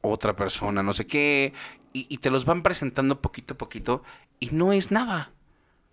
otra 0.01 0.35
persona, 0.35 0.83
no 0.83 0.93
sé 0.93 1.07
qué. 1.07 1.53
Y, 1.93 2.05
y 2.09 2.19
te 2.19 2.29
los 2.29 2.45
van 2.45 2.61
presentando 2.61 3.21
poquito 3.21 3.55
a 3.55 3.57
poquito 3.57 4.03
y 4.39 4.51
no 4.51 4.71
es 4.71 4.91
nada. 4.91 5.31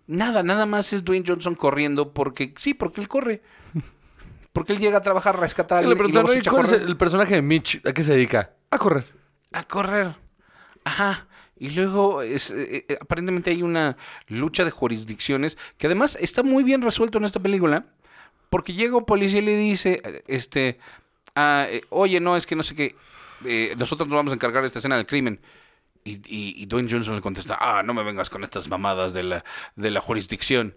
Nada, 0.05 0.43
nada 0.43 0.67
más 0.67 0.93
es 0.93 1.03
Dwayne 1.03 1.25
Johnson 1.27 1.55
corriendo 1.55 2.13
porque, 2.13 2.53
sí, 2.57 2.75
porque 2.75 3.01
él 3.01 3.07
corre. 3.07 3.41
Porque 4.53 4.71
él 4.71 4.79
llega 4.79 4.99
a 4.99 5.01
trabajar, 5.01 5.35
a 5.35 5.39
rescatar 5.39 5.79
a 5.79 5.81
Le 5.81 5.87
alguien 5.87 6.07
y 6.09 6.11
luego 6.13 6.27
preguntaron, 6.27 6.27
se 6.27 6.31
"Oye, 6.31 6.39
echa 6.41 6.49
a 6.51 6.53
¿cuál 6.53 6.63
es 6.63 6.69
correr". 6.71 6.83
el, 6.83 6.89
el 6.91 6.97
personaje 6.97 7.35
de 7.35 7.41
Mitch? 7.41 7.81
¿A 7.85 7.91
qué 7.91 8.03
se 8.03 8.13
dedica? 8.13 8.51
A 8.69 8.77
correr. 8.77 9.05
a 9.51 9.63
correr. 9.63 10.15
Ajá. 10.85 11.27
Y 11.57 11.69
luego, 11.69 12.21
es, 12.21 12.51
eh, 12.51 12.85
eh, 12.89 12.97
aparentemente 12.99 13.51
hay 13.51 13.63
una 13.63 13.95
lucha 14.27 14.65
de 14.65 14.71
jurisdicciones 14.71 15.57
que 15.77 15.87
además 15.87 16.17
está 16.19 16.43
muy 16.43 16.63
bien 16.63 16.81
resuelto 16.81 17.17
en 17.17 17.23
esta 17.23 17.39
película, 17.39 17.85
porque 18.49 18.73
llega 18.73 18.97
un 18.97 19.05
policía 19.05 19.39
y 19.39 19.45
le 19.45 19.57
dice, 19.57 20.01
eh, 20.03 20.23
este, 20.27 20.79
ah, 21.35 21.65
eh, 21.69 21.81
oye, 21.89 22.19
no, 22.19 22.35
es 22.35 22.45
que 22.45 22.55
no 22.55 22.63
sé 22.63 22.75
qué, 22.75 22.95
eh, 23.45 23.73
nosotros 23.77 24.07
nos 24.07 24.15
vamos 24.15 24.31
a 24.31 24.35
encargar 24.35 24.63
de 24.63 24.67
esta 24.67 24.79
escena 24.79 24.97
del 24.97 25.05
crimen. 25.05 25.39
Y, 26.03 26.11
y, 26.25 26.61
y 26.61 26.65
Dwayne 26.67 26.89
Johnson 26.89 27.15
le 27.15 27.21
contesta, 27.21 27.57
ah, 27.59 27.81
no 27.83 27.93
me 27.93 28.03
vengas 28.03 28.29
con 28.29 28.43
estas 28.43 28.67
mamadas 28.67 29.13
de 29.13 29.23
la, 29.23 29.43
de 29.75 29.91
la 29.91 30.01
jurisdicción. 30.01 30.75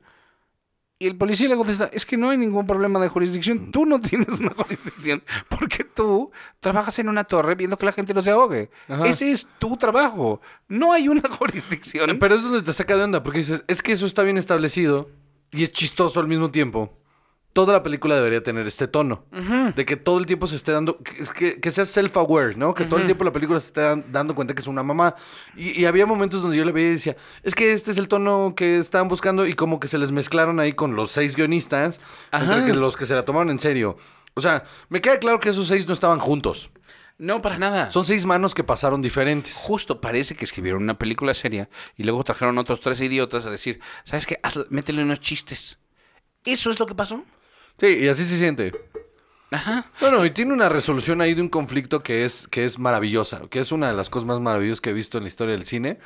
Y 1.00 1.06
el 1.06 1.16
policía 1.16 1.48
le 1.48 1.56
contesta, 1.56 1.88
es 1.92 2.04
que 2.04 2.16
no 2.16 2.30
hay 2.30 2.36
ningún 2.36 2.66
problema 2.66 2.98
de 2.98 3.08
jurisdicción. 3.08 3.70
Tú 3.70 3.86
no 3.86 4.00
tienes 4.02 4.40
una 4.40 4.50
jurisdicción 4.50 5.22
porque 5.48 5.84
tú 5.84 6.32
trabajas 6.58 6.98
en 6.98 7.08
una 7.08 7.24
torre 7.24 7.54
viendo 7.54 7.78
que 7.78 7.86
la 7.86 7.92
gente 7.92 8.14
no 8.14 8.20
se 8.20 8.32
ahogue. 8.32 8.70
Ajá. 8.88 9.06
Ese 9.06 9.30
es 9.30 9.46
tu 9.58 9.76
trabajo. 9.76 10.40
No 10.66 10.92
hay 10.92 11.08
una 11.08 11.28
jurisdicción. 11.38 12.18
Pero 12.18 12.34
es 12.34 12.42
donde 12.42 12.62
te 12.62 12.72
saca 12.72 12.96
de 12.96 13.04
onda, 13.04 13.22
porque 13.22 13.38
dices, 13.38 13.64
es 13.68 13.80
que 13.80 13.92
eso 13.92 14.06
está 14.06 14.22
bien 14.24 14.38
establecido 14.38 15.08
y 15.52 15.62
es 15.62 15.70
chistoso 15.70 16.18
al 16.18 16.26
mismo 16.26 16.50
tiempo. 16.50 16.92
Toda 17.54 17.72
la 17.72 17.82
película 17.82 18.14
debería 18.14 18.42
tener 18.42 18.66
este 18.68 18.86
tono. 18.86 19.24
De 19.74 19.84
que 19.84 19.96
todo 19.96 20.18
el 20.18 20.26
tiempo 20.26 20.46
se 20.46 20.54
esté 20.54 20.70
dando. 20.70 20.98
Que, 20.98 21.24
que, 21.34 21.60
que 21.60 21.70
sea 21.72 21.84
self-aware, 21.84 22.54
¿no? 22.56 22.72
Que 22.74 22.84
todo 22.84 23.00
el 23.00 23.06
tiempo 23.06 23.24
la 23.24 23.32
película 23.32 23.58
se 23.58 23.68
esté 23.68 23.80
dan- 23.80 24.04
dando 24.12 24.34
cuenta 24.36 24.54
que 24.54 24.60
es 24.60 24.66
una 24.68 24.82
mamá. 24.84 25.16
Y, 25.56 25.80
y 25.80 25.86
había 25.86 26.06
momentos 26.06 26.40
donde 26.42 26.56
yo 26.56 26.64
le 26.64 26.70
veía 26.72 26.88
y 26.88 26.92
decía, 26.92 27.16
es 27.42 27.54
que 27.56 27.72
este 27.72 27.90
es 27.90 27.98
el 27.98 28.06
tono 28.06 28.54
que 28.56 28.78
estaban 28.78 29.08
buscando 29.08 29.44
y 29.46 29.54
como 29.54 29.80
que 29.80 29.88
se 29.88 29.98
les 29.98 30.12
mezclaron 30.12 30.60
ahí 30.60 30.72
con 30.74 30.94
los 30.94 31.10
seis 31.10 31.34
guionistas, 31.34 32.00
entre 32.32 32.64
que 32.66 32.74
los 32.74 32.96
que 32.96 33.06
se 33.06 33.14
la 33.14 33.24
tomaron 33.24 33.50
en 33.50 33.58
serio. 33.58 33.96
O 34.34 34.40
sea, 34.40 34.62
me 34.88 35.00
queda 35.00 35.18
claro 35.18 35.40
que 35.40 35.48
esos 35.48 35.66
seis 35.66 35.86
no 35.88 35.94
estaban 35.94 36.20
juntos. 36.20 36.70
No, 37.16 37.42
para 37.42 37.58
nada. 37.58 37.90
Son 37.90 38.04
seis 38.04 38.24
manos 38.24 38.54
que 38.54 38.62
pasaron 38.62 39.02
diferentes. 39.02 39.52
Justo 39.54 40.00
parece 40.00 40.36
que 40.36 40.44
escribieron 40.44 40.84
una 40.84 40.96
película 40.98 41.34
seria 41.34 41.68
y 41.96 42.04
luego 42.04 42.22
trajeron 42.22 42.56
otros 42.58 42.80
tres 42.80 43.00
idiotas 43.00 43.46
a 43.46 43.50
decir, 43.50 43.80
¿sabes 44.04 44.26
qué? 44.26 44.38
Hazle- 44.42 44.66
métele 44.70 45.02
unos 45.02 45.18
chistes. 45.18 45.78
¿Eso 46.44 46.70
es 46.70 46.78
lo 46.78 46.86
que 46.86 46.94
pasó? 46.94 47.24
Sí, 47.78 47.86
y 47.86 48.08
así 48.08 48.24
se 48.24 48.36
siente. 48.36 48.72
Ajá. 49.50 49.90
Bueno, 50.00 50.24
y 50.24 50.30
tiene 50.30 50.52
una 50.52 50.68
resolución 50.68 51.20
ahí 51.20 51.34
de 51.34 51.40
un 51.40 51.48
conflicto 51.48 52.02
que 52.02 52.24
es, 52.24 52.48
que 52.48 52.64
es 52.64 52.78
maravillosa, 52.78 53.42
que 53.50 53.60
es 53.60 53.72
una 53.72 53.88
de 53.88 53.94
las 53.94 54.10
cosas 54.10 54.26
más 54.26 54.40
maravillosas 54.40 54.80
que 54.80 54.90
he 54.90 54.94
visto 54.94 55.16
en 55.16 55.24
la 55.24 55.28
historia 55.28 55.54
del 55.54 55.64
cine, 55.64 55.98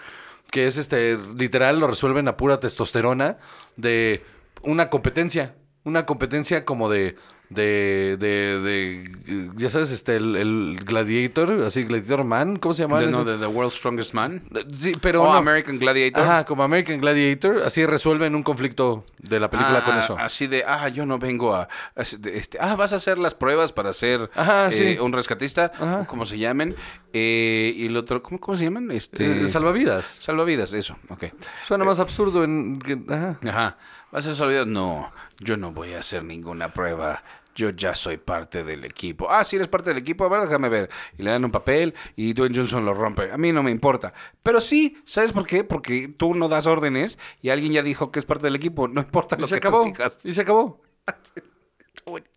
que 0.50 0.66
es 0.66 0.76
este, 0.76 1.18
literal, 1.36 1.80
lo 1.80 1.88
resuelven 1.88 2.28
a 2.28 2.36
pura 2.36 2.60
testosterona 2.60 3.38
de 3.76 4.22
una 4.62 4.90
competencia, 4.90 5.56
una 5.82 6.06
competencia 6.06 6.64
como 6.64 6.88
de, 6.88 7.16
de, 7.55 8.16
de, 8.18 8.61
de, 8.61 9.50
ya 9.57 9.70
sabes, 9.70 9.90
este, 9.90 10.16
el, 10.16 10.36
el 10.36 10.80
Gladiator, 10.84 11.62
así, 11.64 11.84
Gladiator 11.84 12.24
Man, 12.24 12.57
¿cómo 12.59 12.74
se 12.74 12.82
llama? 12.82 12.98
De, 12.98 13.05
ese? 13.07 13.12
no, 13.12 13.24
de 13.24 13.38
The 13.38 13.46
World's 13.46 13.76
Strongest 13.76 14.14
Man. 14.14 14.42
Sí, 14.78 14.94
pero 15.00 15.22
no. 15.24 15.32
American 15.32 15.78
Gladiator. 15.78 16.22
Ajá, 16.22 16.44
como 16.44 16.62
American 16.62 17.00
Gladiator, 17.00 17.62
así 17.64 17.84
resuelven 17.86 18.34
un 18.34 18.42
conflicto 18.42 19.05
de 19.18 19.38
la 19.40 19.50
película 19.50 19.78
Ah, 19.78 19.84
con 19.84 19.98
eso. 19.98 20.16
Así 20.18 20.46
de, 20.46 20.64
ah, 20.66 20.88
yo 20.88 21.07
no 21.07 21.18
vengo 21.18 21.55
a... 21.55 21.68
Este, 21.96 22.59
ah, 22.61 22.74
vas 22.76 22.92
a 22.92 22.96
hacer 22.96 23.18
las 23.18 23.34
pruebas 23.34 23.72
para 23.72 23.92
ser 23.92 24.30
Ajá, 24.34 24.68
eh, 24.68 24.72
sí. 24.94 24.98
un 25.00 25.12
rescatista, 25.12 25.72
Ajá. 25.78 26.07
como 26.07 26.24
se 26.26 26.38
llamen. 26.38 26.74
Eh, 27.12 27.74
y 27.76 27.86
el 27.86 27.96
otro, 27.96 28.22
¿cómo, 28.22 28.40
cómo 28.40 28.57
se 28.57 28.64
llaman? 28.64 28.90
Este, 28.90 29.44
Eh, 29.44 29.48
salvavidas. 29.48 30.16
Salvavidas, 30.18 30.72
eso, 30.72 30.96
ok. 31.09 31.24
Suena 31.66 31.84
más 31.84 31.98
absurdo 31.98 32.44
en... 32.44 32.78
ajá. 33.09 33.38
Ajá. 33.46 33.76
¿Vas 34.11 34.24
a 34.26 34.28
ser 34.28 34.36
salvavidas? 34.36 34.66
No, 34.66 35.11
yo 35.38 35.57
no 35.57 35.72
voy 35.72 35.94
a 35.94 36.00
hacer 36.00 36.22
ninguna 36.24 36.72
prueba. 36.74 37.22
Yo 37.55 37.70
ya 37.70 37.94
soy 37.94 38.16
parte 38.16 38.64
del 38.64 38.84
equipo. 38.84 39.30
Ah, 39.30 39.44
sí 39.44 39.57
eres 39.57 39.68
parte 39.68 39.90
del 39.90 39.98
equipo. 39.98 40.24
A 40.24 40.28
ver, 40.28 40.40
déjame 40.42 40.68
ver. 40.70 40.88
Y 41.18 41.22
le 41.22 41.30
dan 41.30 41.44
un 41.44 41.50
papel 41.50 41.94
y 42.16 42.32
Dwayne 42.32 42.57
Johnson 42.57 42.84
lo 42.86 42.94
rompe. 42.94 43.30
A 43.30 43.36
mí 43.36 43.53
no 43.53 43.62
me 43.62 43.70
importa. 43.70 44.14
Pero 44.42 44.61
sí, 44.61 44.96
¿sabes 45.05 45.32
por 45.32 45.46
qué? 45.46 45.62
Porque 45.64 46.09
tú 46.09 46.34
no 46.34 46.48
das 46.48 46.66
órdenes 46.66 47.18
y 47.42 47.50
alguien 47.50 47.72
ya 47.72 47.82
dijo 47.82 48.11
que 48.11 48.20
es 48.20 48.24
parte 48.24 48.46
del 48.46 48.57
equipo. 48.57 48.88
No 48.88 49.00
importa 49.03 49.36
Y 49.36 49.40
lo 49.42 49.48
se 49.48 49.57
que 49.57 49.61
tú 49.61 49.68
acabó. 49.68 49.84
digas. 49.84 50.18
Y 50.24 50.32
se 50.32 50.40
acabó. 50.40 50.80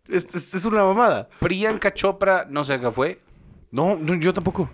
Es, 0.08 0.26
es- 0.32 0.54
es 0.54 0.64
una 0.64 0.84
mamada. 0.84 1.28
Priyanka 1.40 1.92
Chopra, 1.92 2.46
no 2.48 2.62
sé 2.64 2.78
qué 2.80 2.90
fue. 2.90 3.20
No, 3.70 3.96
no, 3.96 4.14
yo 4.14 4.32
tampoco. 4.32 4.70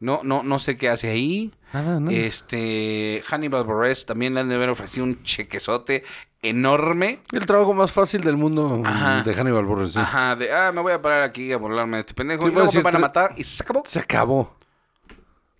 No, 0.00 0.20
no, 0.24 0.42
no 0.42 0.58
sé 0.58 0.76
qué 0.76 0.88
hace 0.88 1.08
ahí. 1.08 1.52
Nada, 1.72 2.00
nada. 2.00 2.16
Este, 2.16 3.22
Hannibal 3.28 3.64
Buress 3.64 4.06
también 4.06 4.34
le 4.34 4.40
han 4.40 4.48
de 4.48 4.54
haber 4.56 4.70
ofrecido 4.70 5.04
un 5.04 5.22
chequezote 5.22 6.04
enorme. 6.42 7.20
El 7.32 7.46
trabajo 7.46 7.74
más 7.74 7.92
fácil 7.92 8.22
del 8.24 8.36
mundo 8.36 8.82
Ajá. 8.84 9.22
de 9.22 9.34
Hannibal 9.34 9.64
Buress. 9.66 9.92
sí. 9.92 9.98
Ajá, 9.98 10.36
de, 10.36 10.52
ah, 10.52 10.72
me 10.72 10.80
voy 10.80 10.92
a 10.92 11.02
parar 11.02 11.22
aquí 11.22 11.52
a 11.52 11.58
burlarme 11.58 11.98
de 11.98 12.00
este 12.00 12.14
pendejo. 12.14 12.42
Sí, 12.42 12.48
y 12.48 12.54
luego 12.54 12.72
me 12.72 12.82
van 12.82 12.96
a 12.96 12.98
matar 12.98 13.34
y 13.36 13.44
se 13.44 13.62
acabó. 13.62 13.82
Se 13.84 13.98
acabó. 13.98 14.56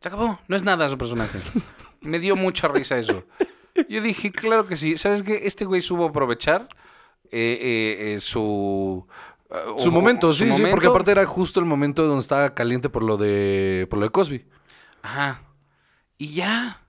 Se 0.01 0.09
acabó. 0.09 0.38
No 0.49 0.57
es 0.57 0.64
nada 0.64 0.88
su 0.88 0.97
personaje. 0.97 1.38
Me 2.01 2.18
dio 2.18 2.34
mucha 2.34 2.66
risa 2.68 2.99
eso. 2.99 3.24
Yo 3.88 4.01
dije, 4.01 4.32
claro 4.32 4.66
que 4.66 4.76
sí. 4.76 4.97
¿Sabes 4.97 5.22
qué? 5.22 5.43
Este 5.45 5.66
güey 5.66 5.82
supo 5.82 6.07
aprovechar 6.07 6.68
eh, 7.30 7.59
eh, 7.61 8.14
eh, 8.14 8.20
su... 8.20 9.07
eh, 9.51 9.57
Su 9.78 9.88
o- 9.88 9.92
momento, 9.92 10.32
su 10.32 10.44
sí, 10.44 10.53
sí, 10.55 10.62
porque 10.70 10.86
aparte 10.86 11.11
era 11.11 11.26
justo 11.26 11.61
el 11.61 11.66
momento 11.66 12.07
donde 12.07 12.20
estaba 12.22 12.55
caliente 12.55 12.88
por 12.88 13.03
lo 13.03 13.16
de 13.16 13.86
por 13.90 13.98
lo 13.98 14.05
de 14.07 14.11
Cosby. 14.11 14.44
Ajá. 15.03 15.42
Y 16.18 16.34
ya. 16.34 16.80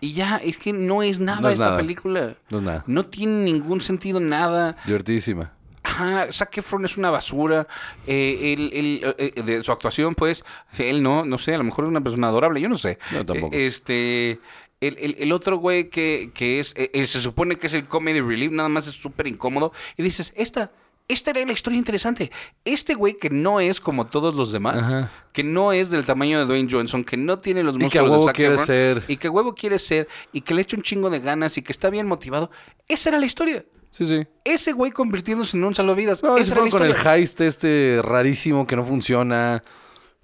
Y 0.00 0.12
ya, 0.12 0.36
es 0.38 0.58
que 0.58 0.72
no 0.72 1.02
es 1.02 1.20
nada 1.20 1.40
No 1.40 1.48
es 1.48 1.54
esta 1.54 1.66
nada. 1.66 1.76
película. 1.78 2.34
No 2.50 2.58
es 2.58 2.64
nada. 2.64 2.84
No 2.86 3.06
tiene 3.06 3.44
ningún 3.44 3.80
sentido 3.80 4.20
nada. 4.20 4.76
Divertidísima. 4.84 5.52
Ajá, 5.84 6.32
Zac 6.32 6.58
Efron 6.58 6.84
es 6.84 6.96
una 6.96 7.10
basura. 7.10 7.66
Eh, 8.06 8.54
él- 8.56 8.70
él, 8.72 9.14
eh, 9.18 9.42
de 9.42 9.62
su 9.62 9.70
actuación, 9.70 10.14
pues, 10.14 10.44
él 10.78 11.02
no, 11.02 11.24
no 11.24 11.38
sé, 11.38 11.54
a 11.54 11.58
lo 11.58 11.64
mejor 11.64 11.84
es 11.84 11.90
una 11.90 12.00
persona 12.00 12.28
adorable, 12.28 12.60
yo 12.60 12.68
no 12.68 12.78
sé. 12.78 12.98
No, 13.12 13.24
tampoco. 13.24 13.54
Eh, 13.54 13.66
este, 13.66 14.40
el, 14.80 14.96
el- 14.98 15.16
el 15.18 15.32
otro 15.32 15.58
güey 15.58 15.88
que, 15.90 16.30
que 16.34 16.58
es, 16.58 16.74
se 16.74 17.20
supone 17.20 17.56
que 17.56 17.68
es 17.68 17.74
el 17.74 17.86
comedy 17.86 18.20
relief, 18.20 18.50
nada 18.50 18.68
más 18.68 18.86
es 18.88 18.94
súper 18.94 19.26
incómodo. 19.28 19.72
Y 19.96 20.02
dices, 20.02 20.32
esta, 20.36 20.72
esta 21.08 21.30
era 21.30 21.44
la 21.44 21.52
historia 21.52 21.78
interesante. 21.78 22.30
Este 22.64 22.94
güey 22.94 23.18
que 23.18 23.30
no 23.30 23.60
es 23.60 23.80
como 23.80 24.06
todos 24.06 24.34
los 24.34 24.52
demás, 24.52 24.76
Ajá. 24.82 25.10
que 25.32 25.44
no 25.44 25.72
es 25.72 25.90
del 25.90 26.04
tamaño 26.04 26.38
de 26.38 26.46
Dwayne 26.46 26.68
Johnson, 26.70 27.04
que 27.04 27.16
no 27.16 27.38
tiene 27.40 27.62
los 27.62 27.76
Y 27.76 27.78
que 27.78 27.84
músculos 27.84 28.04
de 28.06 28.10
huevo 28.12 28.24
Zac 28.26 28.36
quiere 28.36 28.54
Efron, 28.54 28.66
ser. 28.66 29.02
y 29.08 29.16
que 29.16 29.28
huevo 29.28 29.54
quiere 29.54 29.78
ser, 29.78 30.08
y 30.32 30.40
que 30.40 30.54
le 30.54 30.62
echa 30.62 30.76
un 30.76 30.82
chingo 30.82 31.10
de 31.10 31.20
ganas, 31.20 31.56
y 31.58 31.62
que 31.62 31.72
está 31.72 31.90
bien 31.90 32.06
motivado. 32.06 32.50
Esa 32.88 33.10
era 33.10 33.18
la 33.18 33.26
historia. 33.26 33.64
Sí, 33.90 34.06
sí. 34.06 34.26
Ese 34.44 34.72
güey 34.72 34.90
convirtiéndose 34.90 35.56
en 35.56 35.64
un 35.64 35.74
salvavidas. 35.74 36.22
No, 36.22 36.36
esa 36.36 36.46
se 36.46 36.52
era 36.52 36.64
la 36.64 36.70
fue 36.70 36.78
con 36.80 36.88
el 36.88 36.96
heist 37.20 37.40
este 37.42 38.00
rarísimo 38.02 38.66
que 38.66 38.74
no 38.74 38.82
funciona. 38.84 39.62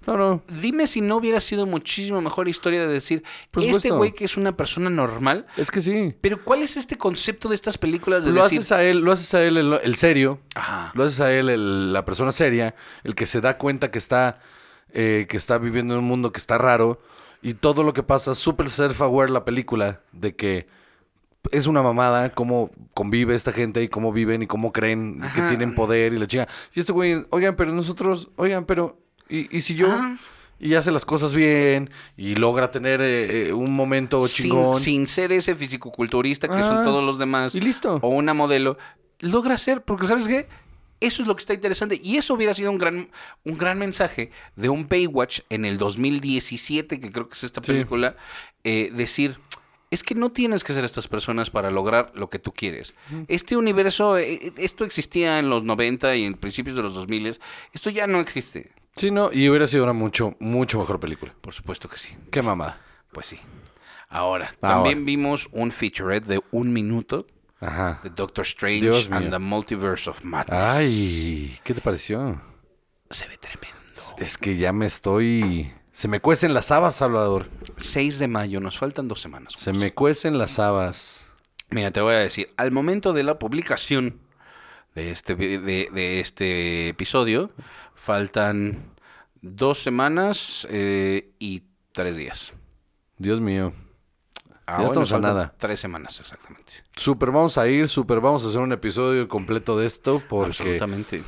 No, 0.07 0.17
no. 0.17 0.41
Dime 0.61 0.87
si 0.87 0.99
no 1.01 1.17
hubiera 1.17 1.39
sido 1.39 1.65
muchísimo 1.67 2.21
mejor 2.21 2.47
historia 2.49 2.81
de 2.81 2.87
decir, 2.87 3.23
Por 3.51 3.63
este 3.63 3.91
güey 3.91 4.13
que 4.13 4.25
es 4.25 4.35
una 4.35 4.57
persona 4.57 4.89
normal, 4.89 5.45
Es 5.57 5.69
que 5.69 5.79
sí. 5.81 6.15
pero 6.21 6.43
¿cuál 6.43 6.63
es 6.63 6.75
este 6.77 6.97
concepto 6.97 7.49
de 7.49 7.55
estas 7.55 7.77
películas 7.77 8.23
de 8.25 8.31
Lo 8.31 8.43
decir, 8.43 8.59
haces 8.59 8.71
a 8.71 8.83
él, 8.83 8.99
lo 8.99 9.11
haces 9.11 9.33
a 9.35 9.43
él 9.43 9.57
el, 9.57 9.73
el 9.83 9.95
serio. 9.95 10.39
Ajá. 10.55 10.91
Lo 10.95 11.03
haces 11.03 11.19
a 11.19 11.31
él 11.31 11.49
el- 11.49 11.93
la 11.93 12.03
persona 12.03 12.31
seria, 12.31 12.73
el 13.03 13.13
que 13.13 13.27
se 13.27 13.41
da 13.41 13.57
cuenta 13.59 13.91
que 13.91 13.99
está, 13.99 14.39
eh, 14.93 15.27
que 15.29 15.37
está 15.37 15.57
viviendo 15.59 15.93
en 15.93 15.99
un 15.99 16.05
mundo 16.07 16.31
que 16.31 16.39
está 16.39 16.57
raro. 16.57 16.99
Y 17.43 17.53
todo 17.55 17.83
lo 17.83 17.93
que 17.93 18.03
pasa, 18.03 18.35
súper 18.35 18.67
self-aware 18.69 19.29
la 19.29 19.45
película, 19.45 20.01
de 20.11 20.35
que 20.35 20.67
es 21.51 21.65
una 21.65 21.81
mamada 21.81 22.29
cómo 22.33 22.69
convive 22.93 23.33
esta 23.33 23.51
gente 23.51 23.81
y 23.81 23.87
cómo 23.87 24.13
viven 24.13 24.43
y 24.43 24.47
cómo 24.47 24.71
creen 24.71 25.21
que 25.33 25.41
tienen 25.43 25.73
poder 25.73 26.13
y 26.13 26.19
la 26.19 26.27
chinga. 26.27 26.47
Y 26.73 26.79
este 26.79 26.91
güey, 26.91 27.25
oigan, 27.31 27.55
pero 27.55 27.71
nosotros, 27.73 28.29
oigan, 28.35 28.65
pero, 28.65 28.99
¿y, 29.31 29.57
y 29.57 29.61
si 29.61 29.75
yo? 29.75 29.91
Ajá. 29.91 30.17
Y 30.59 30.75
hace 30.75 30.91
las 30.91 31.05
cosas 31.05 31.33
bien 31.33 31.89
y 32.15 32.35
logra 32.35 32.69
tener 32.69 33.01
eh, 33.01 33.47
eh, 33.49 33.53
un 33.53 33.73
momento 33.73 34.27
chingón. 34.27 34.79
sin 34.79 35.07
ser 35.07 35.31
ese 35.31 35.55
fisicoculturista 35.55 36.47
que 36.47 36.53
Ah, 36.61 36.67
son 36.67 36.85
todos 36.85 37.03
los 37.03 37.17
demás, 37.17 37.55
y 37.55 37.61
listo. 37.61 37.97
o 38.03 38.09
una 38.09 38.35
modelo, 38.35 38.77
logra 39.21 39.57
ser, 39.57 39.81
porque 39.81 40.05
¿sabes 40.05 40.27
qué? 40.27 40.47
Eso 40.99 41.23
es 41.23 41.27
lo 41.27 41.35
que 41.35 41.39
está 41.39 41.55
interesante. 41.55 41.99
Y 42.03 42.17
eso 42.17 42.35
hubiera 42.35 42.53
sido 42.53 42.69
un 42.69 42.77
gran, 42.77 43.09
un 43.43 43.57
gran 43.57 43.79
mensaje 43.79 44.29
de 44.55 44.69
un 44.69 44.87
Baywatch 44.87 45.39
en 45.49 45.65
el 45.65 45.79
2017, 45.79 46.99
que 46.99 47.11
creo 47.11 47.27
que 47.27 47.33
es 47.33 47.43
esta 47.43 47.61
Sí. 47.63 47.71
película, 47.71 48.15
eh, 48.63 48.91
decir, 48.93 49.39
es 49.89 50.03
que 50.03 50.13
no 50.13 50.31
tienes 50.31 50.63
que 50.63 50.73
ser 50.73 50.85
estas 50.85 51.07
personas 51.07 51.49
para 51.49 51.71
lograr 51.71 52.11
lo 52.13 52.29
que 52.29 52.37
tú 52.37 52.51
quieres. 52.53 52.93
Este 53.27 53.57
universo, 53.57 54.15
eh, 54.19 54.53
esto 54.57 54.85
existía 54.85 55.39
en 55.39 55.49
los 55.49 55.63
90 55.63 56.15
y 56.15 56.23
en 56.25 56.35
principios 56.35 56.75
de 56.75 56.83
los 56.83 56.93
2000, 56.93 57.39
esto 57.73 57.89
ya 57.89 58.05
no 58.05 58.19
existe. 58.19 58.71
Sí, 58.95 59.09
no, 59.11 59.31
y 59.31 59.49
hubiera 59.49 59.67
sido 59.67 59.83
una 59.83 59.93
mucho, 59.93 60.35
mucho 60.39 60.79
mejor 60.79 60.99
película. 60.99 61.33
Por 61.41 61.53
supuesto 61.53 61.87
que 61.89 61.97
sí. 61.97 62.15
Qué 62.31 62.41
mamada. 62.41 62.79
Pues 63.11 63.27
sí. 63.27 63.39
Ahora, 64.09 64.51
Ahora. 64.61 64.75
también 64.75 65.05
vimos 65.05 65.47
un 65.51 65.71
featurette 65.71 66.25
de 66.25 66.41
un 66.51 66.73
minuto 66.73 67.25
Ajá. 67.61 68.01
de 68.03 68.09
Doctor 68.09 68.43
Strange 68.45 68.81
Dios 68.81 69.07
and 69.11 69.21
mío. 69.21 69.31
the 69.31 69.39
Multiverse 69.39 70.09
of 70.09 70.23
Madness. 70.25 70.53
Ay, 70.53 71.57
¿qué 71.63 71.73
te 71.73 71.81
pareció? 71.81 72.41
Se 73.09 73.27
ve 73.27 73.37
tremendo. 73.37 73.77
Es 74.17 74.37
que 74.37 74.57
ya 74.57 74.73
me 74.73 74.85
estoy... 74.85 75.71
Se 75.93 76.07
me 76.07 76.19
cuecen 76.19 76.53
las 76.53 76.71
habas, 76.71 76.95
Salvador. 76.95 77.49
6 77.77 78.17
de 78.19 78.27
mayo, 78.27 78.59
nos 78.59 78.77
faltan 78.79 79.07
dos 79.07 79.21
semanas. 79.21 79.53
Se 79.57 79.71
me 79.71 79.91
cuecen 79.91 80.37
las 80.37 80.57
habas. 80.59 81.25
Mira, 81.69 81.91
te 81.91 82.01
voy 82.01 82.13
a 82.15 82.19
decir, 82.19 82.51
al 82.57 82.71
momento 82.71 83.13
de 83.13 83.23
la 83.23 83.37
publicación 83.39 84.19
de 84.95 85.11
este, 85.11 85.35
de 85.35 86.19
este 86.19 86.89
episodio, 86.89 87.51
faltan 88.01 88.91
dos 89.41 89.81
semanas 89.81 90.67
eh, 90.71 91.31
y 91.39 91.63
tres 91.91 92.17
días. 92.17 92.53
Dios 93.17 93.39
mío. 93.39 93.73
Ah, 94.65 94.79
Ya 94.79 94.85
estamos 94.87 95.11
a 95.11 95.19
nada. 95.19 95.53
Tres 95.57 95.79
semanas, 95.79 96.19
exactamente. 96.19 96.73
Super, 96.95 97.29
vamos 97.31 97.57
a 97.57 97.67
ir, 97.67 97.87
super, 97.87 98.19
vamos 98.19 98.43
a 98.43 98.47
hacer 98.47 98.59
un 98.59 98.71
episodio 98.71 99.27
completo 99.27 99.77
de 99.77 99.85
esto 99.85 100.21
porque 100.29 100.47
Absolutamente. 100.47 101.23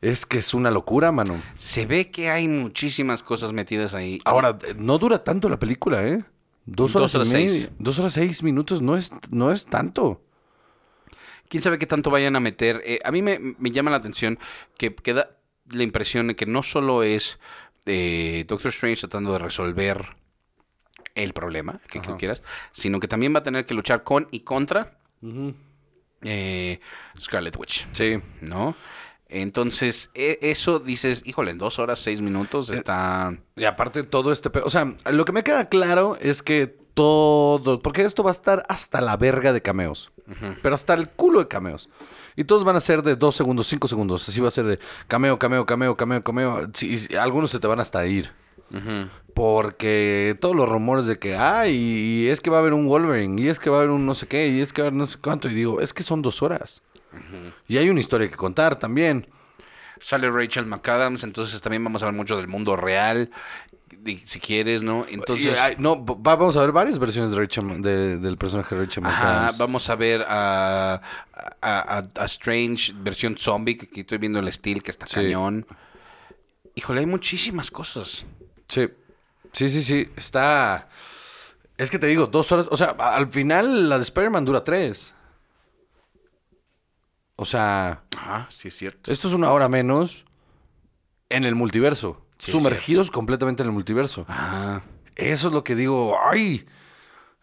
es 0.00 0.26
que 0.26 0.38
es 0.38 0.54
una 0.54 0.70
locura, 0.70 1.12
mano. 1.12 1.40
Se 1.56 1.86
ve 1.86 2.10
que 2.10 2.30
hay 2.30 2.48
muchísimas 2.48 3.22
cosas 3.22 3.52
metidas 3.52 3.94
ahí. 3.94 4.18
Ahora, 4.24 4.58
eh, 4.66 4.74
no 4.76 4.98
dura 4.98 5.22
tanto 5.22 5.48
la 5.48 5.58
película, 5.58 6.04
¿eh? 6.06 6.24
Dos 6.64 6.92
Dos 6.92 6.96
horas, 6.96 7.14
horas 7.14 7.28
y 7.28 7.30
seis. 7.30 7.70
Dos 7.78 7.98
horas 8.00 8.12
seis 8.14 8.42
minutos 8.42 8.82
no 8.82 8.96
es, 8.96 9.12
no 9.30 9.52
es 9.52 9.66
tanto. 9.66 10.22
quién 11.48 11.62
sabe 11.62 11.78
qué 11.78 11.86
tanto 11.86 12.10
vayan 12.10 12.34
a 12.34 12.40
meter. 12.40 12.82
Eh, 12.84 12.98
a 13.04 13.12
mí 13.12 13.22
me, 13.22 13.38
me 13.38 13.70
llama 13.70 13.92
la 13.92 13.98
atención 13.98 14.38
que 14.76 14.92
queda 14.92 15.30
la 15.70 15.82
impresión 15.82 16.28
de 16.28 16.36
que 16.36 16.46
no 16.46 16.62
solo 16.62 17.02
es 17.02 17.38
eh, 17.86 18.44
Doctor 18.48 18.68
Strange 18.70 19.00
tratando 19.02 19.32
de 19.32 19.38
resolver 19.38 20.06
el 21.14 21.32
problema, 21.32 21.80
que, 21.88 22.00
que 22.00 22.14
quieras, 22.16 22.42
sino 22.72 23.00
que 23.00 23.08
también 23.08 23.34
va 23.34 23.38
a 23.38 23.42
tener 23.42 23.64
que 23.66 23.74
luchar 23.74 24.02
con 24.02 24.28
y 24.30 24.40
contra 24.40 24.98
eh, 26.22 26.80
Scarlet 27.20 27.56
Witch, 27.56 27.86
Sí. 27.92 28.18
¿no? 28.40 28.76
Entonces, 29.28 30.10
e- 30.14 30.38
eso 30.40 30.78
dices, 30.78 31.22
híjole, 31.24 31.50
en 31.50 31.58
dos 31.58 31.78
horas, 31.80 31.98
seis 31.98 32.20
minutos 32.20 32.70
está... 32.70 33.36
Y 33.56 33.64
aparte 33.64 34.04
todo 34.04 34.30
este... 34.30 34.50
O 34.62 34.70
sea, 34.70 34.94
lo 35.10 35.24
que 35.24 35.32
me 35.32 35.42
queda 35.42 35.68
claro 35.68 36.16
es 36.20 36.42
que 36.42 36.68
todo... 36.94 37.80
Porque 37.82 38.02
esto 38.02 38.22
va 38.22 38.30
a 38.30 38.32
estar 38.32 38.62
hasta 38.68 39.00
la 39.00 39.16
verga 39.16 39.52
de 39.52 39.62
cameos. 39.62 40.12
Pero 40.62 40.74
hasta 40.74 40.94
el 40.94 41.08
culo 41.08 41.40
de 41.40 41.48
cameos. 41.48 41.88
Y 42.36 42.44
todos 42.44 42.64
van 42.64 42.76
a 42.76 42.80
ser 42.80 43.02
de 43.02 43.16
dos 43.16 43.34
segundos, 43.34 43.66
cinco 43.66 43.88
segundos. 43.88 44.28
Así 44.28 44.40
va 44.40 44.48
a 44.48 44.52
ser 44.52 44.66
de 44.66 44.78
cameo, 45.08 45.38
cameo, 45.38 45.64
cameo, 45.64 45.96
cameo, 45.96 46.22
cameo. 46.22 46.68
Sí, 46.74 46.92
y 46.92 46.98
sí, 46.98 47.16
algunos 47.16 47.50
se 47.50 47.58
te 47.58 47.66
van 47.66 47.80
hasta 47.80 48.06
ir. 48.06 48.30
Porque 49.34 50.36
todos 50.40 50.54
los 50.54 50.68
rumores 50.68 51.06
de 51.06 51.18
que, 51.18 51.36
ay, 51.36 51.74
y 51.74 52.28
es 52.28 52.40
que 52.40 52.50
va 52.50 52.58
a 52.58 52.60
haber 52.60 52.72
un 52.72 52.86
Wolverine, 52.86 53.40
y 53.40 53.48
es 53.48 53.58
que 53.58 53.70
va 53.70 53.76
a 53.76 53.80
haber 53.80 53.90
un 53.90 54.04
no 54.06 54.14
sé 54.14 54.26
qué, 54.26 54.48
y 54.48 54.60
es 54.60 54.72
que 54.72 54.82
va 54.82 54.86
a 54.86 54.88
haber 54.88 54.98
no 54.98 55.06
sé 55.06 55.18
cuánto. 55.18 55.48
Y 55.48 55.54
digo, 55.54 55.80
es 55.80 55.92
que 55.94 56.02
son 56.02 56.20
dos 56.22 56.42
horas. 56.42 56.82
Y 57.66 57.78
hay 57.78 57.88
una 57.88 58.00
historia 58.00 58.28
que 58.28 58.36
contar 58.36 58.78
también. 58.78 59.26
Sale 60.00 60.30
Rachel 60.30 60.66
McAdams, 60.66 61.24
entonces 61.24 61.60
también 61.62 61.82
vamos 61.82 62.02
a 62.02 62.06
ver 62.06 62.14
mucho 62.14 62.36
del 62.36 62.48
mundo 62.48 62.76
real, 62.76 63.30
si 64.24 64.40
quieres, 64.40 64.82
¿no? 64.82 65.04
Entonces... 65.08 65.56
Y, 65.76 65.80
no, 65.80 66.04
va- 66.04 66.36
vamos 66.36 66.56
a 66.56 66.60
ver 66.60 66.72
varias 66.72 66.98
versiones 66.98 67.30
de 67.30 68.16
del 68.18 68.36
personaje 68.38 68.74
de 68.74 68.80
Rachel 68.84 69.04
Ajá, 69.06 69.50
vamos 69.58 69.88
a 69.90 69.94
ver 69.96 70.22
a, 70.28 70.94
a, 70.94 71.00
a- 71.60 72.02
a 72.14 72.24
Strange 72.26 72.92
versión 72.96 73.36
zombie, 73.36 73.76
que 73.76 73.86
aquí 73.86 74.00
estoy 74.00 74.18
viendo 74.18 74.38
el 74.38 74.48
estilo 74.48 74.80
que 74.80 74.90
está 74.90 75.06
Sí. 75.06 75.14
cañón. 75.16 75.66
Híjole, 76.74 77.00
hay 77.00 77.06
muchísimas 77.06 77.70
cosas. 77.70 78.26
Sí, 78.68 78.88
sí, 79.52 79.70
sí, 79.70 79.82
sí. 79.82 80.08
Está. 80.16 80.88
Es 81.78 81.90
que 81.90 81.98
te 81.98 82.06
digo, 82.06 82.26
dos 82.26 82.50
horas. 82.52 82.68
O 82.70 82.76
sea, 82.76 82.90
al 82.90 83.28
final 83.28 83.88
la 83.88 83.96
de 83.98 84.02
Spider-Man 84.04 84.44
dura 84.44 84.62
tres. 84.64 85.14
O 87.36 87.44
sea, 87.44 88.02
Ajá, 88.16 88.48
sí 88.50 88.68
es 88.68 88.76
cierto. 88.76 89.12
esto 89.12 89.28
es 89.28 89.34
una 89.34 89.50
hora 89.52 89.68
menos 89.68 90.24
en 91.28 91.44
el 91.44 91.54
multiverso. 91.54 92.25
Sí, 92.38 92.52
sumergidos 92.52 93.10
completamente 93.10 93.62
en 93.62 93.68
el 93.68 93.72
multiverso. 93.72 94.24
Ajá. 94.28 94.82
Eso 95.14 95.48
es 95.48 95.54
lo 95.54 95.64
que 95.64 95.74
digo. 95.74 96.16
¡Ay! 96.30 96.66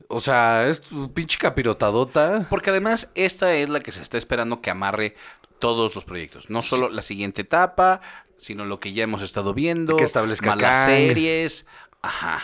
O 0.07 0.19
sea, 0.19 0.67
es 0.67 0.81
tu 0.81 1.11
pinche 1.11 1.37
capirotadota. 1.39 2.45
Porque 2.49 2.69
además 2.69 3.09
esta 3.15 3.53
es 3.55 3.69
la 3.69 3.79
que 3.79 3.91
se 3.91 4.01
está 4.01 4.17
esperando 4.17 4.61
que 4.61 4.69
amarre 4.69 5.15
todos 5.59 5.95
los 5.95 6.03
proyectos. 6.03 6.49
No 6.49 6.61
solo 6.61 6.89
la 6.89 7.01
siguiente 7.01 7.41
etapa, 7.41 8.01
sino 8.37 8.65
lo 8.65 8.79
que 8.79 8.93
ya 8.93 9.03
hemos 9.03 9.21
estado 9.23 9.53
viendo. 9.53 9.95
Que 9.95 10.03
establezca 10.03 10.51
más 10.51 10.61
las 10.61 10.87
Kang. 10.87 10.87
series. 10.87 11.65
Ajá. 12.01 12.43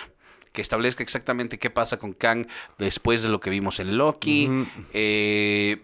Que 0.52 0.62
establezca 0.62 1.04
exactamente 1.04 1.60
qué 1.60 1.70
pasa 1.70 1.98
con 1.98 2.14
Kang 2.14 2.48
después 2.80 3.22
de 3.22 3.30
lo 3.30 3.40
que 3.40 3.52
vimos 3.52 3.80
en 3.80 3.98
Loki. 3.98 4.50
Eh, 4.94 5.82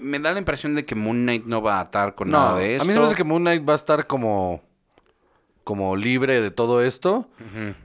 me 0.00 0.18
da 0.18 0.32
la 0.32 0.38
impresión 0.38 0.74
de 0.74 0.84
que 0.84 0.94
Moon 0.94 1.22
Knight 1.22 1.44
no 1.46 1.62
va 1.62 1.76
a 1.76 1.80
atar 1.80 2.14
con 2.14 2.30
nada 2.30 2.58
de 2.58 2.74
esto. 2.74 2.82
a 2.82 2.86
mí 2.86 2.92
me 2.92 2.98
parece 2.98 3.14
que 3.16 3.24
Moon 3.24 3.42
Knight 3.42 3.66
va 3.66 3.72
a 3.72 3.76
estar 3.76 4.06
como. 4.06 4.62
Como 5.64 5.96
libre 5.96 6.40
de 6.40 6.50
todo 6.50 6.82
esto. 6.82 7.28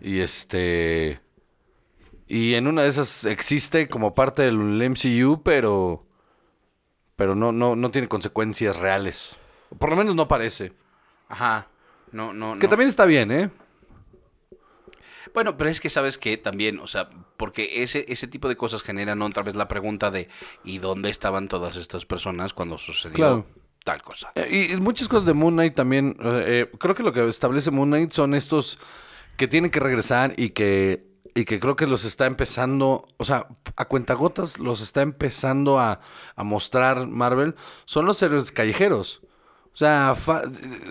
Y 0.01 0.19
este. 0.19 1.19
Y 2.27 2.55
en 2.55 2.67
una 2.67 2.83
de 2.83 2.89
esas 2.89 3.25
existe 3.25 3.87
como 3.87 4.13
parte 4.15 4.41
del 4.43 4.57
MCU, 4.57 5.41
pero. 5.43 6.05
Pero 7.15 7.33
no, 7.35 7.51
no, 7.51 7.75
no 7.75 7.89
tiene 7.91 8.07
consecuencias 8.07 8.75
reales. 8.75 9.37
Por 9.79 9.89
lo 9.89 9.95
menos 9.95 10.15
no 10.15 10.27
parece. 10.27 10.73
Ajá. 11.29 11.67
No, 12.11 12.31
no, 12.31 12.53
Que 12.59 12.67
no. 12.67 12.69
también 12.69 12.89
está 12.89 13.05
bien, 13.05 13.31
¿eh? 13.31 13.49
Bueno, 15.33 15.57
pero 15.57 15.69
es 15.69 15.81
que 15.81 15.89
sabes 15.89 16.17
que 16.17 16.37
también, 16.37 16.79
o 16.79 16.87
sea, 16.87 17.09
porque 17.35 17.83
ese, 17.83 18.05
ese 18.07 18.27
tipo 18.27 18.47
de 18.47 18.55
cosas 18.55 18.81
generan 18.81 19.21
otra 19.21 19.43
vez 19.43 19.55
la 19.55 19.67
pregunta 19.67 20.09
de 20.09 20.29
¿y 20.63 20.77
dónde 20.79 21.09
estaban 21.09 21.47
todas 21.47 21.75
estas 21.75 22.05
personas 22.05 22.53
cuando 22.53 22.77
sucedió 22.77 23.15
Claro. 23.15 23.45
Tal 23.87 24.01
cosa? 24.01 24.31
Eh, 24.35 24.69
Y 24.73 24.77
muchas 24.81 25.07
cosas 25.07 25.25
de 25.25 25.33
Moon 25.33 25.53
Knight 25.53 25.73
también. 25.75 26.17
eh, 26.19 26.67
eh, 26.71 26.77
creo 26.77 26.93
que 26.93 27.03
lo 27.03 27.13
que 27.13 27.25
establece 27.27 27.71
Moon 27.71 27.89
Knight 27.89 28.11
son 28.11 28.33
estos 28.33 28.77
que 29.37 29.47
tienen 29.47 29.71
que 29.71 29.79
regresar 29.79 30.33
y 30.35 30.49
que, 30.49 31.07
y 31.33 31.45
que 31.45 31.59
creo 31.59 31.75
que 31.77 31.87
los 31.87 32.03
está 32.03 32.25
empezando. 32.25 33.07
O 33.17 33.23
sea, 33.23 33.47
a 33.77 33.85
cuentagotas 33.85 34.59
los 34.59 34.81
está 34.81 35.01
empezando 35.01 35.79
a, 35.79 36.01
a 36.35 36.43
mostrar 36.43 37.07
Marvel. 37.07 37.55
Son 37.85 38.05
los 38.05 38.21
héroes 38.21 38.51
callejeros. 38.51 39.21
O 39.73 39.77
sea, 39.77 40.15
fa- 40.15 40.43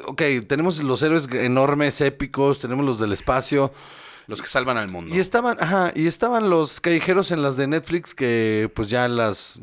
ok, 0.06 0.22
tenemos 0.48 0.82
los 0.82 1.02
héroes 1.02 1.28
enormes, 1.32 2.00
épicos, 2.00 2.60
tenemos 2.60 2.86
los 2.86 2.98
del 2.98 3.12
espacio. 3.12 3.72
Los 4.28 4.40
que 4.40 4.48
salvan 4.48 4.76
al 4.78 4.88
mundo. 4.88 5.14
Y 5.14 5.18
estaban, 5.18 5.56
ajá, 5.60 5.92
y 5.94 6.06
estaban 6.06 6.48
los 6.50 6.80
callejeros 6.80 7.30
en 7.30 7.42
las 7.42 7.56
de 7.56 7.66
Netflix 7.66 8.14
que 8.14 8.70
pues 8.74 8.88
ya 8.88 9.06
las 9.06 9.60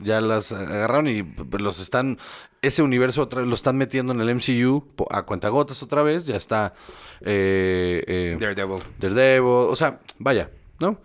ya 0.00 0.20
las 0.20 0.50
agarraron 0.50 1.06
y 1.06 1.22
pues, 1.22 1.62
los 1.62 1.78
están 1.78 2.18
ese 2.66 2.82
universo 2.82 3.22
otra 3.22 3.42
lo 3.42 3.54
están 3.54 3.76
metiendo 3.76 4.12
en 4.12 4.20
el 4.20 4.34
MCU 4.34 4.84
a 5.10 5.22
cuentagotas 5.22 5.82
otra 5.82 6.02
vez, 6.02 6.26
ya 6.26 6.36
está 6.36 6.74
eh, 7.20 8.02
eh, 8.06 8.36
Daredevil. 8.40 8.82
Daredevil, 8.98 9.68
o 9.70 9.76
sea, 9.76 10.00
vaya, 10.18 10.50
¿no? 10.80 11.00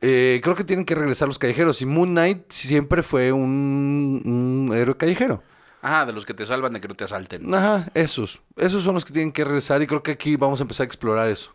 Eh, 0.00 0.40
creo 0.42 0.56
que 0.56 0.64
tienen 0.64 0.84
que 0.84 0.94
regresar 0.94 1.28
los 1.28 1.38
callejeros 1.38 1.80
y 1.80 1.86
Moon 1.86 2.10
Knight 2.10 2.50
siempre 2.50 3.02
fue 3.02 3.30
un, 3.32 4.22
un 4.68 4.76
héroe 4.76 4.96
callejero. 4.96 5.42
Ajá, 5.80 6.06
de 6.06 6.12
los 6.12 6.24
que 6.24 6.34
te 6.34 6.46
salvan 6.46 6.72
de 6.72 6.80
que 6.80 6.88
no 6.88 6.94
te 6.94 7.04
asalten. 7.04 7.52
Ajá, 7.52 7.90
esos. 7.94 8.40
Esos 8.56 8.82
son 8.84 8.94
los 8.94 9.04
que 9.04 9.12
tienen 9.12 9.32
que 9.32 9.44
regresar 9.44 9.82
y 9.82 9.86
creo 9.86 10.02
que 10.02 10.12
aquí 10.12 10.36
vamos 10.36 10.60
a 10.60 10.62
empezar 10.62 10.84
a 10.84 10.86
explorar 10.86 11.28
eso. 11.28 11.52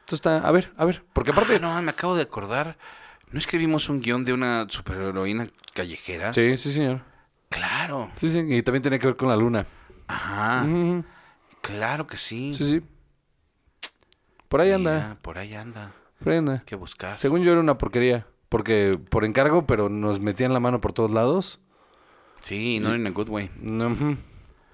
Entonces 0.00 0.14
está, 0.14 0.38
a 0.38 0.50
ver, 0.50 0.72
a 0.78 0.86
ver, 0.86 1.04
porque 1.12 1.30
aparte... 1.32 1.56
Ah, 1.56 1.58
no, 1.58 1.82
me 1.82 1.90
acabo 1.90 2.16
de 2.16 2.22
acordar. 2.22 2.78
¿No 3.30 3.38
escribimos 3.38 3.90
un 3.90 4.00
guion 4.00 4.24
de 4.24 4.32
una 4.32 4.66
superheroína 4.70 5.48
callejera? 5.74 6.32
Sí, 6.32 6.56
sí, 6.56 6.72
señor. 6.72 7.02
Claro. 7.48 8.10
Sí, 8.16 8.30
sí, 8.30 8.38
y 8.46 8.62
también 8.62 8.82
tiene 8.82 8.98
que 8.98 9.06
ver 9.06 9.16
con 9.16 9.28
la 9.28 9.36
luna. 9.36 9.66
Ajá. 10.06 10.66
Claro 11.60 12.06
que 12.06 12.16
sí. 12.16 12.54
Sí, 12.54 12.64
sí. 12.64 12.82
Por 14.48 14.60
ahí 14.60 14.72
anda, 14.72 15.18
por 15.22 15.38
ahí 15.38 15.54
anda. 15.54 15.92
por 16.18 16.32
ahí 16.32 16.38
anda. 16.38 16.52
Hay 16.54 16.60
que 16.64 16.76
buscar. 16.76 17.18
Según 17.18 17.42
yo 17.42 17.52
era 17.52 17.60
una 17.60 17.76
porquería, 17.78 18.26
porque 18.48 18.98
por 19.10 19.24
encargo, 19.24 19.66
pero 19.66 19.88
nos 19.88 20.20
metían 20.20 20.52
la 20.52 20.60
mano 20.60 20.80
por 20.80 20.92
todos 20.92 21.10
lados. 21.10 21.60
Sí, 22.40 22.80
no 22.80 22.94
in 22.94 23.06
a 23.06 23.10
good 23.10 23.28
way. 23.28 23.50
No. 23.60 24.16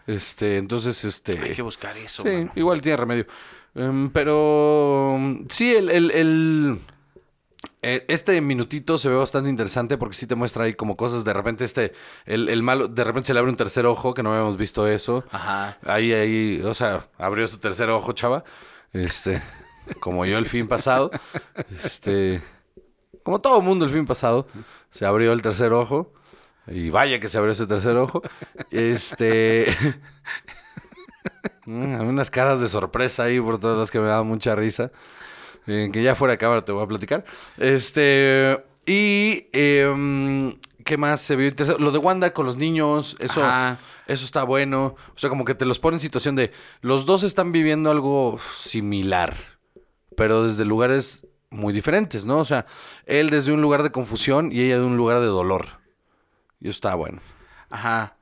Este, 0.07 0.59
entonces, 0.59 1.03
este... 1.05 1.39
Hay 1.41 1.53
que 1.55 1.62
buscar 1.62 1.97
eso. 1.97 2.22
Sí, 2.22 2.29
mano. 2.29 2.53
igual 2.57 2.83
tiene 2.83 2.97
remedio. 2.99 3.27
Em, 3.75 4.11
pero 4.11 5.18
sí, 5.49 5.75
el, 5.75 5.91
el, 5.91 6.11
el- 6.12 6.79
este 8.09 8.41
minutito 8.41 8.99
se 8.99 9.09
ve 9.09 9.16
bastante 9.16 9.51
interesante 9.51 9.99
porque 9.99 10.16
sí 10.16 10.26
te 10.26 10.35
muestra 10.35 10.64
ahí 10.64 10.74
como 10.74 10.97
cosas. 10.97 11.24
De 11.24 11.32
repente, 11.32 11.64
este, 11.64 11.93
el, 12.26 12.49
el 12.49 12.62
malo, 12.62 12.89
de 12.89 13.05
repente 13.05 13.28
se 13.28 13.35
le 13.35 13.41
abre 13.41 13.51
un 13.51 13.57
tercer 13.57 13.87
ojo, 13.87 14.14
que 14.14 14.22
no 14.22 14.32
habíamos 14.32 14.57
visto 14.57 14.87
eso. 14.87 15.24
Ajá. 15.30 15.78
Ahí, 15.85 16.12
ahí, 16.12 16.62
o 16.62 16.74
sea, 16.74 17.09
abrió 17.18 17.47
su 17.49 17.59
tercer 17.59 17.91
ojo, 17.91 18.12
chava. 18.12 18.45
Este, 18.93 19.43
como 20.01 20.26
yo 20.26 20.39
el 20.39 20.47
fin 20.47 20.68
pasado. 20.68 21.11
Este, 21.85 22.43
como 23.22 23.41
todo 23.41 23.61
mundo 23.61 23.85
el 23.85 23.91
fin 23.91 24.07
pasado, 24.07 24.47
se 24.91 25.07
abrió 25.07 25.32
el 25.32 25.43
tercer 25.43 25.72
ojo. 25.72 26.12
Y 26.66 26.91
vaya 26.91 27.20
que 27.20 27.28
se 27.28 27.37
abrió 27.39 27.53
ese 27.53 27.66
tercer 27.66 27.97
ojo. 27.97 28.22
Este. 28.70 29.76
Mm, 31.66 32.09
unas 32.09 32.30
caras 32.30 32.61
de 32.61 32.68
sorpresa 32.68 33.24
ahí 33.24 33.41
por 33.41 33.59
todas 33.59 33.78
las 33.78 33.91
que 33.91 33.99
me 33.99 34.07
daban 34.07 34.26
mucha 34.26 34.55
risa. 34.55 34.91
Eh, 35.67 35.91
que 35.93 36.03
ya 36.03 36.15
fuera 36.15 36.33
de 36.33 36.39
cámara 36.39 36.65
te 36.65 36.73
voy 36.73 36.85
a 36.85 36.87
platicar. 36.87 37.25
Este. 37.59 38.65
Y. 38.87 39.47
em, 39.53 40.59
¿Qué 40.85 40.99
más 40.99 41.23
se 41.23 41.37
vio? 41.37 41.51
Lo 41.79 41.91
de 41.93 41.99
Wanda 41.99 42.33
con 42.33 42.47
los 42.47 42.57
niños. 42.57 43.17
Eso. 43.19 43.43
Ajá. 43.43 43.79
Eso 44.07 44.25
está 44.25 44.45
bueno. 44.45 44.97
O 45.15 45.19
sea, 45.19 45.31
como 45.31 45.45
que 45.45 45.55
te 45.55 45.65
los 45.65 45.79
pone 45.79 45.97
en 45.97 46.01
situación 46.01 46.37
de. 46.37 46.53
Los 46.83 47.07
dos 47.07 47.23
están 47.23 47.53
viviendo 47.53 47.91
algo 47.91 48.39
similar. 48.53 49.35
Pero 50.17 50.45
desde 50.45 50.65
lugares 50.65 51.27
muy 51.51 51.73
diferentes, 51.73 52.27
¿no? 52.27 52.39
O 52.39 52.45
sea, 52.45 52.67
él 53.07 53.31
desde 53.31 53.53
un 53.53 53.62
lugar 53.62 53.83
de 53.83 53.93
confusión 53.93 54.53
y 54.53 54.61
ella 54.61 54.79
de 54.79 54.85
un 54.85 54.97
lugar 54.97 55.21
de 55.21 55.27
dolor. 55.27 55.81
Y 56.61 56.69
eso 56.69 56.77
está 56.77 56.95
bueno. 56.95 57.21
Ajá. 57.71 58.17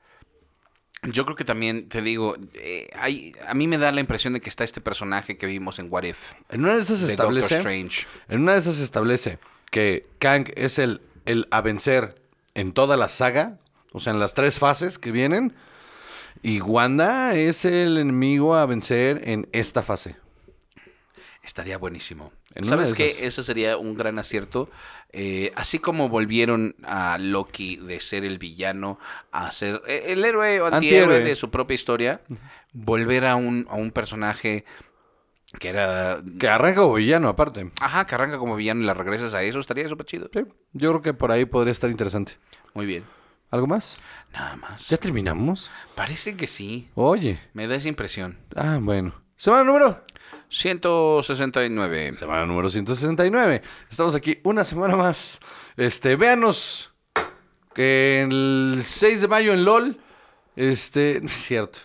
Yo 1.02 1.24
creo 1.24 1.36
que 1.36 1.44
también, 1.44 1.88
te 1.88 2.00
digo, 2.00 2.36
eh, 2.54 2.88
hay, 2.94 3.32
a 3.48 3.54
mí 3.54 3.66
me 3.66 3.76
da 3.76 3.90
la 3.90 4.00
impresión 4.00 4.34
de 4.34 4.40
que 4.40 4.48
está 4.48 4.62
este 4.62 4.80
personaje 4.80 5.36
que 5.36 5.46
vimos 5.46 5.80
en 5.80 5.88
What 5.90 6.04
If, 6.04 6.18
En 6.48 6.62
una 6.62 6.76
de 6.76 6.82
esas 6.82 7.00
de 7.00 7.08
establece. 7.08 7.56
Strange. 7.56 8.06
En 8.28 8.42
una 8.42 8.52
de 8.52 8.60
esas 8.60 8.76
se 8.76 8.84
establece 8.84 9.38
que 9.70 10.06
Kang 10.20 10.52
es 10.54 10.78
el, 10.78 11.00
el 11.26 11.48
a 11.50 11.60
vencer 11.60 12.22
en 12.54 12.72
toda 12.72 12.96
la 12.96 13.08
saga, 13.08 13.58
o 13.90 13.98
sea, 13.98 14.12
en 14.12 14.20
las 14.20 14.34
tres 14.34 14.60
fases 14.60 14.98
que 14.98 15.10
vienen, 15.10 15.54
y 16.42 16.60
Wanda 16.60 17.34
es 17.34 17.64
el 17.64 17.98
enemigo 17.98 18.54
a 18.54 18.64
vencer 18.66 19.22
en 19.24 19.48
esta 19.52 19.82
fase. 19.82 20.16
Estaría 21.42 21.76
buenísimo. 21.76 22.32
En 22.54 22.64
¿Sabes 22.64 22.94
qué? 22.94 23.08
esas. 23.08 23.22
Ese 23.22 23.42
sería 23.42 23.76
un 23.76 23.96
gran 23.96 24.18
acierto. 24.18 24.70
Eh, 25.12 25.52
así 25.56 25.80
como 25.80 26.08
volvieron 26.08 26.76
a 26.84 27.18
Loki 27.18 27.76
de 27.76 28.00
ser 28.00 28.24
el 28.24 28.38
villano 28.38 28.98
a 29.32 29.50
ser 29.50 29.82
eh, 29.88 30.04
el 30.06 30.24
héroe 30.24 30.60
o 30.60 30.66
antihéroe 30.66 31.02
Antihéroe. 31.02 31.28
de 31.28 31.34
su 31.34 31.50
propia 31.50 31.74
historia, 31.74 32.20
volver 32.72 33.26
a 33.26 33.34
un, 33.36 33.66
a 33.68 33.74
un 33.74 33.90
personaje 33.90 34.64
que 35.58 35.68
era... 35.68 36.22
Que 36.38 36.48
arranca 36.48 36.80
como 36.82 36.94
villano, 36.94 37.28
aparte. 37.28 37.70
Ajá, 37.80 38.06
que 38.06 38.14
arranca 38.14 38.38
como 38.38 38.54
villano 38.56 38.80
y 38.80 38.84
la 38.84 38.94
regresas 38.94 39.34
a 39.34 39.42
eso, 39.42 39.58
estaría 39.58 39.88
súper 39.88 40.06
chido. 40.06 40.30
Sí, 40.32 40.40
yo 40.72 40.90
creo 40.90 41.02
que 41.02 41.12
por 41.12 41.32
ahí 41.32 41.44
podría 41.44 41.72
estar 41.72 41.90
interesante. 41.90 42.34
Muy 42.72 42.86
bien. 42.86 43.04
¿Algo 43.50 43.66
más? 43.66 44.00
Nada 44.32 44.56
más. 44.56 44.88
¿Ya 44.88 44.96
terminamos? 44.96 45.70
Parece 45.94 46.36
que 46.36 46.46
sí. 46.46 46.88
Oye. 46.94 47.38
Me 47.52 47.66
da 47.66 47.74
esa 47.74 47.88
impresión. 47.88 48.38
Ah, 48.56 48.78
bueno. 48.80 49.12
Semana 49.36 49.64
número. 49.64 50.00
169. 50.48 52.14
Semana 52.14 52.46
número 52.46 52.68
169. 52.68 53.62
Estamos 53.90 54.14
aquí 54.14 54.38
una 54.44 54.64
semana 54.64 54.96
más. 54.96 55.40
Este, 55.76 56.16
véanos. 56.16 56.92
Que 57.74 58.22
el 58.22 58.82
6 58.84 59.22
de 59.22 59.28
mayo 59.28 59.52
en 59.52 59.64
LOL. 59.64 59.98
Este, 60.56 61.20
no 61.22 61.26
es 61.26 61.32
cierto. 61.32 61.78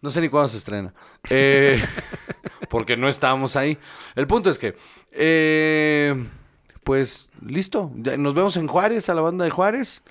No 0.00 0.10
sé 0.10 0.20
ni 0.20 0.28
cuándo 0.28 0.48
se 0.48 0.58
estrena. 0.58 0.92
Eh, 1.30 1.82
porque 2.68 2.96
no 2.96 3.08
estábamos 3.08 3.56
ahí. 3.56 3.78
El 4.14 4.26
punto 4.26 4.50
es 4.50 4.58
que, 4.58 4.76
eh, 5.12 6.26
pues, 6.84 7.30
listo. 7.44 7.92
Ya 7.96 8.16
nos 8.16 8.34
vemos 8.34 8.56
en 8.56 8.66
Juárez, 8.66 9.08
a 9.08 9.14
la 9.14 9.22
banda 9.22 9.44
de 9.44 9.50
Juárez. 9.50 10.02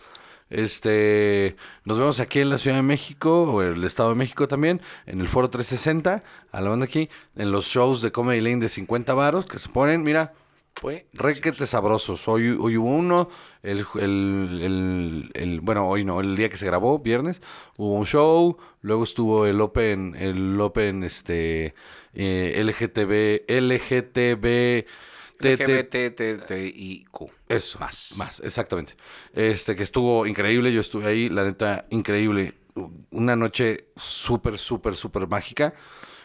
Este, 0.56 1.56
nos 1.84 1.98
vemos 1.98 2.20
aquí 2.22 2.40
en 2.40 2.50
la 2.50 2.58
Ciudad 2.58 2.78
de 2.78 2.82
México, 2.84 3.44
o 3.44 3.62
el 3.62 3.84
Estado 3.84 4.10
de 4.10 4.16
México 4.16 4.48
también, 4.48 4.82
en 5.06 5.20
el 5.20 5.28
Foro 5.28 5.50
360, 5.50 6.24
a 6.52 6.62
la 6.62 6.70
banda 6.70 6.86
aquí, 6.86 7.10
en 7.36 7.52
los 7.52 7.66
shows 7.66 8.02
de 8.02 8.12
Comedy 8.14 8.40
Lane 8.40 8.62
de 8.62 8.70
50 8.70 9.14
varos, 9.14 9.46
que 9.46 9.60
se 9.60 9.70
ponen, 9.70 10.02
mira, 10.04 10.34
Fue 10.78 11.06
requete 11.14 11.66
sabrosos. 11.66 12.28
Hoy, 12.28 12.50
hoy 12.60 12.76
hubo 12.78 12.90
uno, 12.90 13.30
el, 13.64 13.86
el, 13.96 14.60
el- 14.62 15.32
el- 15.34 15.62
bueno, 15.62 15.88
hoy 15.88 16.04
no, 16.04 16.20
el 16.20 16.36
día 16.36 16.50
que 16.50 16.58
se 16.58 16.66
grabó, 16.66 17.00
viernes, 17.00 17.42
hubo 17.78 17.94
un 17.94 18.06
show, 18.06 18.58
luego 18.82 19.04
estuvo 19.06 19.46
el 19.46 19.62
Open, 19.62 20.16
el 20.20 20.60
Open, 20.60 21.04
este, 21.06 21.74
eh, 22.14 22.62
LGTB, 22.62 23.46
LGTB, 23.48 24.86
LGBTTIQ. 25.54 27.30
eso, 27.50 27.80
Más. 27.80 28.14
más, 28.18 28.40
exactamente. 28.42 28.94
Este, 29.34 29.76
que 29.76 29.84
estuvo 29.84 30.26
increíble, 30.26 30.72
yo 30.74 30.82
estuve 30.82 31.06
ahí, 31.08 31.30
la 31.30 31.44
neta, 31.44 31.86
increíble. 31.90 32.54
Una 33.12 33.36
noche 33.36 33.86
súper, 33.96 34.58
súper, 34.58 34.96
súper 34.98 35.28
mágica. 35.28 35.74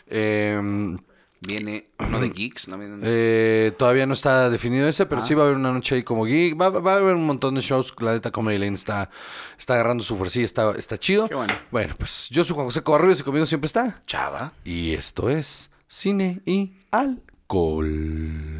Em, 0.07 0.99
Viene 1.43 1.87
uno 1.99 2.21
de 2.21 2.29
Geeks, 2.29 2.69
¿no? 2.69 2.77
Viene- 2.77 2.99
eh, 3.03 3.73
todavía 3.79 4.05
no 4.05 4.13
está 4.13 4.51
definido 4.51 4.87
ese, 4.87 5.07
pero 5.07 5.23
Ah. 5.23 5.25
sí 5.25 5.33
va 5.33 5.45
a 5.45 5.47
haber 5.47 5.57
una 5.57 5.73
noche 5.73 5.95
ahí 5.95 6.03
como 6.03 6.27
geek. 6.27 6.61
Va, 6.61 6.69
va 6.69 6.93
a 6.93 6.97
haber 6.99 7.15
un 7.15 7.25
montón 7.25 7.55
de 7.55 7.63
shows. 7.63 7.95
La 8.01 8.13
neta, 8.13 8.31
Comedy 8.31 8.59
Lane 8.59 8.75
está, 8.75 9.09
está 9.59 9.73
agarrando 9.73 10.03
su 10.05 10.19
fuerza 10.19 10.39
está, 10.41 10.73
está 10.73 10.99
chido. 10.99 11.29
Qué 11.31 11.35
bueno. 11.35 11.55
Bueno, 11.71 11.95
pues 11.97 12.29
yo 12.31 12.45
soy 12.45 12.55
Juan 12.55 12.67
José 12.67 12.83
Covarrubias 12.83 13.21
y 13.21 13.23
conmigo 13.23 13.47
siempre 13.47 13.69
está. 13.69 14.03
Chava. 14.07 14.53
Y 14.67 14.93
esto 14.93 15.31
es 15.31 15.71
Cine 15.89 16.43
y 16.45 16.75
Alcohol. 16.91 18.60